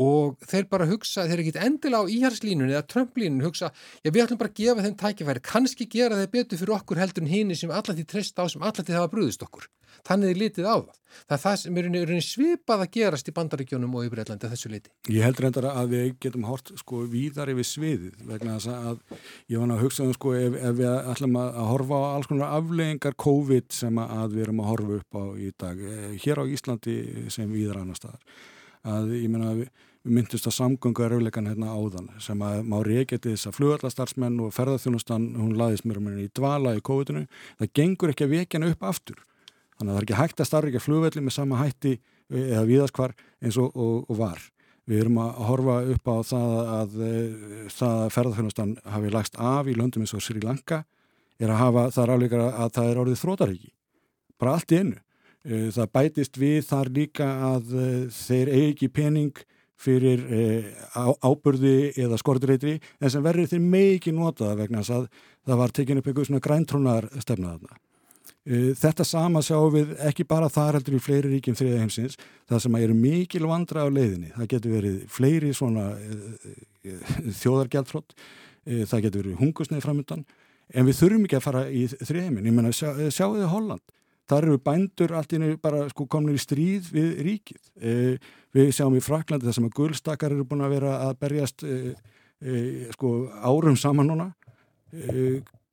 og 0.00 0.38
þeir 0.48 0.68
bara 0.70 0.88
hugsa, 0.88 1.26
þeir 1.26 1.36
eru 1.36 1.46
ekkit 1.46 1.60
endilega 1.64 2.06
á 2.06 2.12
íhjárslínunni 2.14 2.76
eða 2.76 2.86
trömplínunni 2.88 3.44
hugsa, 3.44 3.72
já 4.00 4.10
við 4.10 4.24
ætlum 4.24 4.40
bara 4.40 4.52
að 4.52 4.62
gefa 4.62 4.86
þeim 4.86 4.96
tækifæri, 5.02 5.44
kannski 5.44 5.88
gera 5.90 6.20
þeir 6.20 6.32
betur 6.32 6.62
fyrir 6.62 6.76
okkur 6.78 7.02
heldur 7.02 7.26
en 7.26 7.32
hini 7.34 7.58
sem 7.58 7.72
allar 7.72 7.98
því 7.98 8.06
treyst 8.08 8.40
á 8.40 8.44
sem 8.48 8.64
allar 8.64 8.86
því 8.86 8.96
hafa 8.96 9.12
brúðist 9.12 9.44
okkur. 9.44 9.68
Þannig 10.06 10.32
er 10.32 10.40
litið 10.40 10.68
á 10.70 10.76
það. 10.78 10.96
Það 11.26 11.36
er 11.36 11.42
það 11.42 11.56
sem 11.60 11.78
er 11.80 12.20
svipað 12.24 12.84
að 12.84 12.92
gerast 12.94 13.28
í 13.28 13.34
bandaríkjónum 13.36 13.96
og 13.98 14.06
í 14.06 14.10
Breitlandi 14.12 14.46
að 14.46 14.54
þessu 14.54 14.70
liti. 14.70 14.92
Ég 15.10 15.26
held 15.26 15.42
reyndar 15.42 15.66
að 15.80 15.94
við 15.94 16.06
getum 16.24 16.46
hort 16.48 16.72
sko 16.80 17.02
víðar 17.10 17.50
yfir 17.52 17.68
sviðið 17.68 18.22
vegna 18.28 18.56
þess 18.58 18.70
að 18.74 19.18
ég 19.50 19.60
var 19.62 19.74
að 19.74 19.84
hugsa 19.84 20.06
um 20.06 20.14
sko 20.16 20.34
ef, 20.38 20.56
ef 20.60 20.78
við 20.78 20.94
ætlum 21.14 21.38
að 21.40 21.60
horfa 21.72 22.00
á 22.00 22.08
alls 22.14 22.30
konar 22.30 22.56
afleggingar 22.60 23.18
COVID 23.26 23.76
sem 23.80 24.00
að 24.04 24.38
við 24.38 24.46
erum 24.46 24.64
að 24.64 24.72
horfa 24.72 24.98
upp 25.00 25.20
á 25.20 25.24
í 25.36 25.52
dag, 25.58 25.84
eh, 25.90 26.16
hér 26.24 26.42
á 26.42 26.44
Íslandi 26.46 26.96
sem 27.32 27.52
víðar 27.52 27.82
annar 27.82 27.98
staðar 27.98 28.20
að 28.90 29.14
ég 29.18 29.28
menna 29.28 29.52
að 29.52 29.64
við, 29.64 29.72
myndist 30.00 30.46
á 30.48 30.52
samgöngarauðleikan 30.56 31.48
hérna 31.50 31.74
áðan 31.76 32.06
sem 32.24 32.40
að 32.40 32.62
má 32.64 32.78
reykjati 32.86 33.34
þess 33.34 33.50
að 33.50 33.56
flugallastarsmenn 33.58 34.38
og 34.40 34.54
ferðarþjónustan, 34.56 35.26
hún 35.36 35.58
laðist 35.58 35.84
mér 35.84 36.00
um 36.00 36.08
henni 36.08 36.28
í 36.28 36.32
dvala 36.36 36.72
í 36.78 36.80
kóðutinu, 36.84 37.26
það 37.58 37.72
gengur 37.76 38.14
ekki 38.14 38.24
að 38.24 38.32
vekjana 38.38 38.70
upp 38.72 38.86
aftur. 38.88 39.18
Þannig 39.76 39.90
að 39.90 39.92
það 39.92 40.00
er 40.00 40.06
ekki 40.06 40.20
hægt 40.20 40.40
að 40.40 40.48
starra 40.48 40.70
ekki 40.70 40.80
að 40.80 40.86
flugvelli 40.86 41.24
með 41.26 41.36
sama 41.36 41.60
hætti 41.60 41.92
eða 42.30 42.64
viðaskvar 42.70 43.14
eins 43.44 43.60
og, 43.60 43.76
og, 43.76 44.08
og 44.08 44.20
var. 44.20 44.40
Við 44.90 45.04
erum 45.04 45.20
að 45.22 45.42
horfa 45.46 45.74
upp 45.94 46.10
á 46.10 46.16
það 46.26 46.54
að, 46.76 46.96
að 47.70 48.08
ferðarþjónustan 48.16 48.72
hafi 48.90 49.12
lagst 49.14 49.38
af 49.38 49.70
í 49.70 49.76
löndum 49.78 50.02
eins 50.02 50.16
og 50.18 50.24
Sri 50.24 50.42
Lanka 50.42 50.82
er 51.40 51.52
að 51.52 51.62
hafa 51.62 51.84
þar 51.94 52.14
áleikara 52.16 52.48
að 52.64 52.74
það 52.74 52.90
er 52.90 53.00
orðið 53.04 53.22
þrótaríki. 53.22 53.70
Bara 54.40 54.56
allt 54.56 54.74
í 54.74 54.80
ennu. 54.80 54.98
Það 55.72 55.92
bætist 55.94 56.36
við 56.36 56.58
þar 56.68 56.90
líka 56.96 57.28
að 57.46 57.70
þeir 58.12 58.50
eigi 58.50 58.72
ekki 58.74 58.90
pening 58.98 59.44
fyrir 59.80 60.24
eh, 60.28 60.66
ábyrði 61.24 61.92
eða 61.96 62.18
skortreitri 62.20 62.76
en 63.00 63.12
sem 63.12 63.24
verður 63.24 63.48
þeir 63.48 63.62
mikið 63.64 64.18
notaða 64.18 64.58
vegna 64.58 64.82
þess 64.82 64.96
að 64.98 65.06
það 65.48 65.62
var 65.62 65.74
tekinn 65.76 66.00
upp 66.00 66.10
einhver 66.10 66.28
svona 66.28 66.44
græntrúnar 66.44 67.08
stefnaðarna. 67.16 67.78
Eh, 68.48 68.70
þetta 68.72 69.04
sama 69.04 69.42
sjáum 69.44 69.74
við 69.74 69.90
ekki 70.08 70.24
bara 70.24 70.48
þar 70.48 70.78
heldur 70.78 70.96
í 70.96 71.02
fleiri 71.04 71.28
ríkjum 71.34 71.56
þriða 71.58 71.80
heimsins, 71.82 72.16
það 72.48 72.62
sem 72.64 72.76
eru 72.78 72.94
mikil 72.96 73.44
vandra 73.50 73.84
á 73.84 73.88
leiðinni. 73.92 74.32
Það 74.32 74.48
getur 74.54 74.76
verið 74.78 74.96
fleiri 75.12 75.50
svona 75.56 75.90
eh, 76.00 77.02
þjóðargjaldfrott, 77.42 78.16
eh, 78.64 78.86
það 78.88 79.04
getur 79.04 79.24
verið 79.26 79.42
hungusneið 79.42 79.84
framöndan, 79.84 80.24
en 80.72 80.88
við 80.88 80.98
þurfum 81.02 81.28
ekki 81.28 81.36
að 81.36 81.46
fara 81.50 81.66
í 81.68 81.84
þriða 81.92 82.24
heimin. 82.30 82.48
Ég 82.48 82.56
menna, 82.56 82.72
sjá, 82.72 82.88
sjáu 83.12 83.36
þið 83.36 83.46
Holland, 83.52 83.94
þar 84.32 84.48
eru 84.48 84.64
bændur 84.70 85.14
allt 85.20 85.36
innu 85.36 85.52
bara 85.60 85.84
sko 85.92 86.08
komin 86.08 86.40
í 86.40 86.40
stríð 86.40 86.90
við 86.96 87.22
ríkið. 87.28 87.62
Við 88.56 88.74
sjáum 88.74 88.96
í 88.96 89.04
Fraklandi 89.04 89.50
þar 89.50 89.56
sem 89.58 89.66
að 89.68 89.76
gullstakar 89.76 90.32
eru 90.32 90.46
búin 90.48 90.62
að 90.64 90.76
vera 90.78 90.96
að 91.08 91.16
berjast 91.20 91.64
sko, 92.94 93.10
árum 93.42 93.76
saman 93.76 94.06
núna. 94.06 94.28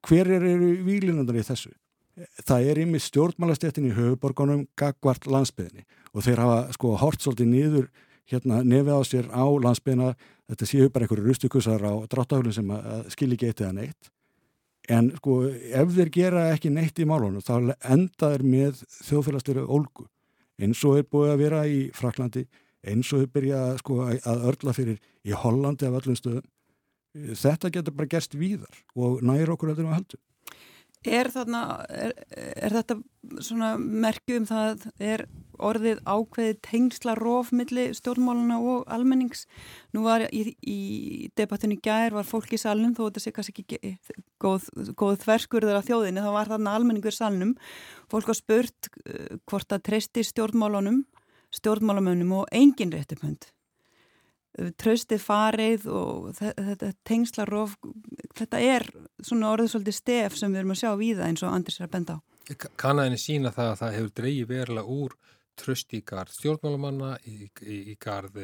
Hver 0.08 0.32
eru 0.42 0.72
výlinundar 0.84 1.38
í 1.38 1.46
þessu? 1.46 1.70
Það 2.18 2.70
er 2.72 2.82
yfir 2.82 3.04
stjórnmálastéttin 3.06 3.88
í 3.92 3.94
höfuborgunum 3.94 4.66
gagvart 4.80 5.28
landsbyðinni 5.30 5.86
og 6.14 6.26
þeir 6.26 6.42
hafa 6.42 6.60
sko 6.74 6.96
hort 6.98 7.22
svolítið 7.22 7.50
nýður 7.52 7.88
hérna 8.28 8.64
nefið 8.66 8.94
á 8.98 9.02
sér 9.08 9.30
á 9.30 9.46
landsbyðina 9.46 10.12
þetta 10.50 10.70
séu 10.70 10.90
bara 10.90 11.06
einhverju 11.06 11.28
rustukussar 11.28 11.86
á 11.86 11.94
dráttahölun 12.10 12.56
sem 12.56 12.74
skil 13.14 13.32
ekki 13.36 13.52
eitt 13.52 13.62
eða 13.62 13.76
neitt 13.78 14.12
en 14.90 15.12
sko 15.20 15.40
ef 15.48 15.94
þeir 15.94 16.14
gera 16.16 16.46
ekki 16.56 16.72
neitt 16.74 17.00
í 17.00 17.08
málunum 17.08 17.44
þá 17.44 17.76
enda 17.86 18.32
þeir 18.34 18.46
með 18.48 18.84
þjóðfélagsstyrju 19.04 19.68
ólgu 19.68 20.08
eins 20.58 20.82
og 20.88 20.98
er 21.00 21.10
búið 21.12 21.34
að 21.34 21.44
vera 21.44 21.66
í 21.70 21.82
Fraklandi 21.96 22.48
eins 22.88 23.10
og 23.14 23.24
þau 23.24 23.34
byrja 23.36 23.64
sko, 23.82 23.98
að 24.08 24.46
örla 24.52 24.74
fyrir 24.76 25.02
í 25.28 25.36
Hollandi 25.36 25.88
af 25.88 26.00
öllum 26.02 26.18
stöðum. 26.18 26.46
Þetta 27.18 27.72
getur 27.74 27.96
bara 27.98 28.12
gerst 28.12 28.36
víðar 28.38 28.82
og 28.96 29.24
næri 29.26 29.50
okkur 29.50 29.72
heldur 29.72 29.88
um 29.88 29.94
að 29.94 30.02
heldur. 30.02 30.22
Er, 31.06 31.30
þarna, 31.32 31.62
er, 31.94 32.14
er 32.58 32.74
þetta 32.74 32.98
svona 33.46 33.76
merkjum 33.78 34.48
það 34.50 34.88
er 35.00 35.24
orðið 35.58 36.02
ákveði 36.06 36.56
tengsla 36.66 37.14
rófmilli 37.18 37.92
stjórnmáluna 37.98 38.58
og 38.60 38.88
almennings? 38.92 39.46
Nú 39.94 40.04
var 40.06 40.26
í, 40.34 40.56
í 40.62 40.80
debattinu 41.38 41.78
gær 41.84 42.18
var 42.18 42.28
fólk 42.28 42.56
í 42.58 42.62
salnum 42.62 42.96
þó 42.98 43.06
þetta 43.08 43.24
sé 43.24 43.36
kannski 43.36 43.66
ekki 43.66 43.94
góð, 44.42 44.68
góð 44.98 45.22
þverskurður 45.24 45.80
af 45.80 45.88
þjóðinni 45.88 46.26
þá 46.26 46.32
var 46.34 46.52
þarna 46.54 46.76
almenningur 46.80 47.16
salnum. 47.16 47.54
Fólk 48.12 48.34
var 48.34 48.40
spurt 48.42 48.92
uh, 49.06 49.38
hvort 49.46 49.78
að 49.78 49.86
treysti 49.92 50.26
stjórnmálunum 50.28 51.06
stjórnmálamönnum 51.56 52.32
og 52.42 52.50
engin 52.52 52.92
réttupönd 52.92 53.52
trösti 54.80 55.20
farið 55.22 55.86
og 55.92 56.32
þetta 56.38 56.92
tengslarof 57.08 57.76
þetta 58.38 58.62
er 58.64 58.88
svona 59.22 59.52
orðið 59.54 59.74
svolítið 59.74 59.98
stef 59.98 60.38
sem 60.40 60.54
við 60.54 60.64
erum 60.64 60.74
að 60.74 60.82
sjá 60.82 60.92
við 60.98 61.22
það 61.22 61.30
eins 61.30 61.46
og 61.46 61.54
Andris 61.54 61.80
er 61.80 61.88
að 61.88 61.94
benda 61.98 62.18
á. 62.18 62.20
Kannaðinni 62.80 63.20
sína 63.22 63.52
það 63.54 63.72
að 63.72 63.80
það 63.82 63.96
hefur 63.98 64.14
dreyið 64.22 64.52
verulega 64.52 64.98
úr 64.98 65.18
tröst 65.58 65.94
í 65.98 66.02
garð 66.06 66.34
stjórnmálamanna, 66.38 67.16
í, 67.28 67.50
í, 67.66 67.78
í 67.94 67.96
garð 68.02 68.38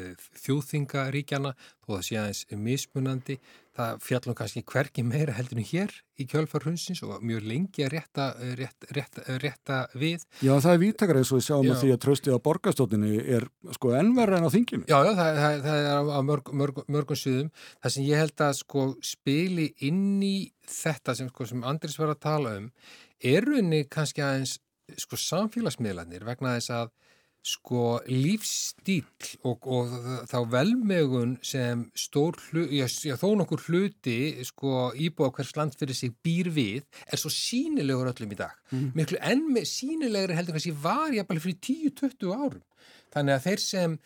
þjóðþingaríkjana 0.44 1.54
þó 1.84 1.92
það 1.94 2.02
sé 2.08 2.18
aðeins 2.20 2.42
mismunandi 2.64 3.38
það 3.74 4.02
fjallum 4.04 4.36
kannski 4.38 4.62
hverki 4.70 5.02
meira 5.06 5.34
heldur 5.34 5.58
en 5.58 5.66
hér 5.66 5.92
í 6.20 6.26
kjölfar 6.30 6.62
hundsins 6.68 7.02
og 7.02 7.22
mjög 7.26 7.46
lengi 7.48 7.82
að 7.82 7.94
rétta, 7.96 8.26
rétta, 8.58 8.90
rétta, 8.94 9.24
rétta 9.42 9.78
við. 9.98 10.26
Já 10.44 10.52
það 10.52 10.70
er 10.70 10.80
vítakar 10.82 11.18
eins 11.18 11.32
og 11.32 11.40
við 11.40 11.46
sjáum 11.48 11.66
já. 11.66 11.72
að 11.74 11.80
því 11.82 11.94
að 11.94 12.02
tröstið 12.04 12.38
á 12.38 12.44
borgastóttinni 12.46 13.16
er 13.36 13.48
sko 13.74 13.94
ennverð 13.98 14.38
en 14.38 14.46
á 14.46 14.54
þinginu. 14.54 14.86
Já, 14.90 14.98
já 15.08 15.12
það, 15.18 15.40
það, 15.40 15.56
það 15.66 15.80
er 15.80 16.12
á 16.14 16.20
mörg, 16.30 16.52
mörg, 16.62 16.82
mörgum 16.86 17.18
suðum 17.18 17.50
það 17.56 17.96
sem 17.96 18.06
ég 18.06 18.22
held 18.22 18.44
að 18.46 18.52
sko 18.60 18.86
spili 19.02 19.70
inn 19.88 20.22
í 20.22 20.36
þetta 20.70 21.18
sem, 21.18 21.32
sko, 21.34 21.48
sem 21.50 21.66
Andris 21.66 21.98
var 21.98 22.14
að 22.14 22.22
tala 22.28 22.54
um 22.60 22.70
er 23.24 23.48
unni 23.58 23.82
kannski 23.90 24.22
aðeins 24.22 24.60
sko 25.00 25.18
samfélagsmiðlanir 25.18 26.26
vegna 26.28 26.54
þess 26.58 26.74
að 26.78 26.92
sko 27.44 27.98
lífstíl 28.08 29.04
og, 29.44 29.66
og 29.68 29.92
þá 30.30 30.36
velmegun 30.48 31.34
sem 31.44 31.84
stór 31.98 32.38
hlut, 32.48 32.72
já, 32.72 32.86
já 32.88 33.18
þó 33.20 33.34
nokkur 33.36 33.66
hluti 33.66 34.16
sko 34.48 34.88
íbúa 34.96 35.28
hvers 35.34 35.52
land 35.58 35.76
fyrir 35.76 35.98
sig 35.98 36.14
býr 36.24 36.48
við 36.56 36.86
er 37.04 37.20
svo 37.20 37.32
sínilegur 37.32 38.08
öllum 38.14 38.32
í 38.32 38.38
dag. 38.40 38.56
Mm. 38.72 38.90
Miklu 38.96 39.20
enn 39.20 39.44
með 39.52 39.68
sínilegri 39.74 40.38
heldur 40.38 40.56
kannski 40.56 40.72
var 40.86 41.12
jafnvel 41.12 41.42
fyrir 41.44 41.60
10-20 41.68 42.32
árum. 42.32 42.62
Þannig 43.14 43.36
að 43.36 43.48
þeir 43.48 43.64
sem 43.64 43.98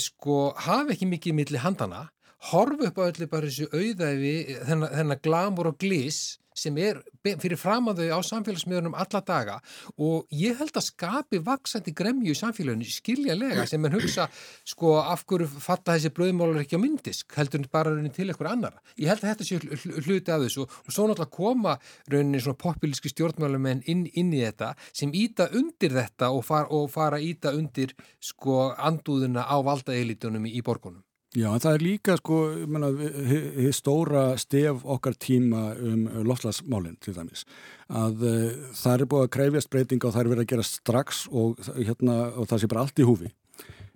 sko 0.00 0.36
hafa 0.66 0.92
ekki 0.92 1.08
mikið 1.08 1.38
milli 1.40 1.62
handana 1.64 2.06
horfu 2.50 2.88
upp 2.88 2.98
á 2.98 3.08
öllu 3.08 3.28
bara 3.30 3.48
þessu 3.48 3.68
auðæfi 3.70 4.36
þennan, 4.66 4.94
þennan 4.98 5.22
glamur 5.22 5.72
og 5.72 5.78
glís 5.82 6.22
sem 6.58 6.76
er 6.80 7.00
fyrir 7.24 7.56
fram 7.56 7.88
að 7.90 8.02
þau 8.02 8.18
á 8.18 8.28
samfélagsmiðunum 8.28 8.96
alla 8.98 9.20
daga. 9.24 9.56
Og 9.96 10.28
ég 10.36 10.58
held 10.58 10.76
að 10.76 10.86
skapi 10.88 11.40
vaksandi 11.44 11.94
gremju 11.96 12.34
í 12.34 12.38
samfélaginu 12.38 12.88
skiljalega 12.92 13.66
sem 13.68 13.80
mann 13.82 13.96
hugsa 13.96 14.28
sko 14.68 14.98
af 15.00 15.24
hverju 15.28 15.48
fatta 15.62 15.96
þessi 15.96 16.12
bröðmólar 16.14 16.62
ekki 16.62 16.78
á 16.78 16.84
myndisk 16.84 17.36
heldur 17.38 17.64
bara 17.72 17.94
raunin 17.94 18.12
til 18.14 18.28
eitthvað 18.28 18.52
annara 18.52 18.82
ég 19.00 19.10
held 19.10 19.24
að 19.24 19.30
þetta 19.30 19.48
sé 19.48 20.02
hluti 20.06 20.34
af 20.34 20.44
þessu 20.44 20.66
og 20.66 20.90
svo 20.90 21.06
náttúrulega 21.08 21.36
koma 21.36 21.76
raunin 22.12 22.42
svona 22.42 22.60
populíski 22.60 23.12
stjórnmálumenn 23.12 23.84
inn, 23.86 24.04
inn 24.12 24.34
í 24.34 24.42
þetta 24.42 24.72
sem 24.92 25.14
íta 25.16 25.48
undir 25.56 25.96
þetta 25.96 26.32
og, 26.32 26.44
far, 26.46 26.68
og 26.70 26.90
fara 26.92 27.22
íta 27.22 27.54
undir 27.56 27.94
sko 28.20 28.72
andúðuna 28.76 29.46
á 29.48 29.56
valdaeilitunum 29.64 30.50
í 30.50 30.60
borgunum 30.64 31.02
Já, 31.32 31.46
en 31.48 31.62
það 31.64 31.74
er 31.74 31.82
líka 31.86 32.14
sko, 32.18 32.38
þið 32.68 33.68
stóra 33.72 34.24
stef 34.36 34.82
okkar 34.84 35.14
tíma 35.16 35.70
um 35.80 36.02
lofslagsmálinn 36.28 36.98
til 37.00 37.14
dæmis, 37.16 37.46
að 37.88 38.26
uh, 38.28 38.66
það 38.76 38.96
er 38.98 39.08
búið 39.08 39.24
að 39.24 39.30
krefjast 39.38 39.70
breytinga 39.72 40.10
og 40.10 40.12
það 40.12 40.22
er 40.22 40.30
verið 40.34 40.44
að 40.44 40.50
gera 40.50 40.66
strax 40.68 41.22
og, 41.32 41.62
hérna, 41.78 42.18
og 42.36 42.50
það 42.50 42.60
sé 42.60 42.68
bara 42.74 42.84
allt 42.84 43.00
í 43.00 43.06
húfi. 43.08 43.32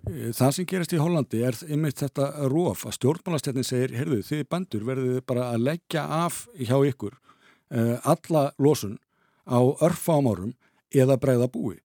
Eh, 0.07 0.31
það 0.33 0.53
sem 0.55 0.67
gerist 0.69 0.95
í 0.95 1.01
Hollandi 1.01 1.41
er 1.45 1.57
einmitt 1.67 2.01
þetta 2.01 2.29
róf 2.51 2.85
að 2.87 2.95
stjórnmálastetnin 2.97 3.67
segir, 3.67 3.95
heyrðu 3.97 4.21
þið 4.25 4.43
bandur 4.49 4.87
verðið 4.87 5.19
bara 5.29 5.49
að 5.51 5.65
leggja 5.67 6.05
af 6.23 6.45
hjá 6.57 6.77
ykkur 6.89 7.17
uh, 7.17 7.97
alla 8.01 8.47
losun 8.61 8.97
á 9.45 9.59
örfám 9.61 10.29
árum 10.29 10.55
eða 10.89 11.19
breyða 11.19 11.49
búi 11.51 11.77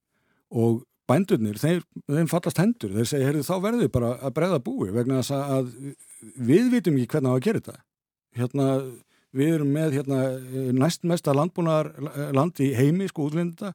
og 0.53 0.85
bændurnir, 1.13 1.61
þeir, 1.61 1.85
þeim 2.09 2.29
fallast 2.31 2.61
hendur. 2.61 2.97
Þeir 2.97 3.09
segja, 3.11 3.29
heyrðu, 3.29 3.47
þá 3.47 3.55
verður 3.61 3.85
við 3.85 3.95
bara 3.95 4.13
að 4.19 4.37
breyða 4.39 4.61
búi 4.65 4.91
vegna 4.95 5.21
þess 5.21 5.35
að 5.39 5.73
við 6.51 6.71
vitum 6.73 6.99
ekki 6.99 7.17
hvernig 7.17 7.33
á 7.33 7.37
að 7.37 7.45
gera 7.47 7.63
þetta. 7.63 7.83
Hérna, 8.41 8.69
við 9.37 9.55
erum 9.59 9.73
með 9.77 9.97
hérna, 9.99 10.21
næst 10.77 11.07
mesta 11.09 11.35
landbúnar 11.37 11.93
land 12.35 12.61
í 12.65 12.73
heimi, 12.77 13.09
sko, 13.11 13.29
útlenda 13.29 13.73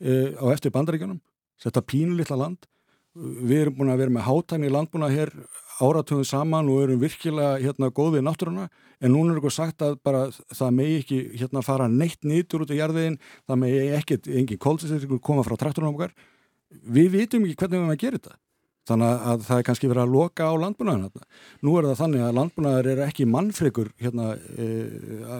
e, 0.00 0.36
á 0.36 0.44
eftir 0.52 0.72
bandaríkjunum. 0.74 1.20
Þetta 1.60 1.86
pínulitla 1.92 2.38
land. 2.40 2.68
Við 3.14 3.64
erum 3.64 3.80
búin 3.80 3.92
að 3.92 4.04
vera 4.04 4.14
með 4.14 4.28
hátæni 4.28 4.70
landbúna 4.72 5.10
hér 5.12 5.34
áratöðum 5.80 6.26
saman 6.28 6.68
og 6.70 6.84
erum 6.84 7.00
virkilega 7.00 7.58
hérna 7.60 7.90
góð 7.92 8.18
við 8.18 8.26
náttúruna. 8.26 8.68
En 9.00 9.14
núna 9.14 9.32
er 9.32 9.40
eitthvað 9.40 9.56
sagt 9.56 9.84
að 9.84 9.96
bara 10.04 10.26
það 10.52 10.74
megi 10.76 10.98
ekki 11.00 11.20
hérna 11.40 11.62
fara 11.64 11.88
neitt 11.88 12.20
nýtur 12.28 12.66
út 12.66 12.72
í 12.72 12.78
jarðveginn, 12.78 13.16
það 13.48 13.60
megi 13.62 13.86
ekkert 13.96 14.28
engin 14.28 14.60
kólsisleikur 14.60 15.22
koma 15.24 15.44
frá 15.46 15.56
traktorunum 15.56 15.96
okkar 15.96 16.12
við 16.70 17.10
vitum 17.16 17.44
ekki 17.46 17.58
hvernig 17.60 17.76
við 17.76 17.82
erum 17.82 17.94
að 17.94 18.02
gera 18.04 18.20
þetta. 18.20 18.36
Þannig 18.90 19.24
að 19.30 19.42
það 19.46 19.60
er 19.60 19.66
kannski 19.68 19.88
verið 19.90 20.02
að 20.02 20.14
loka 20.14 20.46
á 20.50 20.54
landbúnaðin 20.58 21.24
nú 21.66 21.74
er 21.76 21.88
það 21.90 22.00
þannig 22.00 22.24
að 22.26 22.36
landbúnaðar 22.38 22.88
er 22.90 23.02
ekki 23.04 23.26
mannfrikur 23.28 23.90
hérna, 24.00 24.32
e, 24.56 24.68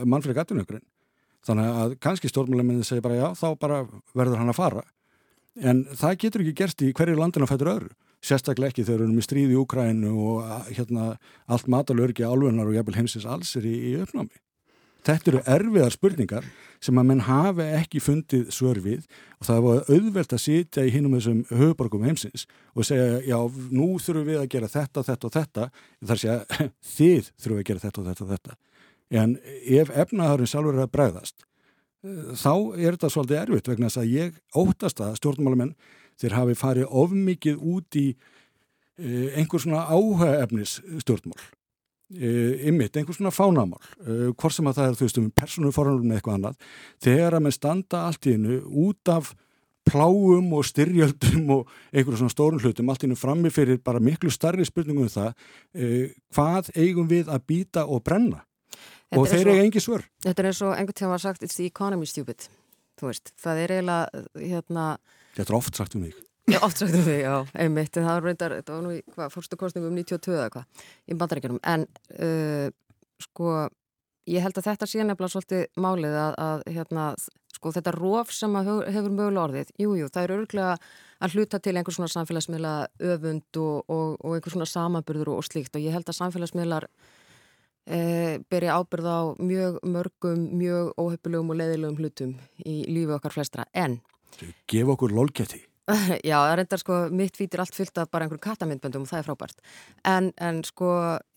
mannfrik 0.04 0.38
aðtunaukurinn 0.38 0.84
þannig 1.48 1.80
að 1.82 1.94
kannski 2.04 2.28
stjórnmjöleminni 2.30 2.84
segir 2.84 3.02
bara 3.04 3.16
já 3.16 3.26
þá 3.38 3.46
bara 3.58 3.80
verður 4.12 4.42
hann 4.42 4.52
að 4.52 4.60
fara. 4.60 4.84
En 5.56 5.82
það 5.88 6.20
getur 6.24 6.44
ekki 6.44 6.58
gerst 6.60 6.84
í 6.84 6.92
hverju 6.94 7.16
landinu 7.18 7.48
að 7.48 7.54
fætur 7.54 7.72
öðru. 7.72 7.90
Sérstaklega 8.20 8.74
ekki 8.74 8.84
þegar 8.84 9.00
við 9.00 9.06
erum 9.06 9.18
í 9.18 9.24
stríði 9.24 9.56
í 9.56 9.58
Úkrænu 9.62 10.12
og 10.12 10.68
hérna 10.68 11.06
allt 11.48 11.70
matalörgi 11.72 12.28
álvenar 12.28 12.68
og 12.68 12.76
jæfnvel 12.76 12.98
heimsins 13.00 13.24
alls 13.24 13.54
er 13.56 13.64
í, 13.64 13.72
í 13.90 13.96
uppnámi 14.04 14.36
Þetta 15.06 15.30
eru 15.30 15.42
erfiðar 15.48 15.94
spurningar 15.94 16.46
sem 16.80 16.98
að 17.00 17.06
menn 17.10 17.22
hafi 17.26 17.66
ekki 17.76 18.00
fundið 18.02 18.48
svör 18.54 18.80
við 18.84 19.04
og 19.38 19.48
það 19.48 19.60
var 19.66 19.92
auðvelt 19.92 20.34
að 20.36 20.42
sitja 20.44 20.86
í 20.86 20.92
hinum 20.94 21.16
þessum 21.16 21.42
höfuborgum 21.50 22.06
heimsins 22.08 22.46
og 22.74 22.88
segja 22.88 23.20
já, 23.24 23.36
nú 23.72 23.92
þurfum 24.00 24.26
við 24.28 24.40
að 24.40 24.50
gera 24.54 24.72
þetta, 24.72 25.04
þetta 25.08 25.28
og 25.28 25.36
þetta. 25.36 25.68
Þar 26.10 26.22
sé 26.22 26.32
að 26.34 26.58
þið 26.96 27.30
þurfum 27.36 27.62
að 27.62 27.68
gera 27.70 27.84
þetta 27.84 28.02
og 28.02 28.10
þetta 28.10 28.26
og 28.26 28.34
þetta. 28.34 28.58
En 29.20 29.36
ef 29.80 29.94
efnaðarinn 30.04 30.50
sjálfur 30.50 30.76
er 30.78 30.84
að 30.86 30.92
bregðast 30.96 31.46
eh, 32.06 32.34
þá 32.38 32.52
er 32.78 32.96
þetta 32.96 33.14
svolítið 33.14 33.40
erfitt 33.44 33.72
vegna 33.72 33.90
þess 33.90 34.02
að 34.02 34.12
ég 34.14 34.42
óttast 34.56 35.04
að 35.04 35.16
stjórnmálumenn 35.20 35.72
þeir 36.20 36.36
hafi 36.36 36.58
farið 36.58 36.92
ofmikið 37.02 37.64
út 37.74 37.98
í 37.98 38.06
eh, 38.12 39.40
einhver 39.40 39.64
svona 39.64 39.86
áhuga 39.90 40.36
efnis 40.44 40.78
stjórnmál 41.02 41.40
ymmit, 42.10 42.96
eh, 42.96 43.00
einhvers 43.00 43.18
svona 43.20 43.32
fánamál. 43.34 43.80
Uh, 44.02 44.30
hvort 44.34 44.54
sem 44.54 44.66
að 44.66 44.80
það 44.80 44.88
er 44.88 44.98
þú 44.98 45.06
veist 45.06 45.20
um 45.20 45.30
persónuforunum 45.30 46.08
með 46.08 46.18
eitthvað 46.18 46.38
annað, 46.38 46.66
þegar 47.04 47.36
að 47.36 47.44
með 47.46 47.56
standa 47.56 48.02
allt 48.08 48.26
í 48.26 48.34
hennu 48.34 48.60
út 48.86 49.12
af 49.12 49.32
pláum 49.90 50.52
og 50.54 50.66
styrjöldum 50.68 51.50
og 51.54 51.70
einhverjum 51.90 52.20
svona 52.22 52.34
stórun 52.34 52.62
hlutum, 52.62 52.90
allt 52.90 53.04
í 53.04 53.08
hennu 53.08 53.18
frammi 53.18 53.50
fyrir 53.54 53.80
bara 53.82 54.02
miklu 54.02 54.30
starri 54.30 54.66
spurningum 54.66 55.06
um 55.06 55.12
það 55.12 55.30
uh, 55.32 56.06
hvað 56.34 56.72
eigum 56.76 57.10
við 57.10 57.30
að 57.30 57.46
býta 57.46 57.86
og 57.86 58.02
brenna? 58.06 58.44
Þetta 59.10 59.20
og 59.20 59.30
þeir 59.30 59.48
eiga 59.50 59.62
engi 59.66 59.82
svör. 59.82 60.02
Þetta 60.22 60.42
er 60.42 60.50
eins 60.52 60.62
og 60.62 60.74
einhvern 60.76 60.98
tíma 61.00 61.14
var 61.16 61.22
sagt 61.22 61.42
it's 61.42 61.58
the 61.58 61.66
economy 61.66 62.06
stupid, 62.06 62.46
þú 63.00 63.10
veist 63.10 63.32
það 63.40 63.64
er 63.64 63.78
eiginlega 63.78 64.26
hérna 64.38 64.90
Þetta 65.34 65.46
er 65.52 65.58
oft 65.58 65.78
sagt 65.78 65.94
um 65.94 66.04
mig 66.06 66.18
Já, 66.50 66.58
oft 66.66 66.80
sagt 66.80 66.94
um 66.96 67.02
því, 67.06 67.16
já, 67.22 67.34
einmitt, 67.62 67.96
en 67.96 68.06
það 68.06 68.16
var 68.16 68.24
reyndar, 68.26 68.54
þetta 68.58 68.76
var 68.76 68.86
nú 68.86 68.94
í, 68.96 69.02
hvað, 69.14 69.34
fórstu 69.34 69.58
kostningum 69.60 69.94
92 69.94 70.32
eða 70.34 70.48
hvað, 70.54 70.86
í 71.06 71.18
bandaríkjunum, 71.20 71.60
en 71.70 71.84
uh, 72.16 72.72
sko, 73.22 73.52
ég 74.30 74.44
held 74.44 74.58
að 74.58 74.66
þetta 74.70 74.88
sé 74.88 75.04
nefnilega 75.04 75.34
svolítið 75.34 75.62
málið 75.84 76.16
að, 76.18 76.34
að 76.46 76.64
hérna, 76.74 77.06
sko, 77.54 77.72
þetta 77.76 77.94
róf 77.96 78.34
sem 78.34 78.58
hefur 78.58 79.14
mögulega 79.14 79.44
orðið, 79.44 79.72
jújú, 79.78 80.02
jú, 80.02 80.10
það 80.10 80.26
er 80.26 80.34
örglega 80.38 80.74
að 81.20 81.36
hluta 81.36 81.62
til 81.62 81.76
einhvers 81.76 81.98
svona 82.00 82.12
samfélagsmiðla 82.16 82.74
öfund 83.14 83.62
og, 83.62 83.80
og, 83.86 84.12
og 84.18 84.36
einhvers 84.36 84.56
svona 84.56 84.68
samanburður 84.70 85.34
og, 85.34 85.42
og 85.42 85.48
slíkt. 85.48 85.74
Og 85.76 85.84
ég 85.84 85.92
held 85.92 86.08
að 86.08 86.16
samfélagsmiðlar 86.16 86.86
eh, 87.84 88.38
beri 88.50 88.70
ábyrð 88.72 89.10
á 89.10 89.20
mjög 89.36 89.80
mörgum, 89.84 90.46
mjög 90.62 90.94
óhefpulegum 90.96 91.52
og 91.52 91.60
leiðilegum 91.60 92.00
hlutum 92.00 92.38
í 92.64 92.80
lífi 92.88 93.18
okkar 93.18 93.36
flestra, 93.36 93.68
en 93.76 94.00
Gef 94.70 94.88
okkur 94.94 95.12
lólgeti 95.12 95.58
Já, 96.26 96.36
það 96.36 96.54
reyndar 96.58 96.80
sko, 96.80 96.96
mitt 97.14 97.38
fýtir 97.38 97.62
allt 97.62 97.74
fyllt 97.76 97.98
af 98.00 98.10
bara 98.12 98.26
einhverjum 98.26 98.42
katamindböndum 98.44 99.04
og 99.06 99.10
það 99.10 99.20
er 99.20 99.26
frábært. 99.26 99.62
En, 100.06 100.28
en 100.40 100.60
sko, 100.66 100.90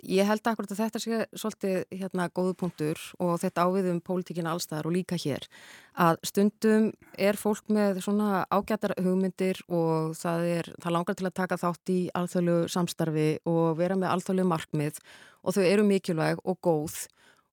ég 0.06 0.28
held 0.30 0.45
akkurat 0.49 0.74
að 0.74 0.82
þetta 0.82 1.01
sé 1.01 1.20
svolítið 1.32 1.78
hérna 2.01 2.28
góðu 2.36 2.56
punktur 2.60 3.01
og 3.24 3.38
þetta 3.41 3.66
áviðum 3.68 4.01
pólitíkina 4.06 4.54
allstaðar 4.54 4.89
og 4.89 4.95
líka 4.97 5.18
hér. 5.20 5.47
Að 5.93 6.20
stundum 6.28 6.91
er 7.18 7.39
fólk 7.39 7.72
með 7.74 8.04
svona 8.06 8.43
ágættar 8.54 8.95
hugmyndir 8.99 9.64
og 9.70 10.14
það, 10.20 10.47
er, 10.60 10.72
það 10.84 10.97
langar 10.97 11.20
til 11.20 11.30
að 11.30 11.38
taka 11.41 11.60
þátt 11.62 11.93
í 11.93 11.99
alþjóðlu 12.22 12.60
samstarfi 12.76 13.30
og 13.49 13.78
vera 13.80 13.97
með 13.99 14.14
alþjóðlu 14.18 14.47
markmið 14.54 15.01
og 15.43 15.58
þau 15.58 15.66
eru 15.66 15.88
mikilvæg 15.88 16.43
og 16.43 16.60
góð 16.64 17.04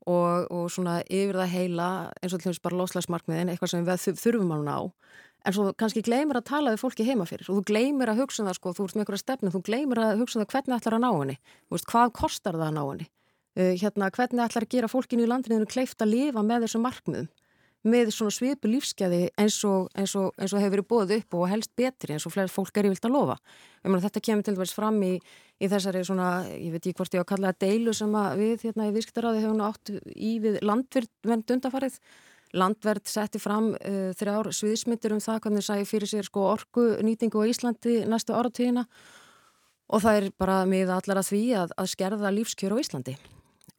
og, 0.08 0.46
og 0.48 0.68
svona 0.72 1.00
yfir 1.06 1.38
það 1.42 1.54
heila 1.54 1.88
eins 2.20 2.34
og 2.34 2.40
til 2.40 2.50
þess 2.50 2.62
bara 2.64 2.78
loslagsmarkmiðin, 2.80 3.50
eitthvað 3.52 3.74
sem 3.74 3.84
við 3.86 4.20
þurfum 4.20 4.54
að 4.56 4.64
ná 4.68 4.76
en 5.44 5.56
svo 5.56 5.70
kannski 5.78 6.02
gleymir 6.04 6.40
að 6.40 6.48
tala 6.50 6.74
við 6.74 6.82
fólki 6.82 7.06
heima 7.06 7.26
fyrir. 7.28 7.48
Og 7.48 7.60
þú 7.60 7.64
gleymir 7.70 8.12
að 8.12 8.22
hugsa 8.24 8.42
um 8.42 8.50
það 8.50 8.58
sko, 8.58 8.74
þú 8.76 8.86
ert 8.86 8.96
með 8.96 9.04
einhverja 9.04 9.22
stefnu, 9.24 9.52
þú 9.54 9.62
gleymir 9.66 10.02
að 10.02 10.22
hugsa 10.22 10.38
um 10.38 10.44
það 10.44 10.54
hvernig 10.54 10.76
ætlar 10.76 10.96
að 10.96 11.04
ná 11.04 11.10
henni, 11.16 11.36
veist, 11.72 11.88
hvað 11.90 12.14
kostar 12.20 12.58
það 12.58 12.66
að 12.68 12.76
ná 12.76 12.82
henni, 12.84 13.06
uh, 13.60 13.74
hérna, 13.82 14.10
hvernig 14.16 14.44
ætlar 14.46 14.66
að 14.66 14.74
gera 14.76 14.90
fólkinu 14.90 15.26
í 15.26 15.30
landinu 15.30 15.70
kleift 15.70 16.04
að 16.04 16.12
lifa 16.14 16.44
með 16.46 16.66
þessum 16.66 16.84
markmiðum, 16.86 17.30
með 17.80 18.10
svona 18.12 18.34
svipu 18.36 18.68
lífskeiði 18.68 19.30
eins 19.40 19.56
og, 19.64 19.86
eins 19.96 20.12
og, 20.18 20.34
eins 20.36 20.52
og 20.52 20.60
hefur 20.60 20.74
verið 20.74 20.88
bóð 20.90 21.14
upp 21.16 21.36
og 21.38 21.46
helst 21.48 21.70
betri 21.80 22.12
eins 22.12 22.26
og 22.28 22.34
fleiri 22.34 22.52
fólk 22.52 22.76
er 22.76 22.90
yfirlt 22.90 23.06
að 23.08 23.14
lofa. 23.14 23.36
Mena, 23.86 24.02
þetta 24.04 24.20
kemur 24.26 24.44
til 24.44 24.54
dæmis 24.58 24.74
fram 24.76 24.98
í, 25.00 25.14
í 25.16 25.70
þessari 25.72 26.02
svona, 26.04 26.28
ég 26.52 26.74
veit 26.74 26.82
ekki 26.82 26.98
hvort 26.98 27.16
ég 27.16 27.22
á 27.22 27.24
að 27.24 27.30
kalla 27.32 27.54
deilu 27.56 27.94
sem 27.96 28.18
við 28.36 28.66
hérna 28.66 28.90
í 28.90 28.92
Vísktaráði 28.98 29.40
hefum 29.46 29.64
átt 29.64 29.94
í 30.12 30.34
við 30.44 30.60
landvernd 30.60 31.54
undafarið 31.56 31.96
Landverð 32.56 33.06
setti 33.06 33.38
fram 33.42 33.72
uh, 33.76 34.10
þrjár 34.18 34.50
sviðismyndir 34.54 35.14
um 35.14 35.22
það 35.22 35.42
hvernig 35.44 35.62
það 35.62 35.68
sæði 35.68 35.90
fyrir 35.90 36.10
sér 36.10 36.28
sko, 36.28 36.46
orgu 36.50 36.86
nýtingu 37.06 37.42
á 37.42 37.50
Íslandi 37.50 38.00
næstu 38.10 38.34
áratíðina 38.34 38.86
og 39.90 40.02
það 40.02 40.18
er 40.20 40.26
bara 40.38 40.62
með 40.70 40.94
allar 40.96 41.22
að 41.22 41.30
því 41.30 41.44
að, 41.60 41.76
að 41.78 41.92
skerða 41.94 42.34
lífskjör 42.34 42.74
á 42.74 42.82
Íslandi 42.82 43.16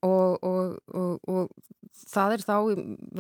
og, 0.08 0.40
og, 0.42 0.80
og, 0.96 1.20
og 1.28 1.52
það 2.08 2.38
er 2.38 2.46
þá 2.48 2.56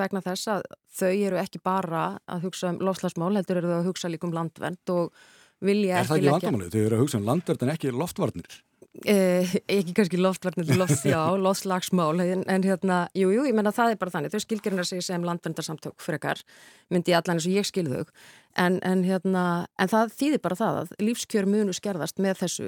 vegna 0.01 0.23
þess 0.25 0.49
að 0.55 0.65
þau 0.97 1.11
eru 1.11 1.39
ekki 1.41 1.61
bara 1.63 2.07
að 2.25 2.47
hugsa 2.47 2.71
um 2.71 2.81
lofslagsmál, 2.83 3.35
heldur 3.35 3.61
eru 3.61 3.71
þau 3.71 3.79
að 3.79 3.87
hugsa 3.91 4.11
líka 4.11 4.27
um 4.27 4.35
landverð 4.35 4.95
og 4.95 5.23
vilja 5.61 6.01
ekki 6.01 6.01
leggja... 6.01 6.01
Er 6.01 6.09
það 6.09 6.17
ekki 6.17 6.33
vandamálið? 6.35 6.73
Þau 6.73 6.83
eru 6.85 6.97
að 6.97 7.03
hugsa 7.05 7.19
um 7.21 7.27
landverð 7.29 7.65
en 7.65 7.73
ekki 7.75 7.93
loftvarnir? 7.95 8.59
Eh, 8.91 9.53
ekki 9.71 9.93
kannski 9.95 10.17
loftvarnir 10.19 10.67
loft, 10.75 11.05
já, 11.07 11.21
loftslagsmál 11.45 12.19
en, 12.19 12.41
en 12.43 12.63
hérna, 12.67 13.05
jújú, 13.15 13.37
jú, 13.37 13.45
ég 13.47 13.55
menna 13.55 13.71
það 13.71 13.93
er 13.93 13.99
bara 14.01 14.11
þannig 14.11 14.33
þau 14.33 14.41
skilgjörna 14.43 14.83
sig 14.83 14.99
sem 15.05 15.23
landvendarsamtök 15.23 16.03
frekar 16.03 16.41
myndi 16.91 17.15
allan 17.15 17.39
eins 17.39 17.47
og 17.47 17.55
ég 17.55 17.69
skilðu 17.69 18.01
en, 18.59 18.81
en 18.83 19.05
hérna, 19.07 19.45
en 19.79 19.93
það 19.93 20.11
þýðir 20.19 20.43
bara 20.43 20.59
það 20.59 20.81
að 20.81 20.91
lífskjör 21.07 21.47
munu 21.47 21.77
skerðast 21.77 22.19
með 22.19 22.43
þessu. 22.43 22.67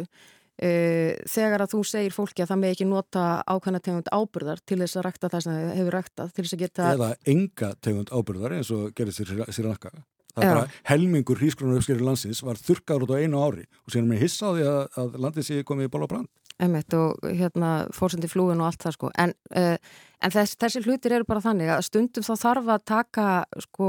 Eh, 0.63 1.19
þegar 1.27 1.65
að 1.65 1.75
þú 1.75 1.83
segir 1.91 2.15
fólki 2.15 2.45
að 2.45 2.53
það 2.53 2.59
með 2.61 2.73
ekki 2.77 2.85
nota 2.87 3.27
ákvæmna 3.43 3.83
tegund 3.83 4.09
ábyrðar 4.13 4.63
til 4.63 4.79
þess 4.79 4.99
að 4.99 5.07
rækta 5.09 5.33
það 5.33 5.45
sem 5.47 5.55
hefur 5.73 5.95
ræktað 5.97 6.33
til 6.37 6.43
þess 6.45 6.55
að 6.55 6.63
geta 6.63 6.89
eða 6.93 7.07
enga 7.33 7.71
tegund 7.83 8.13
ábyrðar 8.13 8.59
eins 8.61 8.69
og 8.71 8.91
gerir 8.95 9.17
sér, 9.17 9.33
sér 9.49 9.67
nakka 9.67 9.91
Það 10.33 10.45
er 10.45 10.55
bara 10.55 10.69
helmingur 10.89 11.41
hrískronar 11.41 11.81
uppskriður 11.81 12.07
landsins 12.07 12.41
var 12.45 12.57
þurkaður 12.57 13.05
út 13.05 13.11
á 13.13 13.21
einu 13.21 13.41
ári 13.43 13.67
og 13.85 13.93
síðan 13.93 14.07
mér 14.09 14.23
hissaði 14.23 14.65
að, 14.65 14.79
að 14.97 15.19
landið 15.25 15.45
sé 15.49 15.65
komið 15.67 15.89
í 15.89 15.91
ból 15.93 16.05
á 16.05 16.11
brand. 16.13 16.31
Emmett 16.61 16.93
og 16.93 17.21
hérna 17.25 17.69
fórsöndi 17.93 18.29
flúin 18.29 18.61
og 18.61 18.69
allt 18.69 18.83
það 18.85 18.95
sko. 18.95 19.11
En, 19.19 19.33
uh, 19.57 19.77
en 20.23 20.33
þess, 20.33 20.57
þessi 20.61 20.83
hlutir 20.85 21.15
eru 21.17 21.27
bara 21.27 21.41
þannig 21.43 21.71
að 21.73 21.85
stundum 21.87 22.25
þá 22.25 22.33
þarf 22.43 22.69
að 22.75 22.83
taka 22.89 23.27
sko, 23.65 23.87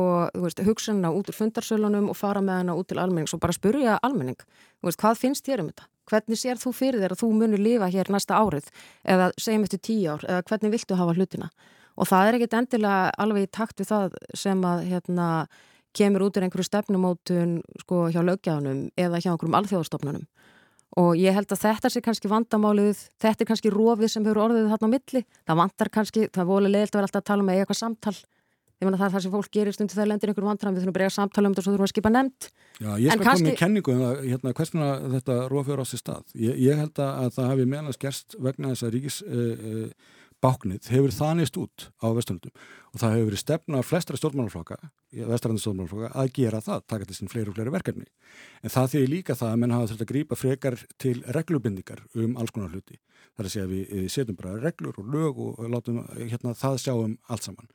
hugsunna 0.65 1.13
út 1.13 1.29
úr 1.31 1.37
fundarsölunum 1.37 2.09
og 2.13 2.19
fara 2.19 2.43
með 2.45 2.63
hana 2.63 2.77
út 2.79 2.89
til 2.91 3.01
almennings 3.01 3.37
og 3.37 3.43
bara 3.45 3.57
spurja 3.57 3.99
almenning. 4.05 4.41
Veist, 4.85 5.01
hvað 5.01 5.21
finnst 5.21 5.49
þér 5.49 5.65
um 5.65 5.71
þetta? 5.73 5.89
Hvernig 6.11 6.41
sér 6.41 6.61
þú 6.61 6.73
fyrir 6.77 7.01
þér 7.01 7.15
að 7.15 7.21
þú 7.23 7.31
munir 7.37 7.63
lifa 7.65 7.89
hér 7.93 8.11
næsta 8.13 8.41
árið 8.41 8.67
eða 9.09 9.31
segjum 9.41 9.65
eftir 9.65 9.81
tíu 9.85 10.17
ár 10.17 10.27
eða 10.29 10.43
hvernig 10.51 10.75
viltu 10.75 10.99
hafa 10.99 11.15
hlutina? 11.17 11.49
Og 11.95 12.11
það 12.11 12.29
er 12.29 12.39
ekkit 12.39 12.57
endilega 12.59 13.15
alveg 13.23 13.47
í 13.47 13.53
takt 13.55 13.81
við 13.81 13.93
það 13.93 14.19
sem 14.37 14.67
að 14.69 14.83
hérna 14.91 15.29
kemur 15.97 16.27
út 16.27 16.39
í 16.39 16.45
einhverju 16.45 16.69
stefnumótun 16.69 17.59
sko 17.83 18.07
hjá 18.15 18.21
lögjáðunum 18.27 18.87
eða 18.99 19.23
hjá 19.23 19.31
einhverjum 19.33 19.59
alþjóðastofnunum 19.61 20.27
og 21.01 21.17
ég 21.19 21.35
held 21.35 21.51
að 21.51 21.63
þetta 21.65 21.91
sé 21.91 22.01
kannski 22.05 22.31
vandamálið, 22.31 23.01
þetta 23.19 23.43
er 23.43 23.49
kannski 23.49 23.73
rofið 23.75 24.13
sem 24.13 24.27
hefur 24.27 24.45
orðið 24.45 24.69
þarna 24.71 24.87
á 24.87 24.95
milli, 24.95 25.25
það 25.43 25.59
vantar 25.59 25.91
kannski, 25.97 26.29
það 26.31 26.51
volið 26.53 26.75
leiðilt 26.75 26.95
að 26.95 27.01
vera 27.01 27.09
alltaf 27.09 27.23
að 27.25 27.29
tala 27.31 27.43
um 27.45 27.51
eitthvað 27.55 27.81
samtal 27.81 28.15
það 28.93 29.07
er 29.07 29.13
það 29.15 29.23
sem 29.25 29.33
fólk 29.33 29.51
gerir 29.53 29.75
stundu 29.75 29.95
þegar 29.95 30.09
lendir 30.11 30.31
einhverjum 30.31 30.51
vandram, 30.51 30.75
við 30.75 30.83
þurfum 30.83 30.93
að 30.93 30.97
breyja 30.99 31.13
samtala 31.15 31.49
um 31.49 31.55
þetta 31.55 31.63
og 31.63 31.65
svo 31.65 31.73
þurfum 31.75 31.87
að 31.87 31.93
skipa 31.93 32.11
nefnd. 32.13 32.49
Já, 32.81 32.91
ég 33.01 33.15
skal 33.15 33.25
kannski... 33.25 33.45
koma 33.45 33.55
í 33.55 33.61
kenningu 33.61 33.95
um 33.95 34.03
hérna, 34.25 34.53
hvernig 34.59 35.07
þetta 35.15 35.37
rofið 35.53 35.75
er 35.75 35.81
á 35.81 35.87
sér 35.89 36.03
stað. 36.03 36.35
Ég, 36.35 36.59
ég 36.65 36.83
held 36.83 37.01
að 37.05 37.31
það 37.37 37.51
hefði 37.53 37.67
meðan 37.73 37.99
gerst 38.05 38.37
vegna 38.45 38.73
þess 38.75 38.87
að 38.87 38.95
ríkis 38.97 39.21
uh, 39.25 39.41
uh, 39.55 40.13
báknið 40.45 40.91
hefur 40.93 41.15
þanist 41.17 41.57
út 41.61 41.87
á 42.05 42.07
vesturlundum 42.13 42.53
og 42.93 43.01
það 43.01 43.15
hefur 43.15 43.29
verið 43.31 43.41
stefna 43.41 43.81
flestra 43.83 44.21
stjórnmálaflokka, 44.21 44.79
vesturlandi 45.33 45.65
stjórnmálaflokka 45.65 46.11
að 46.21 46.31
gera 46.37 46.61
það, 46.63 46.85
taka 46.93 47.09
til 47.09 47.17
sín 47.19 47.33
fleiri 47.33 47.51
og 47.51 47.57
fleiri 47.57 47.75
verkefni. 47.75 48.07
En 48.63 48.75
það 48.77 48.93
þýðir 48.95 49.13
líka 49.15 49.39
það 49.41 49.51
að 49.51 49.59
menn 49.63 49.75
hafa 49.75 49.91
þurft 49.91 50.05
að 50.05 50.13
grípa 50.13 50.39
frekar 50.39 50.79
til 51.03 51.17
reglubindingar 51.35 52.05
um 52.15 52.39
alls 52.39 52.55
konar 52.55 52.71
hluti, 52.71 53.01
þar 53.35 53.49
að 53.49 53.55
segja 53.57 53.73
við 53.73 54.09
setjum 54.15 54.39
bara 54.39 54.61
reglur 54.63 55.03
og 55.03 55.11
lög 55.17 55.43
og 55.49 55.61
látum 55.73 56.05
hérna, 56.21 56.55
það 56.55 56.81
sjáum 56.85 57.19
allt 57.27 57.49
saman. 57.49 57.71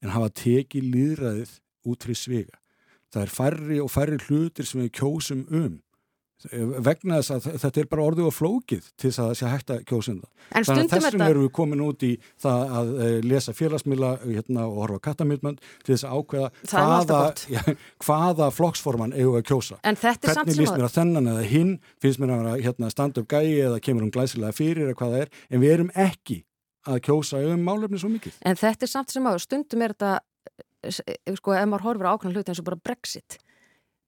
En 0.00 0.14
hafa 0.14 0.30
tekið 0.44 0.90
líðræðið 0.94 1.58
út 1.90 2.06
fyrir 2.06 2.20
svega 2.20 2.60
það 3.10 3.24
er 3.24 3.32
færri 3.34 3.78
og 3.82 3.90
færri 3.90 4.18
hlutir 4.26 4.68
sem 4.68 4.84
við 4.84 4.92
kjósum 5.00 5.46
um 5.50 5.78
vegna 6.48 7.18
þess 7.20 7.32
að 7.34 7.46
þetta 7.60 7.80
er 7.82 7.88
bara 7.90 8.04
orðið 8.08 8.28
og 8.30 8.32
flókið 8.32 8.86
til 8.96 9.10
þess 9.10 9.20
að 9.20 9.26
það 9.28 9.38
sé 9.40 9.50
hægt 9.50 9.72
að 9.74 9.80
kjósunda 9.90 10.28
um 10.30 10.66
þannig 10.66 10.84
að 10.86 10.92
þessum 10.94 11.24
erum 11.26 11.44
við 11.44 11.50
komin 11.58 11.82
út 11.84 12.04
í 12.06 12.10
það 12.40 12.72
að 12.78 12.92
uh, 12.94 13.16
lesa 13.28 13.54
félagsmila 13.56 14.12
hérna, 14.22 14.64
og 14.64 14.78
horfa 14.84 15.00
kattamildmönd 15.10 15.60
til 15.84 15.92
þess 15.94 16.06
að 16.08 16.14
ákveða 16.16 16.48
hvaða, 16.70 17.20
ja, 17.54 17.64
hvaða 18.06 18.48
flokksforman 18.56 19.12
eigum 19.16 19.36
við 19.36 19.42
að 19.42 19.48
kjósa. 19.50 19.80
Hvernig 19.84 20.60
líst 20.62 20.78
mér 20.78 20.86
að 20.88 20.96
þennan 20.96 21.30
eða 21.34 21.44
hinn? 21.50 21.74
Finnst 22.00 22.22
mér 22.22 22.34
að 22.38 22.64
hérna, 22.64 22.90
standa 22.94 23.24
upp 23.24 23.30
gæi 23.30 23.60
eða 23.66 23.82
kemur 23.84 24.08
um 24.08 24.14
glæsilega 24.14 24.56
fyrir 24.56 24.88
eða 24.88 24.96
hvað 25.02 25.14
það 25.14 25.26
er? 25.26 25.36
En 25.50 25.64
við 25.64 25.76
erum 25.76 25.92
ekki 26.08 26.40
að 26.88 27.04
kjósa 27.04 27.44
um 27.52 27.68
málefni 27.68 28.00
svo 28.00 28.08
mikið. 28.14 28.40
En 28.48 28.56
þetta 28.56 28.88
er 28.88 28.94
samt 28.94 29.12
sem 29.12 29.28
á 29.28 29.32
stundum 29.42 29.84
er 29.84 29.92
þetta 29.92 30.16
eh, 30.88 31.36
sko, 31.36 31.52
ef 31.52 31.68
maður 31.68 31.86
horfur 31.90 32.08
á 32.08 32.12
ákveðan 32.16 32.38
hluti 32.38 32.54
eins 32.54 32.62
og 32.62 32.70
bara 32.70 32.80
Brexit 32.80 33.36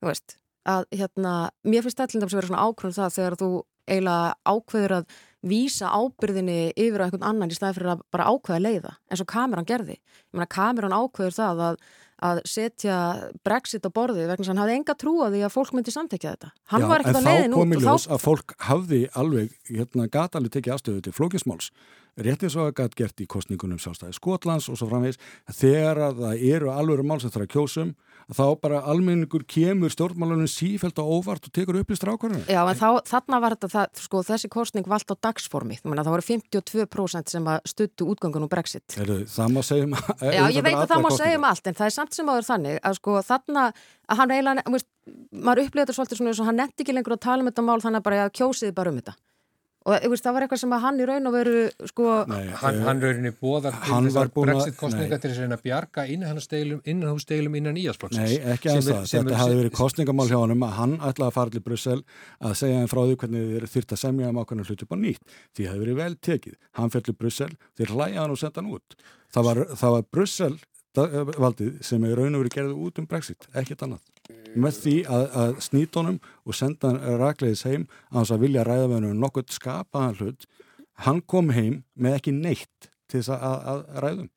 þú 0.02 0.10
veist 0.10 0.38
að 0.68 0.86
hérna, 0.94 1.34
mér 1.66 1.84
finnst 1.84 2.00
til 2.02 2.20
dæmis 2.20 2.34
að 2.34 2.40
vera 2.40 2.50
svona 2.50 2.66
ákvörðum 2.68 2.98
það 2.98 3.16
þegar 3.16 3.38
þú 3.40 3.50
eiginlega 3.90 4.34
ákveður 4.46 4.94
að 5.00 5.16
vísa 5.42 5.90
ábyrðinni 5.90 6.58
yfir 6.78 7.02
á 7.02 7.04
einhvern 7.08 7.26
annan 7.26 7.50
í 7.50 7.56
staði 7.56 7.80
fyrir 7.80 7.94
að 7.96 8.04
bara 8.14 8.28
ákveða 8.30 8.62
leiða 8.62 8.92
eins 9.10 9.24
og 9.24 9.30
kameran 9.32 9.66
gerði. 9.66 9.98
Ég 9.98 10.38
meina 10.38 10.50
kameran 10.50 10.94
ákveður 10.94 11.38
það 11.40 11.62
að 11.66 11.82
að 12.22 12.40
setja 12.46 12.96
Brexit 13.42 13.86
á 13.86 13.90
borði 13.90 14.26
vegna 14.28 14.46
sem 14.46 14.54
hann 14.54 14.62
hafði 14.62 14.76
enga 14.78 14.94
trú 14.98 15.14
á 15.24 15.28
því 15.32 15.42
að 15.46 15.54
fólk 15.56 15.72
myndi 15.74 15.94
samtekja 15.94 16.34
þetta. 16.36 16.50
Hann 16.70 16.84
Já, 16.84 16.88
var 16.92 17.02
ekkert 17.02 17.18
að 17.18 17.26
leiðin 17.28 17.42
út. 17.42 17.48
En 17.48 17.56
þá 17.56 17.62
komi 17.62 17.80
ljós 17.82 18.06
að 18.06 18.22
fólk 18.22 18.54
hafði 18.68 19.00
alveg, 19.18 19.56
hérna, 19.70 20.06
gata 20.12 20.38
alveg 20.38 20.54
tekið 20.56 20.76
afstöðu 20.76 21.04
til 21.06 21.14
flókismáls. 21.16 21.70
Réttið 22.20 22.50
svo 22.52 22.66
að 22.68 22.74
gata 22.76 22.98
gert 22.98 23.20
í 23.24 23.26
kostningunum 23.30 23.78
sjálfstæði 23.80 24.12
Skotlands 24.18 24.66
og 24.68 24.76
svo 24.76 24.88
framvegs. 24.90 25.20
Þegar 25.48 26.00
að 26.10 26.18
það 26.20 26.42
eru 26.52 26.72
alveg 26.72 27.06
mál 27.08 27.16
sem 27.22 27.32
það 27.32 27.46
að 27.46 27.52
kjósum, 27.54 27.94
þá 28.36 28.42
bara 28.60 28.82
almenningur 28.92 29.46
kemur 29.48 29.94
stjórnmálunum 29.94 30.50
sífælt 30.50 31.00
á 31.00 31.04
óvart 31.08 31.48
og 31.48 31.54
tekur 31.56 31.78
upplýstra 31.80 32.12
ákvarðinu. 32.12 32.44
Já, 32.52 32.60
en 32.60 32.78
þá, 32.82 33.00
þarna 33.08 33.40
var 33.40 33.56
þetta, 33.56 33.72
það, 33.72 34.02
sko, 34.04 34.22
þessi 34.28 34.52
kostning 34.52 34.92
vald 34.92 35.08
á 35.08 35.16
dagsformi. 35.24 35.80
Það 35.80 36.12
voru 36.12 36.26
52% 36.28 37.32
sem 37.32 37.50
stuttu 37.72 38.10
útgöngun 38.12 38.44
og 38.44 38.52
Brexit. 38.52 38.84
Heru, 39.00 39.22
það 39.32 39.56
má 39.56 39.62
segja 39.64 39.88
um... 39.88 39.96
Já, 40.20 40.44
ég 40.52 40.68
veit 40.68 40.76
að 40.76 40.88
það 40.92 41.04
má 41.08 41.10
segja 41.16 41.40
um 41.40 41.48
allt, 41.48 41.66
en 41.66 41.80
það 41.80 41.88
er 41.88 41.96
samt 41.96 42.20
sem 42.20 42.28
áður 42.28 42.48
þannig 42.52 42.80
að 42.84 43.00
sko 43.00 43.18
þarna, 43.24 43.66
að 44.12 44.20
hann 44.20 44.36
eiginlega, 44.36 44.84
maður 45.32 45.64
upplýði 45.64 45.86
þetta 45.86 45.96
svolítið 45.96 46.20
svona 46.20 46.36
eins 46.36 46.44
og 46.44 46.52
hann 46.52 46.60
netti 46.60 46.84
ekki 46.84 46.94
lengur 46.94 47.16
að 47.16 47.24
tala 47.24 47.42
um 47.42 47.48
þetta 47.48 47.64
mál 47.66 47.80
þannig 47.80 48.02
að 48.02 48.08
bara 48.10 48.20
já, 48.20 48.26
kjósiði 48.42 48.76
bara 48.76 48.92
um 48.92 49.00
þetta 49.00 49.16
og 49.82 50.06
veist, 50.12 50.24
það 50.24 50.36
var 50.36 50.44
eitthvað 50.46 50.60
sem 50.62 50.74
að 50.76 50.82
hann 50.84 51.00
í 51.00 51.06
raun 51.08 51.28
og 51.28 51.34
veru 51.34 51.62
sko... 51.90 52.08
Nei, 52.30 52.42
hann, 52.62 52.80
hann 52.86 53.02
rauninni 53.02 53.32
bóðar 53.38 53.76
til 53.82 53.98
þessar 54.06 54.30
brexit-kostninga 54.36 55.18
til 55.22 55.32
þess 55.32 55.56
að 55.56 55.64
bjarga 55.66 56.04
innanhúsdeilum 56.12 57.58
innan 57.58 57.80
íasflokksins 57.82 58.22
Nei, 58.22 58.52
ekki 58.54 58.72
að 58.72 58.82
það, 58.88 59.06
þetta 59.12 59.40
hafi 59.42 59.58
verið 59.58 59.76
kostningamál 59.78 60.28
hjá 60.30 60.38
hann 60.38 60.54
að 60.56 60.76
hann 60.78 60.96
ætlaði 61.00 61.28
að 61.28 61.36
fara 61.38 61.54
til 61.56 61.64
Brussel 61.66 61.98
að 62.38 62.56
segja 62.62 62.80
hann 62.80 62.92
frá 62.92 63.02
því 63.02 63.18
hvernig 63.22 63.48
þið 63.52 63.72
þurft 63.76 63.96
að 63.96 64.02
semja 64.04 64.32
um 64.32 64.42
ákveðinu 64.42 64.68
hluti 64.68 64.86
upp 64.86 64.94
á 64.94 64.98
nýtt, 65.02 65.38
því 65.56 65.66
það 65.66 65.72
hefði 65.72 65.86
verið 65.86 66.00
vel 66.02 66.18
tekið. 66.28 66.58
Hann 66.78 66.94
fyrir 66.94 67.08
til 67.08 67.16
Brussel, 67.18 67.50
þeir 67.78 67.94
hlæja 67.96 68.22
hann 68.22 68.36
og 68.36 68.40
setja 68.42 68.62
hann 68.62 68.72
út. 68.76 68.96
Það 69.32 69.48
var, 69.48 69.62
það 69.82 69.96
var 69.96 70.06
Brussel 70.12 70.54
valdið 70.92 71.78
sem 71.86 72.02
er 72.04 72.18
raun 72.20 72.36
og 72.36 72.44
verið 72.44 72.56
gerðið 72.58 72.80
út 72.86 72.98
um 73.00 73.08
Brexit, 73.08 73.46
ekkert 73.56 73.86
annað 73.86 74.02
með 74.52 74.78
því 74.82 74.96
að, 75.08 75.24
að 75.42 75.54
snýtónum 75.64 76.18
og 76.44 76.56
senda 76.56 76.92
hann 76.92 77.20
rakleiðis 77.22 77.64
heim 77.68 77.86
að 78.10 78.18
hans 78.18 78.34
að 78.34 78.44
vilja 78.46 78.66
ræða 78.68 78.88
með 78.88 78.96
hann 78.98 79.08
um 79.10 79.22
nokkuð 79.22 79.56
skapaðan 79.56 80.18
hlut. 80.20 80.46
Hann 81.06 81.22
kom 81.26 81.50
heim 81.56 81.82
með 81.94 82.18
ekki 82.18 82.34
neitt 82.36 82.90
til 83.08 83.22
þess 83.22 83.34
að, 83.38 83.58
að 83.72 83.84
ræðum 84.04 84.30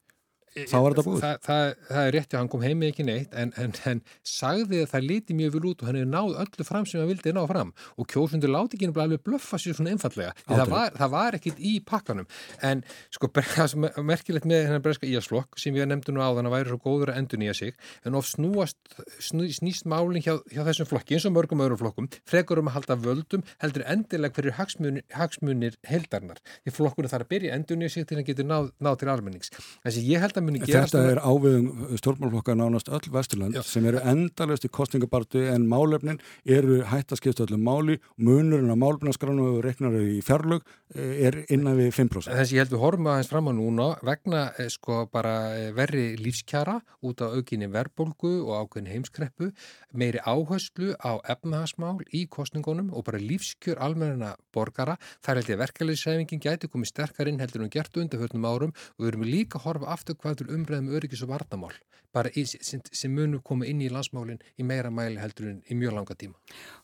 þá 0.55 0.75
var 0.79 0.93
þetta 0.95 1.05
búið. 1.05 1.21
Það, 1.23 1.39
það, 1.45 1.71
það 1.89 2.01
er 2.01 2.13
rétt 2.15 2.33
að 2.35 2.41
hann 2.41 2.51
kom 2.53 2.63
heimi 2.63 2.89
ekki 2.91 3.05
neitt 3.07 3.35
en, 3.35 3.51
en, 3.59 3.73
en 3.91 4.01
sagði 4.25 4.81
að 4.85 4.91
það 4.93 5.07
líti 5.09 5.35
mjög 5.35 5.55
vel 5.57 5.63
út 5.71 5.83
og 5.83 5.89
hann 5.89 5.99
hefur 5.99 6.11
náð 6.13 6.37
öllu 6.45 6.67
fram 6.67 6.87
sem 6.89 7.01
hann 7.01 7.09
vildi 7.11 7.33
ná 7.35 7.41
fram 7.49 7.73
og 7.95 8.09
kjósundur 8.11 8.53
láti 8.53 8.79
ekki 8.79 8.91
alveg 8.93 9.23
blöffa 9.25 9.59
sér 9.59 9.77
svona 9.77 9.95
einfallega. 9.95 10.31
Það 10.47 10.71
var, 10.71 10.95
það 10.95 11.13
var 11.15 11.37
ekkit 11.39 11.59
í 11.59 11.73
pakkanum 11.85 12.29
en 12.65 12.85
sko 13.13 13.29
er 13.35 13.99
merkilegt 14.05 14.47
með 14.47 14.69
hennar 14.69 14.83
breska 14.85 15.09
íasflokk 15.09 15.59
sem 15.59 15.75
við 15.75 15.89
nefndum 15.91 16.15
nú 16.15 16.23
á 16.23 16.31
þannig 16.31 16.51
að 16.51 16.55
væri 16.55 16.71
svo 16.71 16.79
góður 16.85 17.13
að 17.13 17.19
endur 17.21 17.41
nýja 17.41 17.57
sig 17.57 17.75
en 18.07 18.15
of 18.15 18.27
snúast 18.29 18.79
snú, 19.19 19.45
snýst 19.51 19.87
málinn 19.89 20.23
hjá, 20.23 20.37
hjá 20.51 20.63
þessum 20.69 20.89
flokki 20.89 21.17
eins 21.17 21.27
og 21.27 21.35
mörgum 21.35 21.63
öðrum 21.65 21.81
flokkum 21.81 22.09
frekur 22.29 22.61
um 22.61 22.69
að 22.71 22.77
halda 22.79 22.97
völdum 23.01 23.43
heldur 23.63 23.85
endileg 23.91 24.35
fyrir 24.35 24.55
hagsmunir, 24.57 25.05
hagsmunir 25.15 25.77
heldarnar. 25.89 26.39
Því 26.63 26.75
flokkurinn 26.75 27.11
þarf 27.11 27.27
að 27.27 27.33
byrja 27.33 27.55
endur 27.57 27.79
nýja 27.79 27.95
sig 27.95 28.07
til 28.09 28.19
að 28.19 28.27
geta 28.29 28.45
náð, 28.47 28.71
náð 28.83 28.99
til 29.01 29.11
almennings. 29.13 29.51
Þessi 29.83 30.05
ég 30.07 30.23
held 30.23 30.39
að 30.39 30.44
muni 30.45 30.61
gerast 30.63 30.95
Þetta 30.95 31.11
er 31.11 31.21
áviðum 31.25 31.97
stjórnmálflokkar 31.99 32.57
nánast 32.59 32.89
öll 32.93 33.11
vesturland 33.13 33.57
Já. 33.57 33.61
sem 33.65 33.85
eru 33.89 34.01
endalust 34.05 34.67
í 34.67 34.71
kostningabartu 34.71 35.43
en 35.51 35.67
málefnin 35.69 36.19
eru 36.45 36.81
hættaskiptu 36.89 37.45
öllum 37.45 37.63
máli, 37.65 37.97
munurinn 38.17 38.71
á 38.71 38.77
málefnaskránu 38.79 39.47
og 39.55 39.63
reknar 39.65 39.97
í 39.99 40.21
fjarlög 40.25 40.63
eh, 40.95 41.27
er 41.27 41.39
innan 41.53 41.77
við 41.79 41.91
5%. 41.97 42.29
Þessi 42.29 42.57
ég 42.57 42.65
held 42.65 42.75
við 42.75 42.83
horfum 42.83 43.09
aðeins 43.11 43.31
fram 43.31 43.49
á 43.49 43.53
núna 43.57 43.87
vegna 44.05 44.43
eh, 44.59 44.69
sko 44.73 45.05
bara 45.11 45.35
eh, 45.55 45.69
verri 45.75 46.05
lífskjara 46.21 46.79
út 47.05 47.25
á 47.25 47.27
aukinni 47.33 47.69
verbolgu 47.71 48.33
og 48.45 48.65
ákveðin 48.65 48.91
heimskreppu, 48.93 49.51
meiri 49.95 50.21
áherslu 50.23 50.93
á 51.01 51.17
efnahagsmál 51.31 51.99
í 52.13 52.25
kostningunum 52.31 52.91
og 52.93 53.07
bara 53.09 53.21
lífskjör 53.21 53.81
almenna 53.81 54.35
borgara. 54.55 54.97
Það 55.25 55.41
held 55.41 55.49
ég 55.51 55.57
að 55.57 55.63
verkefliðsæfingin 55.65 56.43
gæti 56.43 56.69
komið 56.71 56.91
sterkar 56.91 57.29
inn 57.31 57.41
heldur 57.41 57.65
en 57.65 57.73
gert 57.73 57.97
undarförnum 57.99 58.47
árum 58.47 58.75
og 58.75 59.05
við 59.05 59.11
erum 59.11 59.27
líka 59.27 59.59
að 59.59 59.67
horfa 59.69 59.93
aftur 59.95 60.19
hvað 60.19 60.34
til 60.39 60.49
umræð 60.49 60.81
umræðum 60.81 60.95
öryggis 60.97 61.23
og 61.25 61.31
varnamál 61.33 61.75
bara 62.15 62.31
í, 62.31 62.45
sem, 62.47 62.79
sem 62.95 63.11
munum 63.11 63.43
koma 63.43 63.67
inn 63.67 63.81
í 63.83 63.91
landsmálinn 63.91 64.39
í 64.55 64.65
meira 64.67 64.91
mæli 64.93 65.19
heldur 65.19 65.49
en 65.51 65.61
í 65.67 65.75
mjög 65.75 65.97
langa 65.97 66.15
tíma. 66.15 66.37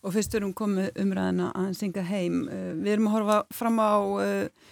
Og 0.04 0.16
fyrst 0.16 0.36
erum 0.36 0.54
komið 0.58 0.92
umræðina 1.00 1.52
að 1.56 1.76
synga 1.80 2.04
heim. 2.10 2.44
Eh, 2.52 2.72
við 2.82 2.98
erum 2.98 3.10
að 3.10 3.16
horfa 3.16 3.38
fram 3.56 3.80
á 3.80 3.94
uh, 3.96 4.72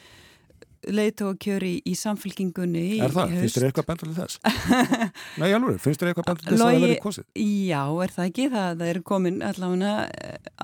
leiðtókjöri 0.96 1.72
í 1.88 1.94
samfélkingunni 1.98 2.84
í 2.96 3.00
Er 3.06 3.14
það? 3.16 3.34
Finnst 3.42 3.58
þér 3.58 3.66
eitthvað 3.70 3.88
bendur 3.90 4.10
til 4.10 4.16
þess? 4.18 4.40
Nei, 5.42 5.48
alveg, 5.56 5.80
finnst 5.84 6.02
þér 6.04 6.12
eitthvað 6.12 6.30
bendur 6.30 6.46
til 6.46 6.54
þess 6.54 6.64
að 6.64 6.72
það 6.74 6.86
verði 6.86 7.00
kosið? 7.04 7.28
Já, 7.70 7.82
er 8.06 8.14
það 8.16 8.30
ekki 8.30 8.48
það? 8.54 8.70
Það 8.80 8.94
er 8.94 9.02
komin 9.10 9.42
allavega, 9.50 9.94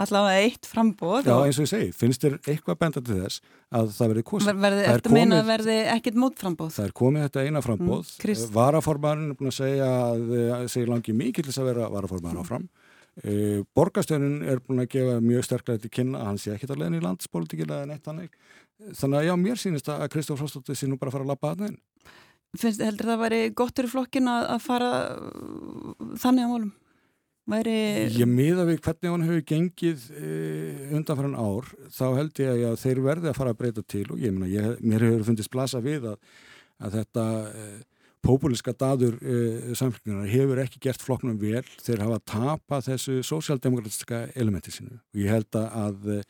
allavega 0.06 0.46
eitt 0.46 0.70
frambóð. 0.72 1.30
Já, 1.30 1.36
eins 1.36 1.60
og 1.60 1.68
ég 1.68 1.74
segi, 1.74 1.92
finnst 2.00 2.26
þér 2.26 2.40
eitthvað 2.44 2.80
bendur 2.86 3.06
til 3.06 3.20
þess 3.22 3.44
að 3.76 3.92
það 3.98 4.14
verði 4.14 4.26
kosið? 4.32 4.50
Ver, 4.50 4.62
verði, 4.66 4.88
er 4.94 5.06
komið, 5.10 5.38
verði 5.52 5.78
ekkit 5.96 6.20
mótframbóð? 6.26 6.74
Það 6.78 6.90
er 6.90 6.96
komið 7.02 7.28
þetta 7.28 7.46
eina 7.46 7.66
frambóð. 7.66 8.16
Mm, 8.26 8.48
Varaformarin 8.56 9.30
er 9.30 9.40
búin 9.40 9.52
að 9.52 9.60
segja 9.60 9.92
að 9.92 10.26
það 10.34 10.68
segir 10.76 10.92
langi 10.92 11.16
mikið 11.16 11.46
til 11.46 11.54
þess 11.54 11.64
að 11.64 11.72
vera 11.74 11.94
varaformarin 11.94 12.44
áfram. 12.44 12.68
Borgastjónin 13.16 14.42
er 14.44 14.60
búin 14.60 14.82
að 14.84 14.90
gefa 14.92 15.20
mjög 15.24 15.46
sterklega 15.48 15.80
til 15.86 15.92
kynna 15.94 16.20
að 16.20 16.28
hann 16.30 16.40
sé 16.42 16.52
ekki 16.52 16.68
að 16.68 16.82
leina 16.82 16.98
í 17.00 17.04
landspolitíkina 17.04 17.78
en 17.86 17.94
eitt 17.96 18.10
hannig 18.10 18.34
þannig 18.96 19.20
að 19.20 19.28
já, 19.28 19.36
mér 19.40 19.60
sýnist 19.60 19.92
að 19.92 20.08
Kristóf 20.14 20.42
Frostóttir 20.42 20.78
sé 20.78 20.90
nú 20.90 20.98
bara 21.00 21.12
að 21.12 21.18
fara 21.18 21.28
að 21.28 21.34
lappa 21.34 21.52
að 21.54 21.62
það 21.66 21.78
Finnst 22.56 22.80
þið 22.80 22.88
heldur 22.88 23.10
það 23.10 23.16
að 23.16 23.24
væri 23.26 23.40
gottur 23.60 23.88
í 23.88 23.92
flokkin 23.92 24.32
að, 24.32 24.44
að 24.54 24.60
fara 24.64 24.90
uh, 25.12 26.12
þannig 26.22 26.48
á 26.48 26.50
málum? 26.54 26.74
Væri... 27.46 27.80
Ég 28.16 28.30
miða 28.30 28.64
við 28.66 28.80
hvernig 28.82 29.12
hann 29.12 29.26
hefur 29.28 29.44
gengið 29.52 30.06
e, 30.18 30.30
undanfæran 30.98 31.36
ár 31.38 31.68
þá 31.94 32.06
held 32.18 32.40
ég 32.42 32.64
að 32.72 32.80
þeir 32.82 33.02
verði 33.06 33.30
að 33.30 33.38
fara 33.38 33.52
að 33.54 33.60
breyta 33.60 33.84
til 33.86 34.06
og 34.16 34.24
ég 34.24 34.40
ég, 34.50 34.72
mér 34.82 35.06
hefur 35.06 35.28
fundist 35.28 35.52
blasa 35.54 35.82
við 35.84 36.08
að, 36.10 36.16
að 36.82 36.98
þetta 36.98 37.26
e, 37.52 37.68
pópuliska 38.26 38.74
dadur 38.74 39.20
e, 39.22 39.36
samfélgjunar 39.78 40.32
hefur 40.32 40.64
ekki 40.64 40.82
gert 40.88 41.06
flokknum 41.06 41.38
vel. 41.38 41.62
Þeir 41.86 42.02
hafa 42.08 42.18
tapað 42.34 42.90
þessu 42.90 43.20
sósjaldemokratiska 43.30 44.24
elementi 44.34 44.74
sinu 44.74 44.98
og 44.98 45.22
ég 45.22 45.36
held 45.36 45.62
að 45.62 46.10
Eh, 46.16 46.24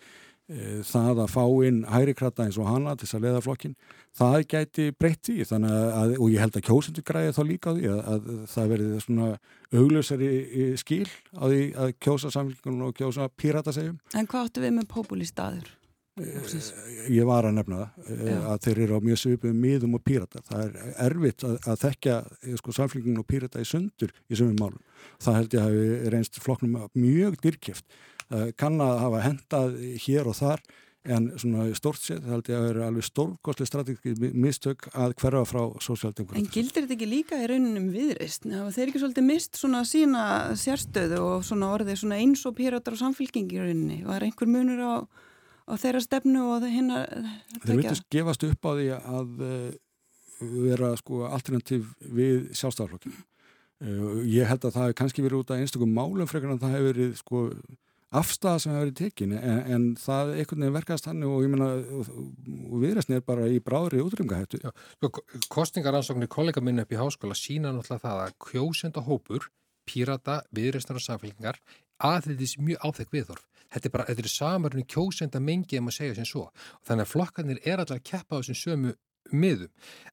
það 0.46 1.22
að 1.24 1.32
fá 1.34 1.44
inn 1.66 1.78
hæri 1.90 2.14
krata 2.14 2.46
eins 2.46 2.58
og 2.62 2.68
hana 2.70 2.94
til 2.94 3.08
þess 3.08 3.18
að 3.18 3.24
leða 3.26 3.40
flokkin 3.42 3.72
það 4.14 4.36
gæti 4.52 4.84
breytt 4.94 5.30
í 5.34 5.40
að, 5.42 6.14
og 6.20 6.28
ég 6.30 6.44
held 6.44 6.60
að 6.60 6.68
kjósendur 6.68 7.06
græði 7.08 7.32
þá 7.34 7.42
líka 7.50 7.74
því 7.74 7.88
að, 7.90 8.04
að 8.14 8.28
það 8.54 8.70
verði 8.76 9.00
svona 9.08 9.32
auglösari 9.74 10.30
skil 10.78 11.08
á 11.34 11.44
því 11.50 11.64
að 11.82 11.96
kjósa 11.98 12.34
samfélgunum 12.38 12.92
og 12.92 12.94
kjósa 13.00 13.28
pírata 13.34 13.74
segjum 13.74 13.98
En 14.14 14.30
hvað 14.30 14.52
áttu 14.52 14.66
við 14.68 14.78
með 14.78 14.88
populístaður? 14.94 15.74
Eh, 16.16 17.12
ég 17.12 17.26
var 17.28 17.44
að 17.50 17.58
nefna 17.58 17.82
það 17.82 18.14
eh, 18.14 18.26
Já. 18.30 18.38
að 18.54 18.60
þeir 18.70 18.86
eru 18.86 19.00
á 19.02 19.06
mjög 19.10 19.24
sögum 19.26 19.62
miðum 19.66 19.98
og 19.98 20.06
pírata 20.06 20.46
það 20.48 20.62
er 20.70 20.92
erfitt 21.10 21.44
að, 21.44 21.58
að 21.66 21.82
þekka 21.82 22.20
sko, 22.62 22.76
samfélgunum 22.78 23.26
og 23.26 23.28
pírata 23.34 23.60
í 23.60 23.68
sundur 23.68 24.14
í 24.30 24.38
sögum 24.38 24.62
málum. 24.62 24.80
Það 25.20 25.40
held 25.42 25.58
ég 25.58 25.66
að 25.66 26.12
reynst 26.14 26.40
flokknum 26.40 26.78
mjög 26.94 27.36
dyrkjeft 27.44 27.84
Eh, 27.90 28.15
kann 28.58 28.82
að 28.82 28.98
hafa 29.04 29.22
hendað 29.26 29.78
hér 30.06 30.32
og 30.32 30.38
þar 30.40 30.64
en 31.06 31.28
svona 31.38 31.68
stórt 31.78 32.02
sétt 32.02 32.26
held 32.26 32.48
ég 32.50 32.58
að 32.58 32.66
vera 32.70 32.88
alveg 32.90 33.06
stórkostlega 33.06 33.70
strategísk 33.70 34.24
mistök 34.34 34.88
að 34.94 35.14
hverfa 35.22 35.44
frá 35.50 35.62
sósjaldemokrati. 35.84 36.42
En 36.42 36.50
gildir 36.50 36.86
þetta 36.86 36.96
ekki 36.98 37.10
líka 37.10 37.42
í 37.44 37.50
rauninum 37.52 37.92
viðreist? 37.94 38.48
Þeir 38.48 38.88
ekki 38.88 39.04
svolítið 39.04 39.28
mist 39.28 39.60
svona 39.60 39.84
sína 39.88 40.26
sérstöðu 40.58 41.22
og 41.22 41.46
svona 41.46 41.70
orðið 41.76 42.02
svona 42.02 42.20
eins 42.24 42.42
og 42.50 42.58
pýratar 42.58 42.98
og 42.98 43.02
samfélkingi 43.04 43.60
í 43.60 43.62
rauninni? 43.62 44.00
Var 44.08 44.26
einhver 44.26 44.50
munur 44.50 44.82
á, 44.82 44.96
á 45.70 45.74
þeirra 45.82 46.02
stefnu 46.08 46.48
og 46.50 46.66
það 46.66 46.76
hinna? 46.80 47.06
Þeir 47.62 47.82
vitast 47.84 48.10
gefast 48.18 48.50
upp 48.50 48.66
á 48.66 48.72
því 48.74 48.90
að 48.98 49.46
uh, 49.46 49.72
vera 50.66 50.94
sko 51.00 51.26
alternativ 51.30 51.94
við 52.02 52.50
sjálfstaflokkin. 52.58 53.14
Eh, 53.84 54.04
ég 54.32 54.48
held 54.48 54.64
að 54.64 54.78
það 54.78 54.86
hefur 54.88 55.00
kannski 55.02 55.24
verið 55.24 55.42
út 55.42 55.52
af 55.52 55.62
einstakum 55.62 55.92
málum 55.92 56.30
frekar 56.30 56.54
en 56.54 56.62
það 56.62 56.78
hefur 56.78 56.94
verið 56.94 57.18
sko 57.20 57.42
afstæða 58.20 58.62
sem 58.62 58.74
hefur 58.74 58.86
verið 58.86 58.98
tekin 59.00 59.36
en, 59.38 59.60
en 59.76 59.88
það 60.00 60.32
er 60.32 60.42
einhvern 60.42 60.66
veginn 60.66 60.78
verkast 60.78 61.10
hann 61.10 61.26
og 61.28 61.44
ég 61.44 61.52
menna 61.54 61.70
viðræstni 62.84 63.20
er 63.20 63.26
bara 63.28 63.48
í 63.52 63.62
bráðri 63.64 64.04
útrymgahættu 64.04 64.62
sko, 64.62 65.26
Kostningaransóknir 65.52 66.32
kollega 66.32 66.64
minn 66.64 66.84
upp 66.84 66.94
í 66.94 67.00
háskóla 67.00 67.38
sína 67.38 67.74
náttúrulega 67.76 68.06
það 68.08 68.24
að 68.26 68.38
kjósenda 68.50 69.06
hópur, 69.06 69.50
pírata, 69.86 70.42
viðræstnar 70.56 71.02
og 71.02 71.06
samfélgingar 71.06 71.62
aðriðis 72.04 72.58
mjög 72.60 72.82
áþekk 72.84 73.14
viðhorf. 73.14 73.44
Þetta 73.72 73.88
er 73.88 73.94
bara, 73.94 74.06
þetta 74.10 74.24
er 74.24 74.32
samarunni 74.32 74.86
kjósenda 74.92 75.42
mengi 75.42 75.78
ef 75.78 75.84
maður 75.84 75.98
segja 75.98 76.18
sem 76.20 76.28
svo. 76.30 76.46
Þannig 76.86 77.06
að 77.06 77.12
flokkarnir 77.12 77.62
er 77.64 77.82
alltaf 77.82 77.98
að 77.98 78.08
keppa 78.10 78.38
á 78.38 78.40
þessum 78.40 78.60
sömu 78.60 78.94
miðum. 79.32 79.72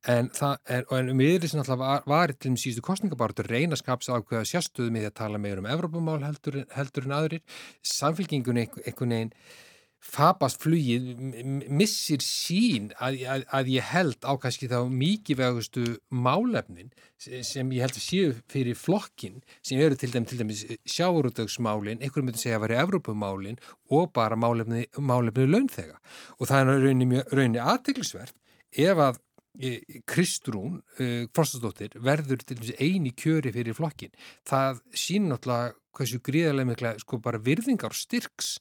En, 0.08 0.30
en, 0.66 0.86
en 0.96 1.10
miður 1.18 1.50
sem 1.50 1.62
alltaf 1.62 1.80
var, 1.80 2.06
var 2.08 2.32
til 2.34 2.54
með 2.54 2.64
síðustu 2.64 2.86
kostningabartur 2.86 3.50
reyna 3.50 3.78
skaps 3.78 4.10
ákveða 4.12 4.46
sérstöðu 4.48 4.94
með 4.94 5.10
að 5.10 5.18
tala 5.20 5.42
meður 5.42 5.62
um 5.62 5.68
Evrópumál 5.74 6.22
heldur, 6.24 6.62
heldur 6.76 7.08
en 7.08 7.18
aðrir. 7.18 7.44
Samfélkingunni 7.86 8.68
einhvern 8.68 9.16
veginn 9.16 9.36
fabast 10.02 10.58
flugið 10.62 11.04
missir 11.70 12.22
sín 12.26 12.90
að, 12.98 13.20
að, 13.22 13.44
að 13.54 13.70
ég 13.76 13.86
held 13.92 14.26
á 14.26 14.34
kannski 14.40 14.68
þá 14.70 14.80
mikið 14.90 15.38
vegustu 15.38 15.84
málefnin 16.10 16.90
sem 17.22 17.70
ég 17.70 17.86
held 17.86 17.94
að 18.00 18.02
séu 18.02 18.32
fyrir 18.50 18.78
flokkin 18.78 19.38
sem 19.62 19.78
eru 19.78 19.98
til 19.98 20.10
dæmis, 20.10 20.34
dæmis 20.40 20.64
sjáurútöksmálin, 20.90 22.02
einhverjum 22.02 22.32
myndi 22.32 22.42
segja 22.42 22.58
að 22.58 22.66
vera 22.66 22.82
Evrópumálin 22.82 23.60
og 23.94 24.10
bara 24.16 24.38
málefni, 24.38 24.88
málefni 24.98 25.46
launþega. 25.46 26.00
Og 26.40 26.50
það 26.50 26.74
er 26.74 26.86
rauninni 27.30 27.62
aðteglisvert 27.62 28.34
ef 28.72 29.04
að 29.06 29.20
e, 29.60 30.00
Kristrún 30.08 30.80
uh, 30.80 31.28
Frostastóttir 31.34 31.96
verður 32.00 32.42
til 32.42 32.58
dæmis 32.58 32.74
eini 32.80 33.12
kjöri 33.12 33.52
fyrir 33.54 33.76
flokkin 33.76 34.12
það 34.48 34.82
sín 34.96 35.28
náttúrulega 35.30 35.76
hversu 35.92 36.20
gríðarlega 36.24 36.70
mikla 36.70 36.94
sko 37.02 37.20
bara 37.20 37.40
virðingar 37.42 37.96
styrks 37.96 38.56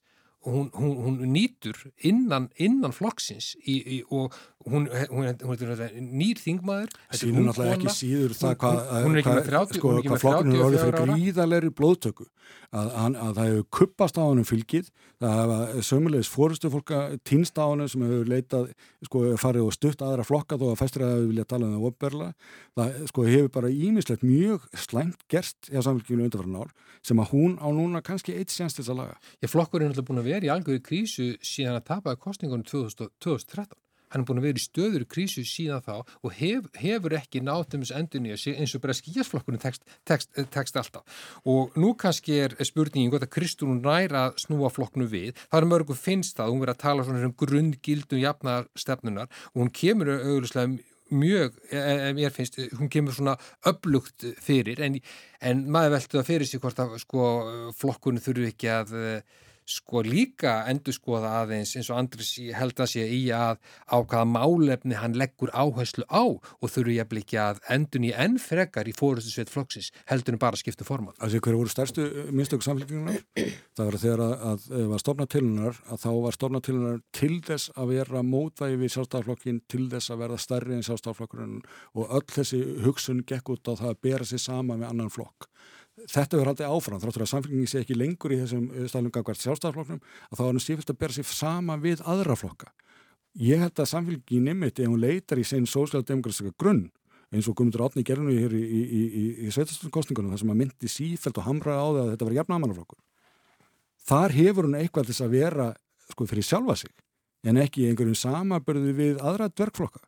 hún, 0.45 0.71
hún, 0.73 0.95
hún 1.05 1.33
nýtur 1.33 1.77
innan, 2.01 2.49
innan 2.57 2.93
flokksins 2.95 3.53
í, 3.61 3.75
í, 3.77 3.97
og 4.09 4.33
hún, 4.65 4.87
hún 5.11 5.27
er 5.27 5.93
nýr 6.01 6.41
þingmaður 6.41 6.95
Sýnum 7.13 7.47
náttúrulega 7.49 7.77
ekki 7.77 7.93
síður 7.93 8.35
það 8.37 8.55
hvað 8.61 8.81
hva, 9.27 9.63
sko, 9.69 9.93
hva 10.07 10.19
flokkinu 10.21 10.57
er 10.57 10.65
orðið 10.65 10.83
fyrir 10.85 11.11
gríðalegri 11.11 11.73
blóðtöku. 11.77 12.27
Að, 12.71 12.87
að, 12.89 13.15
að 13.21 13.37
það 13.37 13.49
hefur 13.49 13.65
kuppast 13.77 14.17
á 14.17 14.23
hannum 14.23 14.47
fylgið 14.47 14.89
það 15.21 15.39
hefur 15.41 15.85
sömulegis 15.87 16.31
fórustu 16.31 16.71
fólka 16.73 17.01
týnst 17.27 17.59
á 17.61 17.65
hannum 17.67 17.89
sem 17.91 18.05
hefur 18.07 18.31
leitað 18.31 18.69
sko, 19.05 19.23
farið 19.39 19.67
og 19.67 19.75
stutt 19.75 20.01
aðra 20.05 20.25
flokka 20.27 20.57
þó 20.57 20.71
að 20.71 20.79
fæstur 20.81 21.05
að 21.05 21.17
við 21.19 21.27
vilja 21.33 21.47
tala 21.51 21.67
um 21.67 21.75
það 21.75 21.89
opberla 21.91 22.29
það 22.79 23.01
sko, 23.11 23.27
hefur 23.29 23.51
bara 23.59 23.73
ímislegt 23.75 24.25
mjög 24.25 24.65
slæmt 24.87 25.27
gerst 25.31 25.69
hjá 25.69 25.83
samfélginu 25.83 26.25
undanfæra 26.27 26.55
nár 26.55 26.73
sem 27.05 27.21
að 27.21 27.33
hún 27.33 27.57
á 27.57 27.67
núna 27.73 28.01
kannski 28.05 28.35
eitt 28.37 28.53
sénst 28.53 28.77
þess 28.79 28.91
að 28.93 28.99
laga. 29.01 29.15
Ég 29.41 29.51
flokkur 29.51 29.81
er 29.81 29.89
náttúrulega 29.89 30.07
búin 30.09 30.21
að 30.21 30.30
vera 30.31 30.49
í 30.49 30.51
algjörðu 30.55 30.83
krísu 30.87 31.29
síðan 31.45 31.79
að 31.79 31.87
tapaði 31.93 32.23
kostningunum 32.25 32.67
2013 32.67 33.79
hann 34.11 34.23
er 34.23 34.27
búin 34.27 34.41
að 34.41 34.47
vera 34.49 34.59
í 34.59 34.63
stöður 34.63 35.05
krísu 35.09 35.43
síðan 35.47 35.83
þá 35.85 35.93
og 36.01 36.35
hef, 36.35 36.67
hefur 36.79 37.15
ekki 37.17 37.41
endun 37.41 38.27
í 38.27 38.33
að 38.33 38.41
sé 38.43 38.53
eins 38.59 38.75
og 38.75 38.83
bara 38.83 38.95
skíasflokkurinn 38.97 39.61
tekst, 39.61 39.83
tekst, 40.07 40.31
tekst 40.51 40.77
alltaf. 40.77 41.03
Og 41.47 41.71
nú 41.79 41.93
kannski 41.95 42.39
er 42.45 42.55
spurningin 42.67 43.11
gott 43.11 43.25
að 43.25 43.33
Kristún 43.37 43.81
næra 43.81 44.31
snúa 44.39 44.71
flokknu 44.73 45.07
við. 45.07 45.35
Það 45.49 45.61
er 45.61 45.69
mörgum 45.71 45.99
finnst 45.99 46.37
það, 46.37 46.51
hún 46.51 46.63
verið 46.63 46.75
að 46.75 46.83
tala 46.85 47.05
svona 47.07 47.27
um 47.27 47.35
grundgildum 47.39 48.21
jafnar 48.21 48.71
stefnunar 48.75 49.29
og 49.53 49.61
hún 49.63 49.75
kemur 49.75 50.11
auðvitað 50.17 50.79
mjög, 51.11 51.57
ef 51.75 52.19
ég 52.23 52.35
finnst, 52.35 52.59
hún 52.79 52.91
kemur 52.91 53.15
svona 53.15 53.35
upplugt 53.67 54.23
fyrir 54.39 54.79
en, 54.83 54.95
en 55.43 55.65
maður 55.71 55.97
veldu 55.97 56.21
að 56.21 56.29
fyrir 56.29 56.47
sig 56.47 56.61
hvort 56.63 56.79
að 56.79 56.95
sko 57.03 57.25
flokkunni 57.75 58.23
þurfu 58.23 58.47
ekki 58.47 58.71
að 58.71 58.93
sko 59.71 60.01
líka 60.05 60.61
endur 60.69 60.95
skoða 60.95 61.31
aðeins 61.41 61.73
eins 61.77 61.89
og 61.91 61.99
Andris 62.01 62.33
held 62.57 62.79
að 62.81 62.91
sé 62.93 63.05
í 63.07 63.21
að 63.35 63.59
á 63.87 63.97
hvaða 63.99 64.27
málefni 64.29 64.97
hann 64.99 65.17
leggur 65.19 65.51
áherslu 65.53 66.05
á 66.11 66.23
og 66.27 66.67
þurfu 66.67 66.95
ég 66.95 67.05
að 67.05 67.11
blikja 67.13 67.47
að 67.51 67.61
endun 67.75 68.07
í 68.09 68.13
enn 68.13 68.37
frekar 68.41 68.89
í 68.89 68.95
fórustu 68.95 69.31
sveit 69.33 69.51
flokksins 69.51 69.91
heldur 70.09 70.35
en 70.35 70.41
bara 70.41 70.59
skiptu 70.59 70.87
forman. 70.87 71.15
Það 71.19 71.33
sé 71.33 71.43
hverju 71.45 71.61
voru 71.61 71.73
stærstu 71.73 72.07
uh, 72.07 72.31
minnstöku 72.31 72.67
samfélgjunar? 72.67 73.21
Það 73.77 73.87
var 73.87 73.99
þegar 74.03 74.25
að, 74.25 74.35
að, 74.51 74.67
að 74.77 74.89
var 74.91 75.03
stofnatilunar 75.05 75.81
að 75.87 76.01
þá 76.03 76.09
var 76.25 76.37
stofnatilunar 76.37 77.01
til 77.15 77.33
þess 77.47 77.71
að 77.75 77.93
vera 77.95 78.23
mótvægi 78.25 78.79
við 78.81 78.95
sjálfstaflokkin 78.95 79.61
til 79.71 79.87
þess 79.91 80.11
að 80.11 80.23
verða 80.25 80.41
stærri 80.41 80.75
en 80.77 80.85
sjálfstaflokkurinn 80.85 81.61
og 81.95 82.15
öll 82.19 82.27
þessi 82.35 82.61
hugsun 82.85 83.23
gekk 83.27 83.55
út 83.55 83.71
á 83.71 83.73
það 83.73 83.93
að 83.93 84.01
bera 84.07 84.27
sig 84.27 84.43
sama 84.43 84.77
með 84.77 84.91
annan 84.91 85.13
flokk 85.13 85.47
þetta 86.09 86.37
verður 86.37 86.51
aldrei 86.53 86.69
áfram, 86.69 87.01
þráttur 87.01 87.25
að 87.25 87.31
samfélgingin 87.31 87.69
sé 87.69 87.81
ekki 87.83 87.97
lengur 87.97 88.33
í 88.33 88.39
þessum 88.41 88.69
eh, 88.71 88.87
stælum 88.89 89.11
gangvart 89.13 89.41
sjálfstæðarflokknum 89.43 89.99
að 90.01 90.39
þá 90.39 90.43
er 90.43 90.49
hann 90.49 90.63
sífilt 90.63 90.93
að 90.93 90.99
bera 91.03 91.17
sér 91.17 91.27
sama 91.29 91.77
við 91.81 92.01
aðra 92.09 92.37
flokka. 92.39 92.71
Ég 93.39 93.61
held 93.63 93.79
að 93.79 93.91
samfélgingin 93.91 94.49
nefnitt 94.49 94.81
ef 94.81 94.89
hún 94.91 95.03
leitar 95.03 95.39
í 95.39 95.45
sen 95.47 95.69
sósíaldemokratiska 95.69 96.55
grunn 96.59 96.89
eins 97.31 97.47
og 97.47 97.55
Guðmundur 97.55 97.85
Átni 97.85 98.03
gerðinu 98.03 98.33
hér 98.35 98.55
í, 98.57 98.61
í, 98.61 98.81
í, 98.91 99.23
í 99.47 99.53
sveitastunarkostningunum 99.55 100.33
þar 100.33 100.41
sem 100.41 100.51
að 100.51 100.59
myndi 100.59 100.91
sífælt 100.91 101.39
og 101.39 101.47
hamraði 101.47 101.79
á 101.79 101.87
það 101.87 102.01
að 102.01 102.11
þetta 102.11 102.27
var 102.27 102.37
jafnamannaflokkur. 102.37 102.99
Þar 104.11 104.35
hefur 104.35 104.67
hún 104.67 104.77
eitthvað 104.81 105.11
þess 105.11 105.23
að 105.23 105.35
vera 105.37 105.67
sko 106.11 106.27
fyrir 106.27 106.47
sjálfa 106.47 106.75
sig 106.81 106.91
en 107.47 107.61
ekki 107.61 107.87
einhverjum 107.87 108.17
samabörðu 108.19 108.95
við 108.97 109.21
aðra 109.23 109.47
dvergflokka. 109.49 110.03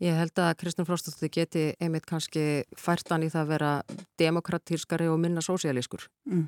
Ég 0.00 0.16
held 0.16 0.40
að 0.40 0.54
Kristján 0.62 0.86
Fróstóttir 0.88 1.28
geti 1.32 1.66
einmitt 1.76 2.06
kannski 2.08 2.62
færtan 2.78 3.26
í 3.26 3.28
það 3.28 3.42
að 3.42 3.50
vera 3.52 3.72
demokratískari 4.20 5.10
og 5.12 5.20
minna 5.20 5.42
sósialískur. 5.44 6.06
Mm. 6.24 6.46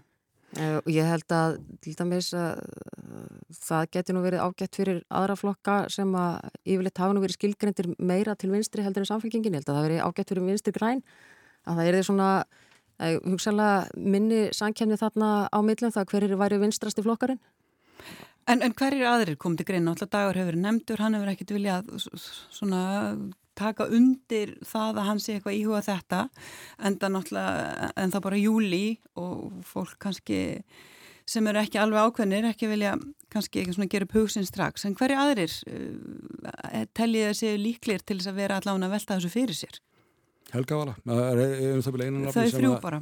Uh, 0.52 0.80
ég 0.92 1.06
held 1.08 1.32
að 1.32 1.58
til 1.80 1.94
dæmis 1.96 2.30
að 2.36 2.58
uh, 2.60 3.28
það 3.56 3.86
geti 3.96 4.12
nú 4.12 4.20
verið 4.24 4.42
ágætt 4.44 4.76
fyrir 4.76 4.98
aðra 5.08 5.36
flokka 5.40 5.76
sem 5.92 6.10
að 6.16 6.50
yfirleitt 6.64 7.00
hafa 7.00 7.16
nú 7.16 7.22
verið 7.24 7.38
skilgrendir 7.38 7.88
meira 7.96 8.34
til 8.36 8.50
vinstri 8.52 8.84
heldur 8.84 9.04
en 9.04 9.08
samfélkingin. 9.08 9.56
Ég 9.56 9.62
held 9.62 9.70
að 9.72 9.78
það 9.78 9.88
verið 9.88 10.04
ágætt 10.04 10.32
fyrir 10.32 10.48
vinstri 10.48 10.74
græn 10.76 11.00
að 11.64 11.80
það 11.80 11.88
er 11.88 11.96
því 11.96 12.02
svona 12.08 12.30
uh, 12.44 13.16
hugsalega 13.24 14.06
minni 14.16 14.42
sankjæmni 14.56 15.00
þarna 15.00 15.32
á 15.48 15.58
millum 15.64 15.92
það 15.92 16.08
hver 16.12 16.28
er 16.28 16.36
væri 16.40 16.60
vinstrasti 16.64 17.04
flokkarinn. 17.04 17.40
En, 18.48 18.60
en 18.60 18.72
hver 18.76 18.96
eru 18.96 19.08
aðrir 19.08 19.38
komið 19.40 19.62
til 19.62 19.68
greina? 19.70 19.92
Alltaf 19.92 20.10
dagur 20.12 20.40
hefur 20.40 20.56
nefndur, 20.58 21.00
hann 21.04 21.16
hefur 21.16 21.30
ekkert 21.32 21.54
viljað 21.54 21.92
svona 22.52 22.80
taka 23.58 23.86
undir 23.92 24.56
það 24.66 25.00
að 25.00 25.08
hann 25.08 25.20
sé 25.22 25.36
eitthvað 25.36 25.58
íhuga 25.58 25.82
þetta 25.86 26.22
en 26.78 26.96
það 27.00 27.14
náttúrulega, 27.16 27.92
en 28.02 28.14
það 28.14 28.24
bara 28.26 28.40
júli 28.40 28.86
og 29.20 29.62
fólk 29.68 29.98
kannski 30.02 30.40
sem 31.28 31.46
eru 31.46 31.60
ekki 31.62 31.80
alveg 31.80 32.08
ákveðnir, 32.10 32.48
ekki 32.50 32.68
vilja 32.70 32.96
kannski 33.32 33.62
ekki 33.62 33.76
svona 33.76 33.88
gera 33.92 34.08
upp 34.08 34.16
hugsin 34.16 34.46
strax. 34.46 34.84
En 34.88 34.96
hverju 34.98 35.18
aðrir 35.22 35.54
uh, 35.70 36.84
tellið 36.96 37.28
að 37.30 37.38
séu 37.38 37.60
líklir 37.60 38.04
til 38.04 38.18
þess 38.18 38.32
að 38.32 38.40
vera 38.42 38.58
allavega 38.58 38.88
að 38.88 38.96
velta 38.96 39.16
þessu 39.18 39.32
fyrir 39.32 39.58
sér? 39.58 39.80
Helga 40.52 40.80
Vala, 40.80 40.96
það 41.06 41.42
er 41.42 41.42
um 41.70 41.84
það 41.84 41.94
byrja 41.96 42.10
einan 42.10 42.34
Það 42.34 42.48
er 42.48 42.56
frjú 42.58 42.72
bara. 42.82 43.00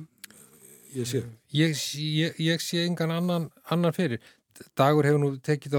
Ég 0.91 1.07
sé. 1.07 1.23
Ég, 1.55 1.83
ég, 2.03 2.39
ég 2.43 2.63
sé 2.63 2.85
engan 2.85 3.15
annan, 3.15 3.49
annan 3.71 3.95
fyrir. 3.95 4.23
Dagur 4.79 5.07
hefur 5.07 5.23
nú 5.23 5.33
tekið 5.43 5.79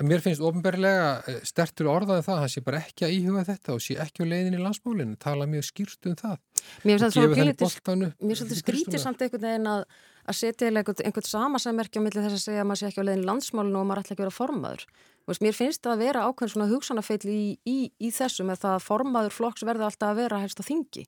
átið 0.00 0.08
Mér 0.08 0.22
finnst 0.24 0.40
ofnberlega 0.40 1.08
eh, 1.28 1.40
stertur 1.44 1.90
orðaði 1.92 2.24
það, 2.24 2.38
hann 2.40 2.52
sé 2.52 2.62
bara 2.64 2.80
ekki 2.80 3.04
að 3.06 3.14
íhuga 3.18 3.44
þetta 3.44 3.74
og 3.74 3.82
sé 3.84 3.96
ekki 4.00 4.24
á 4.24 4.30
leiðin 4.30 4.56
í 4.56 4.62
landsmálinu, 4.62 5.16
tala 5.20 5.46
mjög 5.46 5.66
skýrt 5.68 6.08
um 6.08 6.16
það. 6.16 6.38
Mér 6.84 7.02
finnst 7.02 8.46
þetta 8.46 8.60
skrítið 8.62 9.02
samt 9.02 9.20
einhvern 9.20 9.44
veginn 9.44 9.68
að, 9.68 9.84
að 10.24 10.38
setja 10.40 10.70
einhvern, 10.70 11.04
einhvern 11.04 11.28
samasemmerkja 11.28 12.04
millir 12.04 12.24
þess 12.26 12.38
að 12.38 12.44
segja 12.46 12.64
að 12.64 12.70
maður 12.70 12.80
sé 12.80 12.90
ekki 12.90 13.04
á 13.04 13.06
leiðin 13.08 13.24
í 13.24 13.28
landsmálinu 13.28 13.80
og 13.80 13.88
maður 13.90 14.02
ætla 14.04 14.16
ekki 14.16 14.24
að 14.24 14.26
vera 14.26 14.38
formaður. 14.40 14.86
Veist, 15.28 15.44
mér 15.44 15.56
finnst 15.56 15.84
það 15.84 15.96
að 15.96 16.04
vera 16.06 16.26
ákveðin 16.26 16.54
svona 16.54 16.70
hugsanafeil 16.72 17.22
í, 17.28 17.42
í, 17.68 17.78
í 18.00 18.12
þessu 18.14 18.46
með 18.48 18.64
það 18.64 18.76
að 18.78 18.86
formaður 18.88 19.36
flokks 19.36 19.66
verði 19.68 19.86
alltaf 19.86 20.14
að 20.14 20.22
vera 20.24 20.40
helst 20.40 20.64
á 20.64 20.64
þingi. 20.64 21.04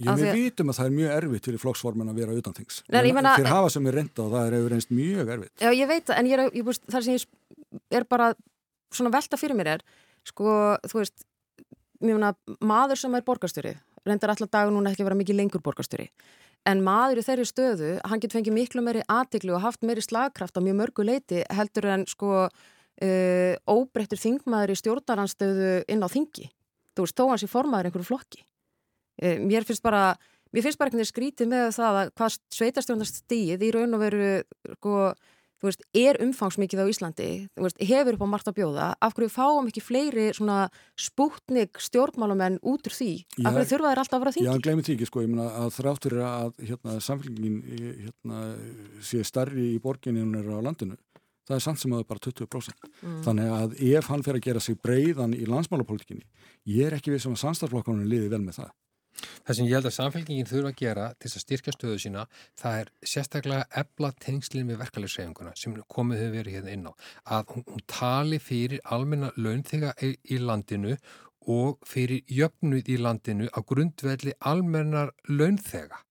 Já, 0.00 0.12
við 0.16 0.30
vitum 0.38 0.72
að 0.72 0.78
það 0.78 0.88
er 0.88 0.94
mjög 0.96 1.14
erfitt 1.16 1.48
fyrir 1.48 1.62
flokksformin 1.62 2.10
að 2.12 2.20
vera 2.22 2.36
utan 2.40 2.56
þings. 2.56 2.82
Þeir 2.88 3.50
hafa 3.50 3.72
sem 3.74 3.88
er 3.90 3.98
reynda 3.98 4.24
og 4.24 4.34
það 4.34 4.46
er 4.46 4.56
hefur 4.56 4.74
reynst 4.74 4.94
mjög 4.96 5.32
erfitt. 5.36 5.54
Já, 5.60 5.70
ég 5.76 5.90
veit 5.90 6.06
það, 6.08 6.16
en 6.16 6.30
ég 6.30 6.36
er, 6.36 6.52
ég, 6.56 6.70
það 6.86 7.06
sem 7.06 7.18
ég 7.18 7.98
er 8.00 8.06
bara 8.08 8.30
svona 8.90 9.12
velta 9.14 9.38
fyrir 9.40 9.58
mér 9.58 9.74
er, 9.76 9.84
sko, 10.26 10.56
þú 10.88 11.00
veist, 11.02 11.26
mjög 12.00 12.58
maður 12.64 13.00
sem 13.02 13.16
er 13.18 13.26
borgarstjóri, 13.26 13.74
reyndar 14.08 14.32
alltaf 14.32 14.50
dagur 14.50 14.74
núna 14.74 14.94
ekki 14.94 15.04
að 15.04 15.10
vera 15.10 15.20
mikið 15.20 15.38
lengur 15.38 15.64
borgarstjóri, 15.64 16.08
en 16.68 16.82
maður 16.84 17.20
í 17.20 17.26
þeirri 17.28 17.46
stöðu, 17.48 17.92
hann 18.08 18.22
getur 18.22 18.40
fengið 18.40 18.56
miklu 18.56 18.84
meiri 18.84 19.04
aðtiklu 19.08 19.56
og 19.56 19.64
haft 19.64 19.84
meiri 19.86 20.04
slagkraft 20.04 20.56
á 20.56 20.64
mjög 20.64 20.80
mörgu 20.80 21.06
leiti 21.06 21.44
heldur 21.52 21.88
en 21.92 22.06
sko 22.08 22.46
uh, 23.00 23.54
óbreyttur 23.68 24.20
þingmaður 24.20 24.74
í 24.74 24.78
stjórnaranstöðu 24.80 25.72
inn 25.92 26.04
á 26.04 26.08
þingi. 26.10 26.50
Þú 26.96 27.06
veist, 27.06 27.16
þó 27.16 27.30
hans 27.30 27.44
í 27.46 27.50
formaður 27.50 27.90
einhverju 27.90 28.08
flokki. 28.10 28.44
Eh, 29.20 29.40
mér 29.40 29.66
finnst 29.68 29.84
bara 29.84 30.14
mér 30.50 30.66
finnst 30.66 30.80
bara 30.80 30.92
veginn 30.92 31.08
skrítið 31.08 31.50
með 31.50 31.74
það 31.76 31.98
að 32.04 32.14
hvað 32.18 32.38
sveitarstjónast 32.56 33.20
stíð 33.24 33.66
í 33.66 33.74
raun 33.74 33.94
og 33.94 34.02
veru 34.02 34.30
sko, 34.78 34.94
veist, 35.60 35.84
er 35.94 36.18
umfangsmikið 36.24 36.82
á 36.82 36.90
Íslandi. 36.90 37.28
Veist, 37.60 37.82
hefur 37.84 38.16
upp 38.16 38.24
á 38.24 38.32
margt 38.32 38.48
að 38.50 38.56
bjóða. 38.58 38.86
Af 39.04 39.14
hverju 39.14 39.30
fáum 39.34 39.68
ekki 39.68 39.84
fleiri 39.84 40.30
spútnik 40.98 41.78
stjórnmálumenn 41.84 42.58
út 42.64 42.88
úr 42.88 42.96
því? 42.96 43.12
Já, 43.36 43.44
af 43.44 43.58
hverju 43.58 43.70
þurfa 43.74 43.92
þeir 43.92 44.02
alltaf 44.02 44.16
að 44.18 44.24
vera 44.24 44.34
því 44.36 44.46
Já, 44.48 44.52
glemir 44.64 44.88
því 44.88 44.96
ekki 44.96 45.10
sko, 45.10 45.24
ég 45.26 45.30
meina 45.34 45.50
að 45.60 45.76
þráttur 45.76 46.16
að 46.24 46.64
hérna, 46.64 46.96
samfélgingin 47.04 47.60
hérna, 48.00 48.42
sé 49.04 49.22
starri 49.28 49.74
í 49.76 49.78
borginni 49.84 50.24
á 50.24 50.64
landinu 50.64 50.96
það 51.50 51.56
er 51.56 51.64
samt 51.64 51.82
sem 51.82 51.92
að 51.92 52.00
það 52.00 52.04
er 52.04 52.10
bara 52.10 52.24
20% 52.26 52.84
mm. 52.86 53.16
þannig 53.26 53.54
að 53.56 53.72
ef 53.90 54.10
hann 54.12 54.22
fer 54.26 54.38
að 54.38 54.46
gera 54.46 54.62
sig 54.62 54.78
breyðan 54.84 55.34
í 55.34 55.48
landsmálapolitikinni 55.50 56.26
ég 56.70 56.86
er 56.86 56.96
ekki 56.98 57.14
við 57.14 57.24
sem 57.24 57.32
um 57.32 57.38
að 57.38 57.44
samstarflokkanum 57.44 58.06
liði 58.08 58.30
vel 58.30 58.42
með 58.44 58.60
það 58.60 58.70
Það 59.46 59.56
sem 59.56 59.68
ég 59.68 59.76
held 59.76 59.88
að 59.90 59.96
samfélgingin 59.96 60.48
þurfa 60.50 60.72
að 60.72 60.80
gera 60.80 61.06
til 61.20 61.30
að 61.30 61.44
styrkja 61.44 61.74
stöðu 61.76 62.02
sína, 62.04 62.26
það 62.60 62.82
er 62.82 62.92
sérstaklega 63.12 63.66
ebla 63.82 64.12
tengslinn 64.24 64.68
með 64.68 64.82
verkefælisreifinguna 64.84 65.54
sem 65.58 65.78
komið 65.94 66.22
hefur 66.24 66.36
verið 66.38 66.58
hérna 66.58 66.76
inn 66.76 66.86
á. 66.90 66.92
Að 67.38 67.54
hún, 67.54 67.66
hún 67.70 67.86
tali 67.90 68.38
fyrir 68.42 68.84
almenna 68.84 69.32
launþega 69.36 69.96
í, 70.06 70.14
í 70.30 70.40
landinu 70.42 70.96
og 71.50 71.80
fyrir 71.88 72.22
jöfnuð 72.28 72.92
í 72.92 73.00
landinu 73.00 73.48
á 73.50 73.58
grundvelli 73.64 74.36
almennar 74.40 75.14
launþega. 75.28 76.04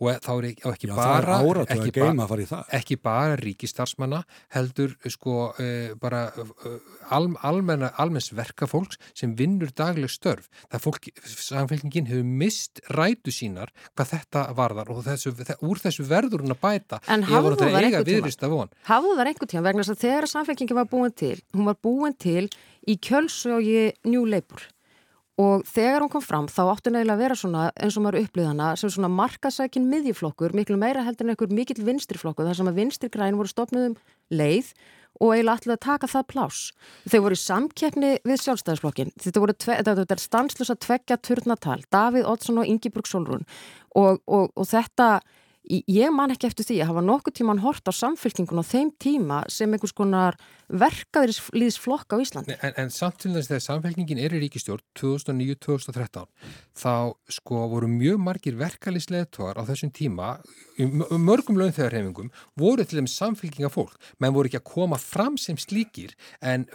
Og 0.00 0.20
þá 0.24 0.30
er 0.34 0.48
ekki, 0.50 0.64
ekki 0.70 0.90
Já, 0.90 0.94
bara 0.98 1.38
ekki, 1.74 1.92
ba 1.94 2.62
ekki 2.78 2.98
bara 3.00 3.38
ríkistarsmanna 3.40 4.22
heldur 4.54 4.94
sko 5.10 5.36
uh, 5.52 5.94
bara 6.00 6.26
uh, 6.40 6.76
al, 7.14 7.30
almenna, 7.46 7.92
almenns 8.00 8.30
verkafólks 8.34 9.00
sem 9.16 9.34
vinnur 9.38 9.72
dagleg 9.76 10.12
störf. 10.12 10.48
Það 10.72 10.84
fólk, 10.86 11.10
samfélkingin 11.24 12.10
hefur 12.10 12.28
mist 12.44 12.82
rætu 12.94 13.34
sínar 13.34 13.72
hvað 13.94 14.12
þetta 14.14 14.46
varðar 14.56 14.92
og 14.94 15.02
þessu, 15.06 15.34
úr 15.64 15.82
þessu 15.82 16.06
verður 16.08 16.44
hún 16.44 16.56
að 16.56 16.62
bæta. 16.64 17.00
En 17.08 17.26
hafðu 17.28 17.56
það 17.60 17.80
einhvern 17.80 18.10
tíma 18.10 18.68
hafðu 18.88 19.16
það 19.18 19.32
einhvern 19.32 19.52
tíma 19.54 19.66
vegna 19.68 19.84
þess 19.84 19.96
að 19.96 20.04
þegar 20.06 20.30
samfélkingin 20.34 20.80
var 20.80 20.88
búin 20.90 21.14
til 21.16 21.36
hún 21.54 21.68
var 21.70 21.80
búin 21.82 22.16
til 22.18 22.48
í 22.88 22.96
kjölsögi 23.00 23.92
New 24.08 24.24
Labour 24.28 24.68
og 25.40 25.64
þegar 25.66 26.04
hún 26.04 26.10
kom 26.12 26.22
fram 26.22 26.48
þá 26.50 26.60
átti 26.68 26.92
neila 26.94 27.16
að 27.16 27.22
vera 27.24 27.36
svona 27.38 27.62
eins 27.74 27.96
og 27.98 28.04
maður 28.04 28.24
upplýðana 28.24 28.74
sem 28.78 28.92
svona 28.92 29.10
markasækin 29.10 29.88
miðjuflokkur 29.90 30.54
miklu 30.54 30.78
meira 30.78 31.02
heldur 31.06 31.26
en 31.26 31.34
einhver 31.34 31.54
mikill 31.54 31.82
vinstriflokkur 31.86 32.46
þar 32.46 32.60
sem 32.60 32.70
að 32.70 32.78
vinstrigræn 32.78 33.38
voru 33.40 33.50
stopnuðum 33.50 33.96
leið 34.30 34.70
og 35.22 35.34
eiginlega 35.34 35.60
ætlaði 35.60 35.76
að 35.76 35.84
taka 35.84 36.10
það 36.10 36.24
plás. 36.32 36.60
Þau 37.06 37.20
voru 37.22 37.36
í 37.36 37.42
samkeppni 37.42 38.10
við 38.26 38.40
sjálfstæðisflokkin. 38.42 39.12
Þetta 39.22 39.42
voru 39.44 39.54
tve, 39.54 39.76
þetta 39.86 40.18
stanslösa 40.18 40.74
tveggja 40.82 41.18
turnatal, 41.22 41.78
Davíð 41.94 42.26
Oddsson 42.30 42.58
og 42.62 42.70
Ingeborg 42.70 43.10
Solrún 43.10 43.46
og, 43.94 44.22
og, 44.26 44.50
og 44.54 44.70
þetta 44.70 45.18
Ég 45.64 46.10
man 46.12 46.28
ekki 46.28 46.50
eftir 46.50 46.66
því 46.68 46.74
að 46.82 46.90
hafa 46.90 47.02
nokkuð 47.06 47.34
tíman 47.38 47.60
hort 47.62 47.88
á 47.88 47.92
samfélkingun 47.96 48.60
á 48.60 48.64
þeim 48.68 48.90
tíma 49.00 49.38
sem 49.48 49.72
einhvers 49.72 49.94
konar 49.96 50.36
verkaðurlýðsflokk 50.68 52.14
á 52.14 52.16
Íslandi. 52.22 52.56
En, 52.60 52.74
en 52.80 52.92
samt 52.92 53.20
til 53.22 53.34
þess 53.34 53.52
að 53.52 53.64
samfélkingin 53.66 54.20
er 54.22 54.34
í 54.36 54.40
ríkistjórn 54.44 54.84
2009-2013 54.98 56.28
þá 56.74 57.14
sko 57.30 57.64
voru 57.70 57.88
mjög 57.90 58.20
margir 58.22 58.56
verkaðlýðsleðtóar 58.58 59.60
á 59.60 59.62
þessum 59.68 59.92
tíma, 59.94 60.34
mörgum 60.78 61.58
launþegarhefingum, 61.60 62.30
voru 62.58 62.86
til 62.86 62.98
þeim 63.00 63.10
samfélkinga 63.10 63.70
fólk, 63.72 63.94
menn 64.18 64.34
voru 64.34 64.50
ekki 64.50 64.60
að 64.60 64.66
koma 64.72 64.98
fram 65.00 65.38
sem 65.40 65.58
slíkir 65.60 66.14
en 66.42 66.66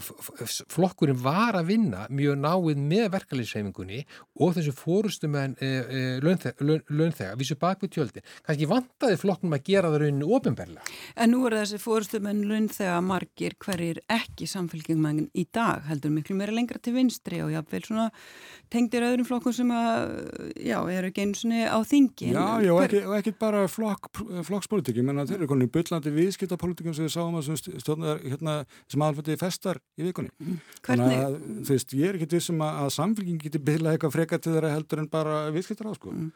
flokkurinn 0.70 1.20
var 1.20 1.58
að 1.60 1.74
vinna 1.74 2.06
mjög 2.14 2.40
náið 2.40 2.80
með 2.80 3.10
verkaðlýðshefingunni 3.18 4.04
og 4.40 4.56
þessu 4.56 4.76
fórustum 4.76 5.36
en 5.40 5.58
e, 5.60 5.70
e, 5.70 6.04
launþegar, 6.24 7.36
vísu 7.40 7.58
bak 7.60 7.84
við 7.84 7.98
tjöldin, 7.98 8.28
kannski 8.46 8.70
vantaði 8.70 9.20
flokknum 9.20 9.58
að 9.58 9.66
gera 9.68 9.92
það 9.92 10.06
rauninu 10.06 10.32
ofinberlega. 10.38 10.98
En 11.20 11.34
nú 11.34 11.44
eru 11.50 11.60
þessi 11.60 11.82
fórustumenn 11.84 12.46
lunn 12.48 12.70
þegar 12.72 13.04
margir 13.06 13.58
hverjir 13.80 14.02
ekki 14.12 14.48
samfélgjumangin 14.50 15.30
í 15.38 15.46
dag 15.56 15.86
heldur 15.88 16.12
miklu 16.14 16.36
meira 16.38 16.54
lengra 16.56 16.80
til 16.84 16.94
vinstri 16.98 17.40
og 17.44 17.54
jáfnveil 17.54 17.86
svona 17.86 18.08
tengdir 18.74 19.06
öðrum 19.08 19.28
flokkum 19.28 19.56
sem 19.56 19.72
að, 19.74 20.12
já, 20.60 20.78
eru 20.94 21.10
ekki 21.10 21.24
eins 21.26 21.46
og 21.48 21.56
á 21.56 21.80
þingi. 21.88 22.32
Já, 22.36 22.44
já, 22.66 22.74
og 22.76 22.82
ekki, 22.84 23.04
ekki 23.18 23.34
bara 23.40 23.64
flokk, 23.72 24.12
flokkspolitíki, 24.48 25.06
menn 25.06 25.24
að 25.24 25.34
þeir 25.34 25.40
eru 25.40 25.52
konið 25.54 25.72
byllandi 25.78 26.14
viðskiptapolitíkum 26.18 26.98
sem 26.98 27.08
við 27.08 27.16
sáum 27.16 27.40
að 27.40 27.50
stjórnar, 27.64 28.22
hérna, 28.26 28.58
sem 28.92 29.06
alveg 29.06 29.40
festar 29.42 29.82
í 29.98 30.06
vikunni. 30.10 30.34
Mm. 30.44 30.60
Hvernig? 30.84 30.90
Þannig 30.90 31.24
að, 31.24 31.40
þú 31.64 31.78
veist, 31.78 31.98
ég 31.98 32.12
er 32.12 32.20
ekki 32.20 32.30
vissum 32.36 32.62
að 32.66 32.92
samfélgjum 32.98 33.42
getur 33.42 33.66
byllað 33.72 33.96
eitthvað 33.98 34.16
freka 34.18 34.42
til 34.44 34.56
þeirra 34.58 34.76
heldur 34.76 35.04
en 35.04 35.10
bara 35.12 35.42
viðskiptar 35.56 35.90
á, 35.90 35.94
sko. 35.98 36.14
Mm. 36.14 36.30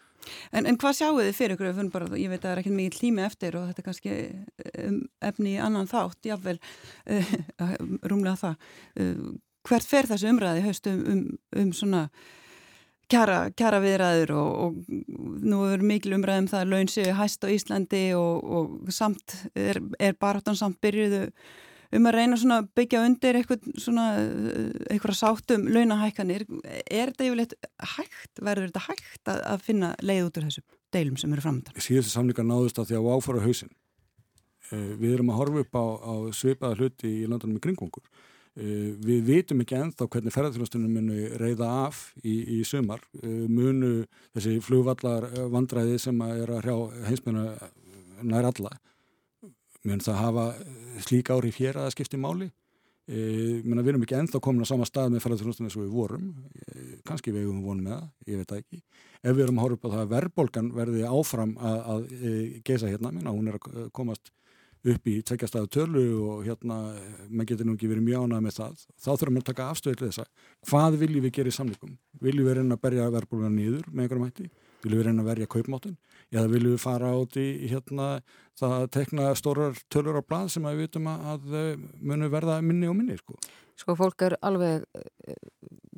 En, 0.51 0.67
en 0.67 0.78
hvað 0.80 0.99
sjáu 0.99 1.15
þið 1.19 1.34
fyrir 1.38 1.55
ykkur? 1.57 1.89
Bara, 1.93 2.11
ég 2.19 2.32
veit 2.32 2.39
að 2.41 2.45
það 2.45 2.53
er 2.53 2.61
ekki 2.63 2.76
mikið 2.78 2.99
tími 2.99 3.26
eftir 3.26 3.57
og 3.59 3.65
þetta 3.69 3.84
er 3.84 3.88
kannski 3.88 4.19
um, 4.84 5.01
efni 5.32 5.55
í 5.55 5.63
annan 5.63 5.89
þátt, 5.89 6.21
jáfnvel 6.30 6.59
uh, 6.59 7.34
rúmlega 8.11 8.38
það. 8.43 8.69
Uh, 8.99 9.34
hvert 9.67 9.88
fer 9.88 10.09
þessu 10.09 10.32
umræði 10.32 10.63
haust 10.65 10.88
um, 10.91 11.03
um, 11.09 11.26
um 11.59 11.76
svona 11.76 12.07
kjara, 13.11 13.39
kjara 13.57 13.82
viðræður 13.84 14.34
og, 14.38 14.53
og 14.63 15.43
nú 15.43 15.63
er 15.69 15.84
mikil 15.86 16.15
umræðum 16.17 16.49
það 16.51 16.63
að 16.63 16.74
laun 16.74 16.91
séu 16.91 17.17
hæst 17.17 17.45
á 17.45 17.47
Íslandi 17.53 18.05
og, 18.17 18.43
og 18.43 18.93
samt 18.93 19.38
er, 19.55 19.80
er 19.99 20.17
baráttan 20.19 20.57
samt 20.59 20.82
byrjuðu 20.84 21.28
um 21.97 22.07
að 22.09 22.15
reyna 22.17 22.37
svona 22.39 22.59
byggja 22.77 23.03
undir 23.07 23.37
eitthvað 23.39 23.67
eitthvað 24.91 25.17
sáttum 25.17 25.67
launahækkanir. 25.69 26.45
Er 26.87 27.11
þetta 27.11 27.27
yfirleitt 27.27 27.55
hægt, 27.95 28.41
verður 28.41 28.69
þetta 28.69 28.85
hægt 28.87 29.31
að, 29.31 29.41
að 29.53 29.65
finna 29.67 29.93
leið 30.01 30.27
út 30.27 30.39
úr 30.39 30.47
þessu 30.49 30.65
deilum 30.93 31.17
sem 31.19 31.33
eru 31.33 31.45
framöndan? 31.45 31.79
Síðustu 31.81 32.13
samlingar 32.13 32.47
náðust 32.47 32.81
að 32.81 32.91
því 32.91 32.99
að 32.99 33.09
áfara 33.13 33.43
hausin 33.45 33.73
eh, 34.71 34.93
við 34.99 35.17
erum 35.17 35.33
að 35.33 35.41
horfa 35.41 35.65
upp 35.65 35.79
á, 35.79 35.85
á 35.85 36.13
svipaða 36.35 36.79
hluti 36.79 37.11
í 37.23 37.27
landunum 37.29 37.59
í 37.59 37.63
kringungur 37.63 38.05
eh, 38.05 38.93
við 39.03 39.25
vitum 39.29 39.63
ekki 39.63 39.79
enþá 39.79 40.07
hvernig 40.07 40.35
ferðarþjóðastunum 40.35 40.97
munu 40.99 41.19
reyða 41.41 41.69
af 41.87 42.05
í, 42.21 42.35
í 42.57 42.61
sömar 42.67 43.03
eh, 43.21 43.45
munu 43.49 43.93
þessi 44.35 44.57
flugvallar 44.65 45.29
vandræði 45.53 45.99
sem 46.07 46.25
að 46.25 46.45
er 46.45 46.55
að 46.57 46.65
hrjá 46.67 47.07
heimsmennu 47.09 47.47
nær 48.23 48.51
alla 48.51 48.75
mun 49.88 50.03
það 50.03 50.19
hafa 50.21 50.49
slík 51.03 51.31
ári 51.34 51.53
hér 51.57 51.79
að 51.84 51.93
skipti 51.95 52.19
máli 52.19 52.49
e, 53.07 53.17
við 53.63 53.89
erum 53.91 54.05
ekki 54.05 54.19
ennþá 54.19 54.41
komin 54.43 54.63
á 54.63 54.71
sama 54.71 54.88
stað 54.88 55.13
með 55.13 55.25
ferðarþjónustunum 55.25 55.69
eins 55.69 55.79
og 55.79 55.86
við 55.86 55.95
vorum. 55.95 56.29
E, 56.53 56.99
kannski 57.07 57.34
við 57.34 57.47
hefum 57.47 57.65
vonið 57.65 57.88
með 57.88 57.97
það, 57.97 58.05
ég 58.31 58.43
veit 58.43 58.55
ekki. 58.59 58.84
Ef 59.23 59.36
við 59.36 59.43
erum 59.47 59.59
að 59.59 59.67
horfa 59.67 59.79
upp 59.79 59.84
á 59.88 59.93
það 59.93 60.05
að 60.05 60.13
verðbólgan 60.13 60.71
verði 60.77 61.03
áfram 61.09 61.57
að, 61.59 61.84
að 61.95 62.07
e, 62.13 62.38
geisa 62.63 62.91
hérna 62.91 63.11
minna, 63.11 63.36
hún 63.36 63.51
er 63.51 63.59
að 63.59 63.91
komast 63.95 64.34
upp 64.84 65.07
í 65.07 65.19
tveggjastæðu 65.23 65.69
tölu 65.71 66.03
og 66.27 66.39
hérna 66.43 66.77
maður 67.29 67.49
getur 67.53 67.67
nú 67.67 67.75
ekki 67.77 67.88
verið 67.88 68.07
mjög 68.07 68.25
ánað 68.25 68.41
með 68.43 68.55
það 68.57 68.81
þá 68.99 69.09
þurfum 69.11 69.38
við 69.38 69.43
að 69.43 69.47
taka 69.49 69.67
afstöðu 69.71 69.99
til 69.99 70.09
þess 70.09 70.23
að 70.23 70.49
hvað 70.69 70.97
viljum 71.03 71.23
við 71.23 71.36
gera 71.38 71.53
í 71.53 71.55
samlikum 71.55 71.93
viljum 72.25 72.49
við 72.49 72.57
reyna 72.57 72.75
að 72.75 72.84
berja 72.84 73.05
verðbólgan 73.13 73.55
nýður 73.55 73.86
með 73.91 74.03
einhverjum 74.03 74.27
hætti 74.27 74.49
viljum 74.84 74.99
við 74.99 75.07
reyna 75.07 75.23
að 75.23 75.29
verja 75.31 75.49
kaupmáttin 75.51 75.97
eða 76.34 76.51
viljum 76.51 76.75
við 76.75 76.81
fara 76.84 77.11
át 77.13 77.38
í 77.39 77.47
hérna 77.71 78.07
það 78.59 78.75
að 78.77 78.88
tekna 78.97 79.34
stórar 79.39 79.77
tölur 79.91 80.19
á 80.19 80.23
blad 80.23 80.51
sem 80.53 80.65
við 80.67 80.81
vitum 80.84 81.09
að 81.11 81.51
munu 81.99 82.29
verða 82.34 82.59
minni 82.61 82.89
og 82.89 82.97
minni 82.97 83.17
sko. 83.19 83.38
Sko 83.79 83.95
fólk 83.97 84.25
er 84.27 84.38
alveg 84.45 84.84
eh, 84.97 85.38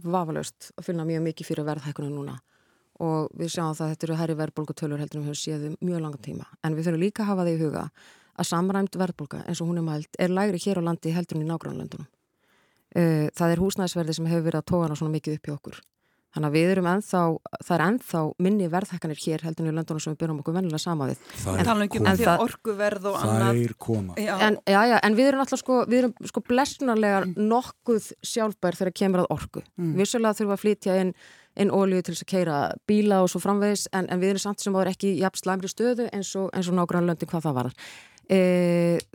vafalöst 0.04 0.72
að 0.76 0.90
finna 0.90 1.08
mjög 1.08 1.26
mikið 1.30 1.50
fyrir 1.50 1.68
verðhækkunum 1.68 2.20
núna 2.20 2.38
og 3.04 3.32
við 3.36 3.52
sjáum 3.52 3.76
það 3.76 3.88
að 3.88 3.94
þetta 3.94 4.08
eru 4.08 4.20
herri 4.22 4.36
verðbólkutölur 4.40 5.02
heldur 5.02 5.20
en 5.20 5.26
við 5.26 5.32
höfum 5.34 5.42
séð 5.42 5.66
mjög 5.82 6.04
langan 6.06 6.24
tíma 6.24 6.46
en 6.64 6.78
við 6.78 6.88
þurfum 6.88 7.04
líka 7.04 7.26
að 7.26 7.32
hafa 7.32 7.48
það 7.48 7.56
í 7.56 7.64
huga 7.66 7.84
að 8.36 8.50
samræmt 8.52 9.00
verðbólka 9.00 9.42
eins 9.44 9.62
og 9.64 9.72
hún 9.72 9.82
er 9.82 9.88
mælt 9.88 10.20
er 10.20 10.32
lægri 10.32 10.62
hér 10.64 10.80
á 10.80 10.88
landi 10.88 11.12
heldur 11.16 11.40
en 11.40 11.44
í 11.44 11.50
nágrannlöndunum. 11.50 12.08
Eh, 12.96 13.28
það 13.36 13.52
er 13.52 13.62
húsnæðisverði 13.64 14.16
sem 14.16 14.32
hefur 14.32 14.48
verið 14.48 14.62
að 14.62 14.70
tóa 14.72 14.86
hana 14.86 14.96
svona 14.96 15.16
mikið 15.18 15.40
upp 15.40 15.50
í 15.50 15.54
okkur 15.56 15.82
Þannig 16.36 16.50
að 16.50 16.56
við 16.58 16.70
erum 16.74 16.88
ennþá, 16.92 17.20
það 17.64 17.74
er 17.76 17.82
ennþá 17.86 18.22
minni 18.44 18.66
verðhækkanir 18.74 19.20
hér 19.24 19.44
heldur 19.46 19.70
í 19.70 19.72
löndunum 19.72 20.04
sem 20.04 20.12
við 20.12 20.18
byrjum 20.20 20.42
okkur 20.42 20.56
vennilega 20.58 20.82
sama 20.84 21.06
við. 21.08 21.22
Það 21.40 21.60
er 21.62 21.70
koma. 21.94 22.16
Það 22.20 22.24
er 22.26 22.42
orguverð 22.44 23.06
og 23.08 23.20
annað. 23.22 23.44
Það 23.46 23.60
er 23.62 23.76
koma. 23.86 24.18
Já. 24.20 24.34
En, 24.44 24.58
já, 24.68 24.80
já, 24.92 24.96
en 25.00 25.16
við 25.16 25.30
erum 25.30 25.44
alltaf 25.46 25.62
sko, 25.62 25.78
við 25.88 26.02
erum 26.02 26.28
sko 26.28 26.44
blessunarlega 26.50 27.22
mm. 27.24 27.48
nokkuð 27.54 28.10
sjálfbær 28.34 28.78
þegar 28.82 28.96
kemur 29.00 29.24
að 29.24 29.32
orgu. 29.38 29.64
Mm. 29.80 29.94
Vissulega 30.02 30.36
þurfum 30.36 30.52
við 30.52 30.58
að 30.58 30.64
flytja 30.66 30.98
inn, 31.06 31.14
inn 31.56 31.72
ólíu 31.72 32.04
til 32.04 32.18
þess 32.18 32.26
að 32.26 32.32
keira 32.34 32.58
bíla 32.92 33.22
og 33.24 33.32
svo 33.32 33.40
framvegis 33.46 33.86
en, 33.96 34.10
en 34.12 34.20
við 34.20 34.34
erum 34.34 34.44
samt 34.44 34.66
sem 34.66 34.76
áður 34.76 34.92
ekki 34.92 35.14
jafn 35.22 35.40
slæmri 35.40 35.72
stöðu 35.72 36.10
eins 36.12 36.34
og, 36.36 36.50
og 36.52 36.76
nákvæmlega 36.82 37.14
löndin 37.14 37.32
hvað 37.32 37.48
það 37.48 37.56
varar. 37.62 37.88
E, 38.26 38.42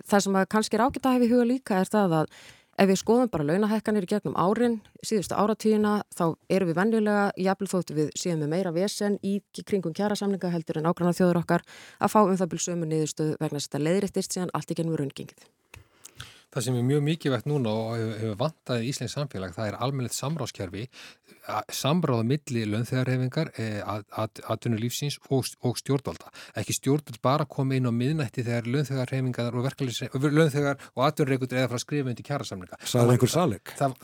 það 0.09 0.25
sem 0.25 0.41
kannski 0.57 0.79
er 0.79 0.87
ágætt 0.87 1.11
að 1.11 1.18
hefa 1.18 1.29
í 1.29 1.31
huga 1.35 1.47
líka 1.51 1.83
er 1.83 1.93
það 1.93 2.16
að 2.23 2.35
Ef 2.81 2.89
við 2.89 2.97
skoðum 2.97 3.28
bara 3.28 3.45
launahækkanir 3.45 4.07
í 4.07 4.09
gegnum 4.09 4.37
árin, 4.41 4.78
síðustu 5.05 5.37
áratíðina, 5.37 5.99
þá 6.16 6.22
erum 6.49 6.70
við 6.70 6.78
venjulega, 6.78 7.26
jafnvel 7.37 7.68
þóttu 7.68 7.97
við 7.99 8.09
síðan 8.16 8.41
með 8.41 8.53
meira 8.55 8.72
vesen 8.72 9.18
í 9.20 9.35
kringum 9.68 9.93
kjærasamlinga 9.99 10.49
heldur 10.55 10.81
en 10.81 10.89
ágrannar 10.89 11.18
þjóður 11.18 11.43
okkar 11.43 11.66
að 12.01 12.14
fá 12.14 12.20
um 12.22 12.39
það 12.41 12.53
byrjum 12.55 12.66
sömu 12.70 12.89
niðurstöðu 12.89 13.37
vegna 13.43 13.61
að 13.61 13.85
leiðrættist 13.85 14.33
síðan 14.33 14.55
allt 14.57 14.72
í 14.72 14.78
gennum 14.81 14.97
raungingið. 14.97 15.45
Það 16.51 16.65
sem 16.67 16.77
er 16.81 16.87
mjög 16.87 17.03
mikilvægt 17.07 17.47
núna 17.47 17.71
og 17.71 17.93
hefur 18.19 18.39
vantaði 18.41 18.87
í 18.87 18.91
Íslands 18.91 19.15
samfélag, 19.15 19.53
það 19.55 19.69
er 19.71 19.77
almennilegt 19.87 20.17
samráðskerfi, 20.17 20.89
samráða 21.75 22.25
milli 22.27 22.65
lönþegarhefingar, 22.67 23.53
atvinnulífsins 24.51 25.21
og, 25.31 25.47
og 25.63 25.79
stjórnvalda. 25.79 26.33
Ekki 26.59 26.75
stjórnvald 26.75 27.21
bara 27.23 27.47
koma 27.47 27.79
inn 27.79 27.87
á 27.87 27.95
miðnætti 27.95 28.43
þegar 28.47 28.67
lönþegarhefingar 28.67 29.55
og 29.55 30.27
lönþegar 30.27 30.83
og 30.97 31.07
atvinnurreikundur 31.07 31.63
eða 31.63 31.71
frá 31.71 31.97
undir 32.01 32.27
kjærasamlinga. 32.27 32.79
Sæði 32.83 33.15
einhver 33.15 33.31
saleg? 33.31 33.75
Það, 33.79 33.97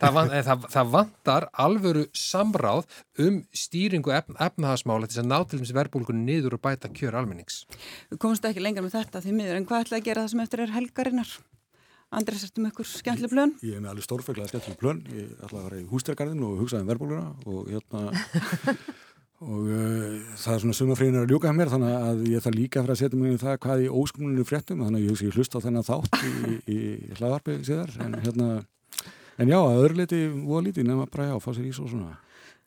það, 0.00 0.20
það, 0.48 0.68
það 0.72 0.92
vantar 0.96 1.48
alvöru 1.66 2.06
samráð 2.16 2.88
um 3.20 3.42
stýringu 3.52 4.14
efn, 4.16 4.38
efnahagsmála 4.40 5.10
til 5.10 5.20
að 5.20 5.28
ná 5.30 5.38
til 5.44 5.60
þess 5.60 5.76
verbulgunni 5.76 6.24
niður 6.32 6.56
og 6.56 6.64
bæta 6.64 6.88
kjör 6.88 7.20
almennings. 7.20 7.66
Við 8.08 8.22
komumst 8.24 8.48
ekki 8.48 8.64
lengar 8.64 8.86
með 8.86 9.02
þetta 9.02 9.24
því 9.24 9.36
miður 9.36 9.60
en 9.60 9.68
hvað 9.68 9.86
ætla 9.86 10.00
að 10.00 10.08
gera 10.08 10.24
það 10.24 10.32
sem 10.32 10.44
eftir 10.46 10.64
er 10.64 10.74
helgarinnar? 10.78 11.34
Andrés, 12.14 12.44
ertu 12.46 12.62
með 12.62 12.74
ykkur 12.74 12.88
skemmtileg 12.88 13.32
plön? 13.32 13.54
Ég 13.64 13.78
er 13.78 13.82
með 13.82 13.94
alveg 13.94 14.06
stórfæglega 14.06 14.50
skemmtileg 14.52 14.78
plön. 14.80 15.00
Ég 15.14 15.32
ætla 15.42 15.60
að 15.60 15.66
vera 15.68 15.80
í 15.80 15.86
hústærgarðin 15.90 16.44
og 16.46 16.60
hugsaði 16.62 16.84
um 16.84 16.92
verbúluna 16.92 17.24
og 17.50 17.72
hérna 17.72 18.04
og 19.44 19.64
uh, 19.66 20.20
það 20.40 20.54
er 20.54 20.62
svona 20.62 20.76
sumafríðin 20.78 21.20
að 21.20 21.32
ljúka 21.34 21.52
mér 21.52 21.72
þannig 21.72 21.94
að 22.08 22.22
ég 22.30 22.44
þarf 22.44 22.56
líka 22.56 22.80
að 22.80 22.86
fara 22.86 22.94
að 22.94 23.00
setja 23.02 23.20
mig 23.20 23.34
í 23.34 23.40
það 23.42 23.58
hvað 23.64 23.82
í 23.82 23.88
óskumluninu 24.00 24.46
fréttum 24.48 24.84
þannig 24.84 25.00
að 25.00 25.04
ég 25.04 25.14
hugsi 25.14 25.28
ég 25.28 25.38
hlusta 25.38 25.60
á 25.60 25.64
þennan 25.64 25.88
þátt 25.88 26.20
í, 26.20 26.34
í, 26.70 26.78
í 26.78 27.18
hlaðarpið 27.18 27.64
síðar 27.68 27.96
en 28.04 28.14
hérna 28.22 28.48
en 29.42 29.50
já, 29.50 29.58
að 29.58 29.80
öðru 29.82 29.98
liti 29.98 30.20
voða 30.30 30.66
lítið 30.68 30.88
nefn 30.88 31.02
að 31.04 31.10
bara 31.16 31.26
já, 31.32 31.34
fá 31.42 31.50
sér 31.50 31.66
ís 31.68 31.80
og 31.82 31.90
svona 31.92 32.14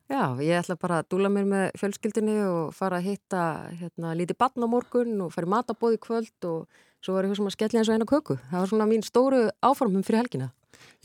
Já, 0.07 0.39
ég 0.39 0.55
ætla 0.55 0.77
bara 0.79 1.01
að 1.01 1.09
dúla 1.11 1.29
mér 1.31 1.47
með 1.49 1.65
fjölskyldinni 1.81 2.37
og 2.47 2.75
fara 2.75 3.01
að 3.01 3.09
hitta 3.09 3.41
hérna, 3.75 4.13
lítið 4.15 4.37
batn 4.39 4.63
á 4.63 4.67
morgun 4.71 5.17
og 5.25 5.33
fara 5.33 5.49
í 5.49 5.51
matabóð 5.51 5.97
í 5.97 5.99
kvöld 6.05 6.47
og 6.47 6.83
svo 7.07 7.15
var 7.15 7.23
ég 7.23 7.37
sem 7.39 7.47
að 7.47 7.55
skella 7.55 7.79
eins 7.79 7.87
og 7.87 7.95
eina 7.95 8.07
köku. 8.09 8.35
Það 8.51 8.59
var 8.59 8.69
svona 8.73 8.87
mín 8.89 9.05
stóru 9.05 9.45
áformum 9.63 10.03
fyrir 10.03 10.25
helgina. 10.25 10.49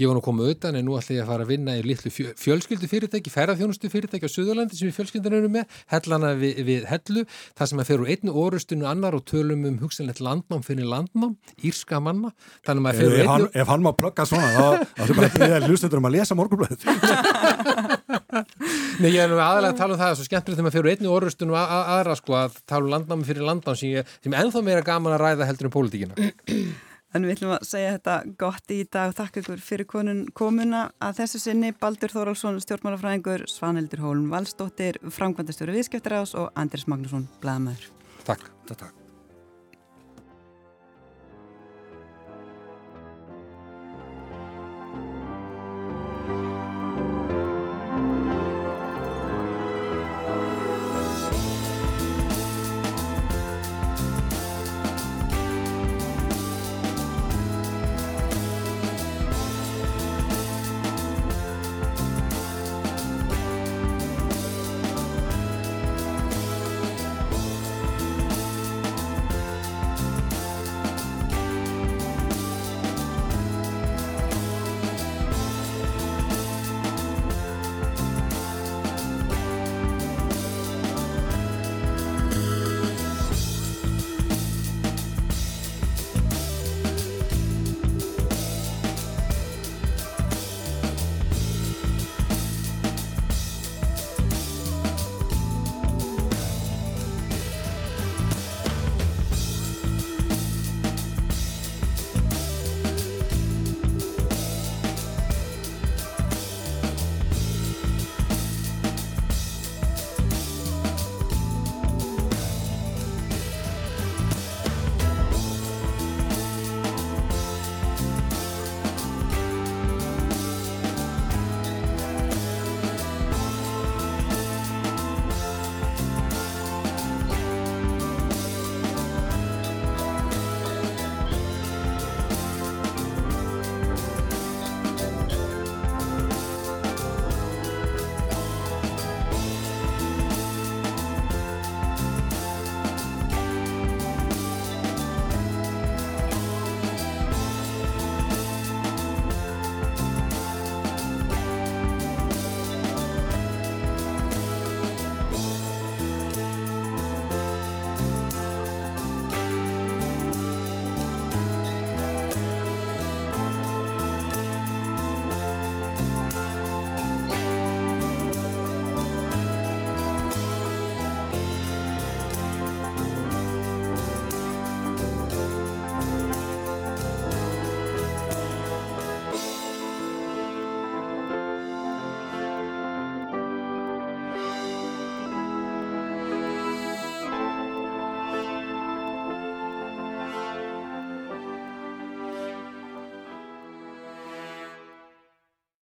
Ég 0.03 0.11
var 0.11 0.17
nú 0.17 0.23
að 0.23 0.27
koma 0.27 0.47
auðan 0.49 0.77
en 0.79 0.87
nú 0.89 0.95
ætla 0.99 1.15
ég 1.15 1.23
að 1.23 1.29
fara 1.31 1.45
að 1.45 1.51
vinna 1.53 1.73
í 1.79 1.83
litlu 1.87 2.11
fjölskyldu 2.11 2.89
fyrirtæki, 2.91 3.31
ferðarþjónustu 3.31 3.87
fyrirtæki 3.93 4.27
á 4.27 4.35
Suðurlandi 4.35 4.75
sem 4.75 4.89
við 4.89 4.97
fjölskyldunum 4.97 5.39
erum 5.39 5.53
með, 5.55 5.65
hellana 5.93 6.31
við, 6.41 6.55
við 6.67 6.83
hellu, 6.91 7.23
það 7.59 7.67
sem 7.71 7.79
að 7.83 7.89
fer 7.91 8.01
úr 8.03 8.11
einnu 8.11 8.31
orustinu 8.43 8.85
annar 8.91 9.15
og 9.15 9.23
tölum 9.31 9.63
um 9.69 9.77
hugsanlegt 9.85 10.21
landnám 10.25 10.63
fyrir 10.67 10.87
landnám, 10.91 11.33
írska 11.63 11.97
manna, 12.03 12.31
þannig 12.67 12.83
að 12.91 12.97
ef, 13.05 13.11
hann, 13.31 13.47
ef 13.63 13.67
hann 13.71 13.85
má 13.87 13.93
plögga 14.01 14.23
svona, 14.27 14.49
þá, 14.57 14.67
sem 15.07 15.17
bara 15.21 15.31
við 15.37 15.69
hlustendur 15.71 15.99
um 16.03 16.09
að 16.11 16.17
lesa 16.19 16.35
morgunblöð. 16.39 16.83
Nei, 19.03 19.11
ég 19.13 19.23
er 19.23 19.31
nú 19.31 19.39
aðalega 19.39 19.71
að 19.71 19.81
tala 19.85 19.93
um 19.95 20.01
það, 20.01 20.07
það 20.07 20.11
er 20.11 20.19
svo 20.19 20.27
skemmtilegt 20.27 20.59
þegar 20.59 20.67
maður 20.67 20.79
fer 20.79 20.87
úr 20.87 20.93
einnu 20.97 21.15
orustinu 21.15 21.55
að, 21.59 21.67
aðra 21.99 22.15
sko 22.19 22.33
að 22.41 22.51
tala 22.67 22.83
um 22.89 22.93
landnámi 22.97 23.29
fyrir 23.29 23.45
landnám 23.47 23.77
sem, 23.79 24.15
sem 24.25 24.39
ennþá 24.41 24.61
meira 24.67 24.83
gaman 24.87 25.15
að 25.15 25.23
ræða 25.27 25.49
heldur 25.51 25.69
um 25.69 25.75
pólitíkina. 25.77 26.15
En 27.13 27.27
við 27.27 27.37
ætlum 27.37 27.53
að 27.59 27.67
segja 27.69 27.97
þetta 27.97 28.15
gott 28.41 28.73
í 28.73 28.79
dag. 28.89 29.13
Takk 29.17 29.43
ykkur 29.43 29.61
fyrir 29.65 29.89
konun 29.89 30.23
komuna 30.37 30.87
að 31.03 31.21
þessu 31.21 31.43
sinni 31.43 31.75
Baldur 31.77 32.15
Þóraldsson, 32.15 32.63
stjórnmálafræðingur, 32.65 33.45
Svanhildur 33.53 34.07
Hólm 34.07 34.33
Valstóttir, 34.33 35.01
framkvæmdastjóri 35.19 35.77
viðskiptaráðs 35.77 36.35
og 36.41 36.51
Andris 36.57 36.89
Magnússon, 36.89 37.29
blæðamæður. 37.45 37.93
Takk. 38.25 38.51
Takk. 38.73 39.02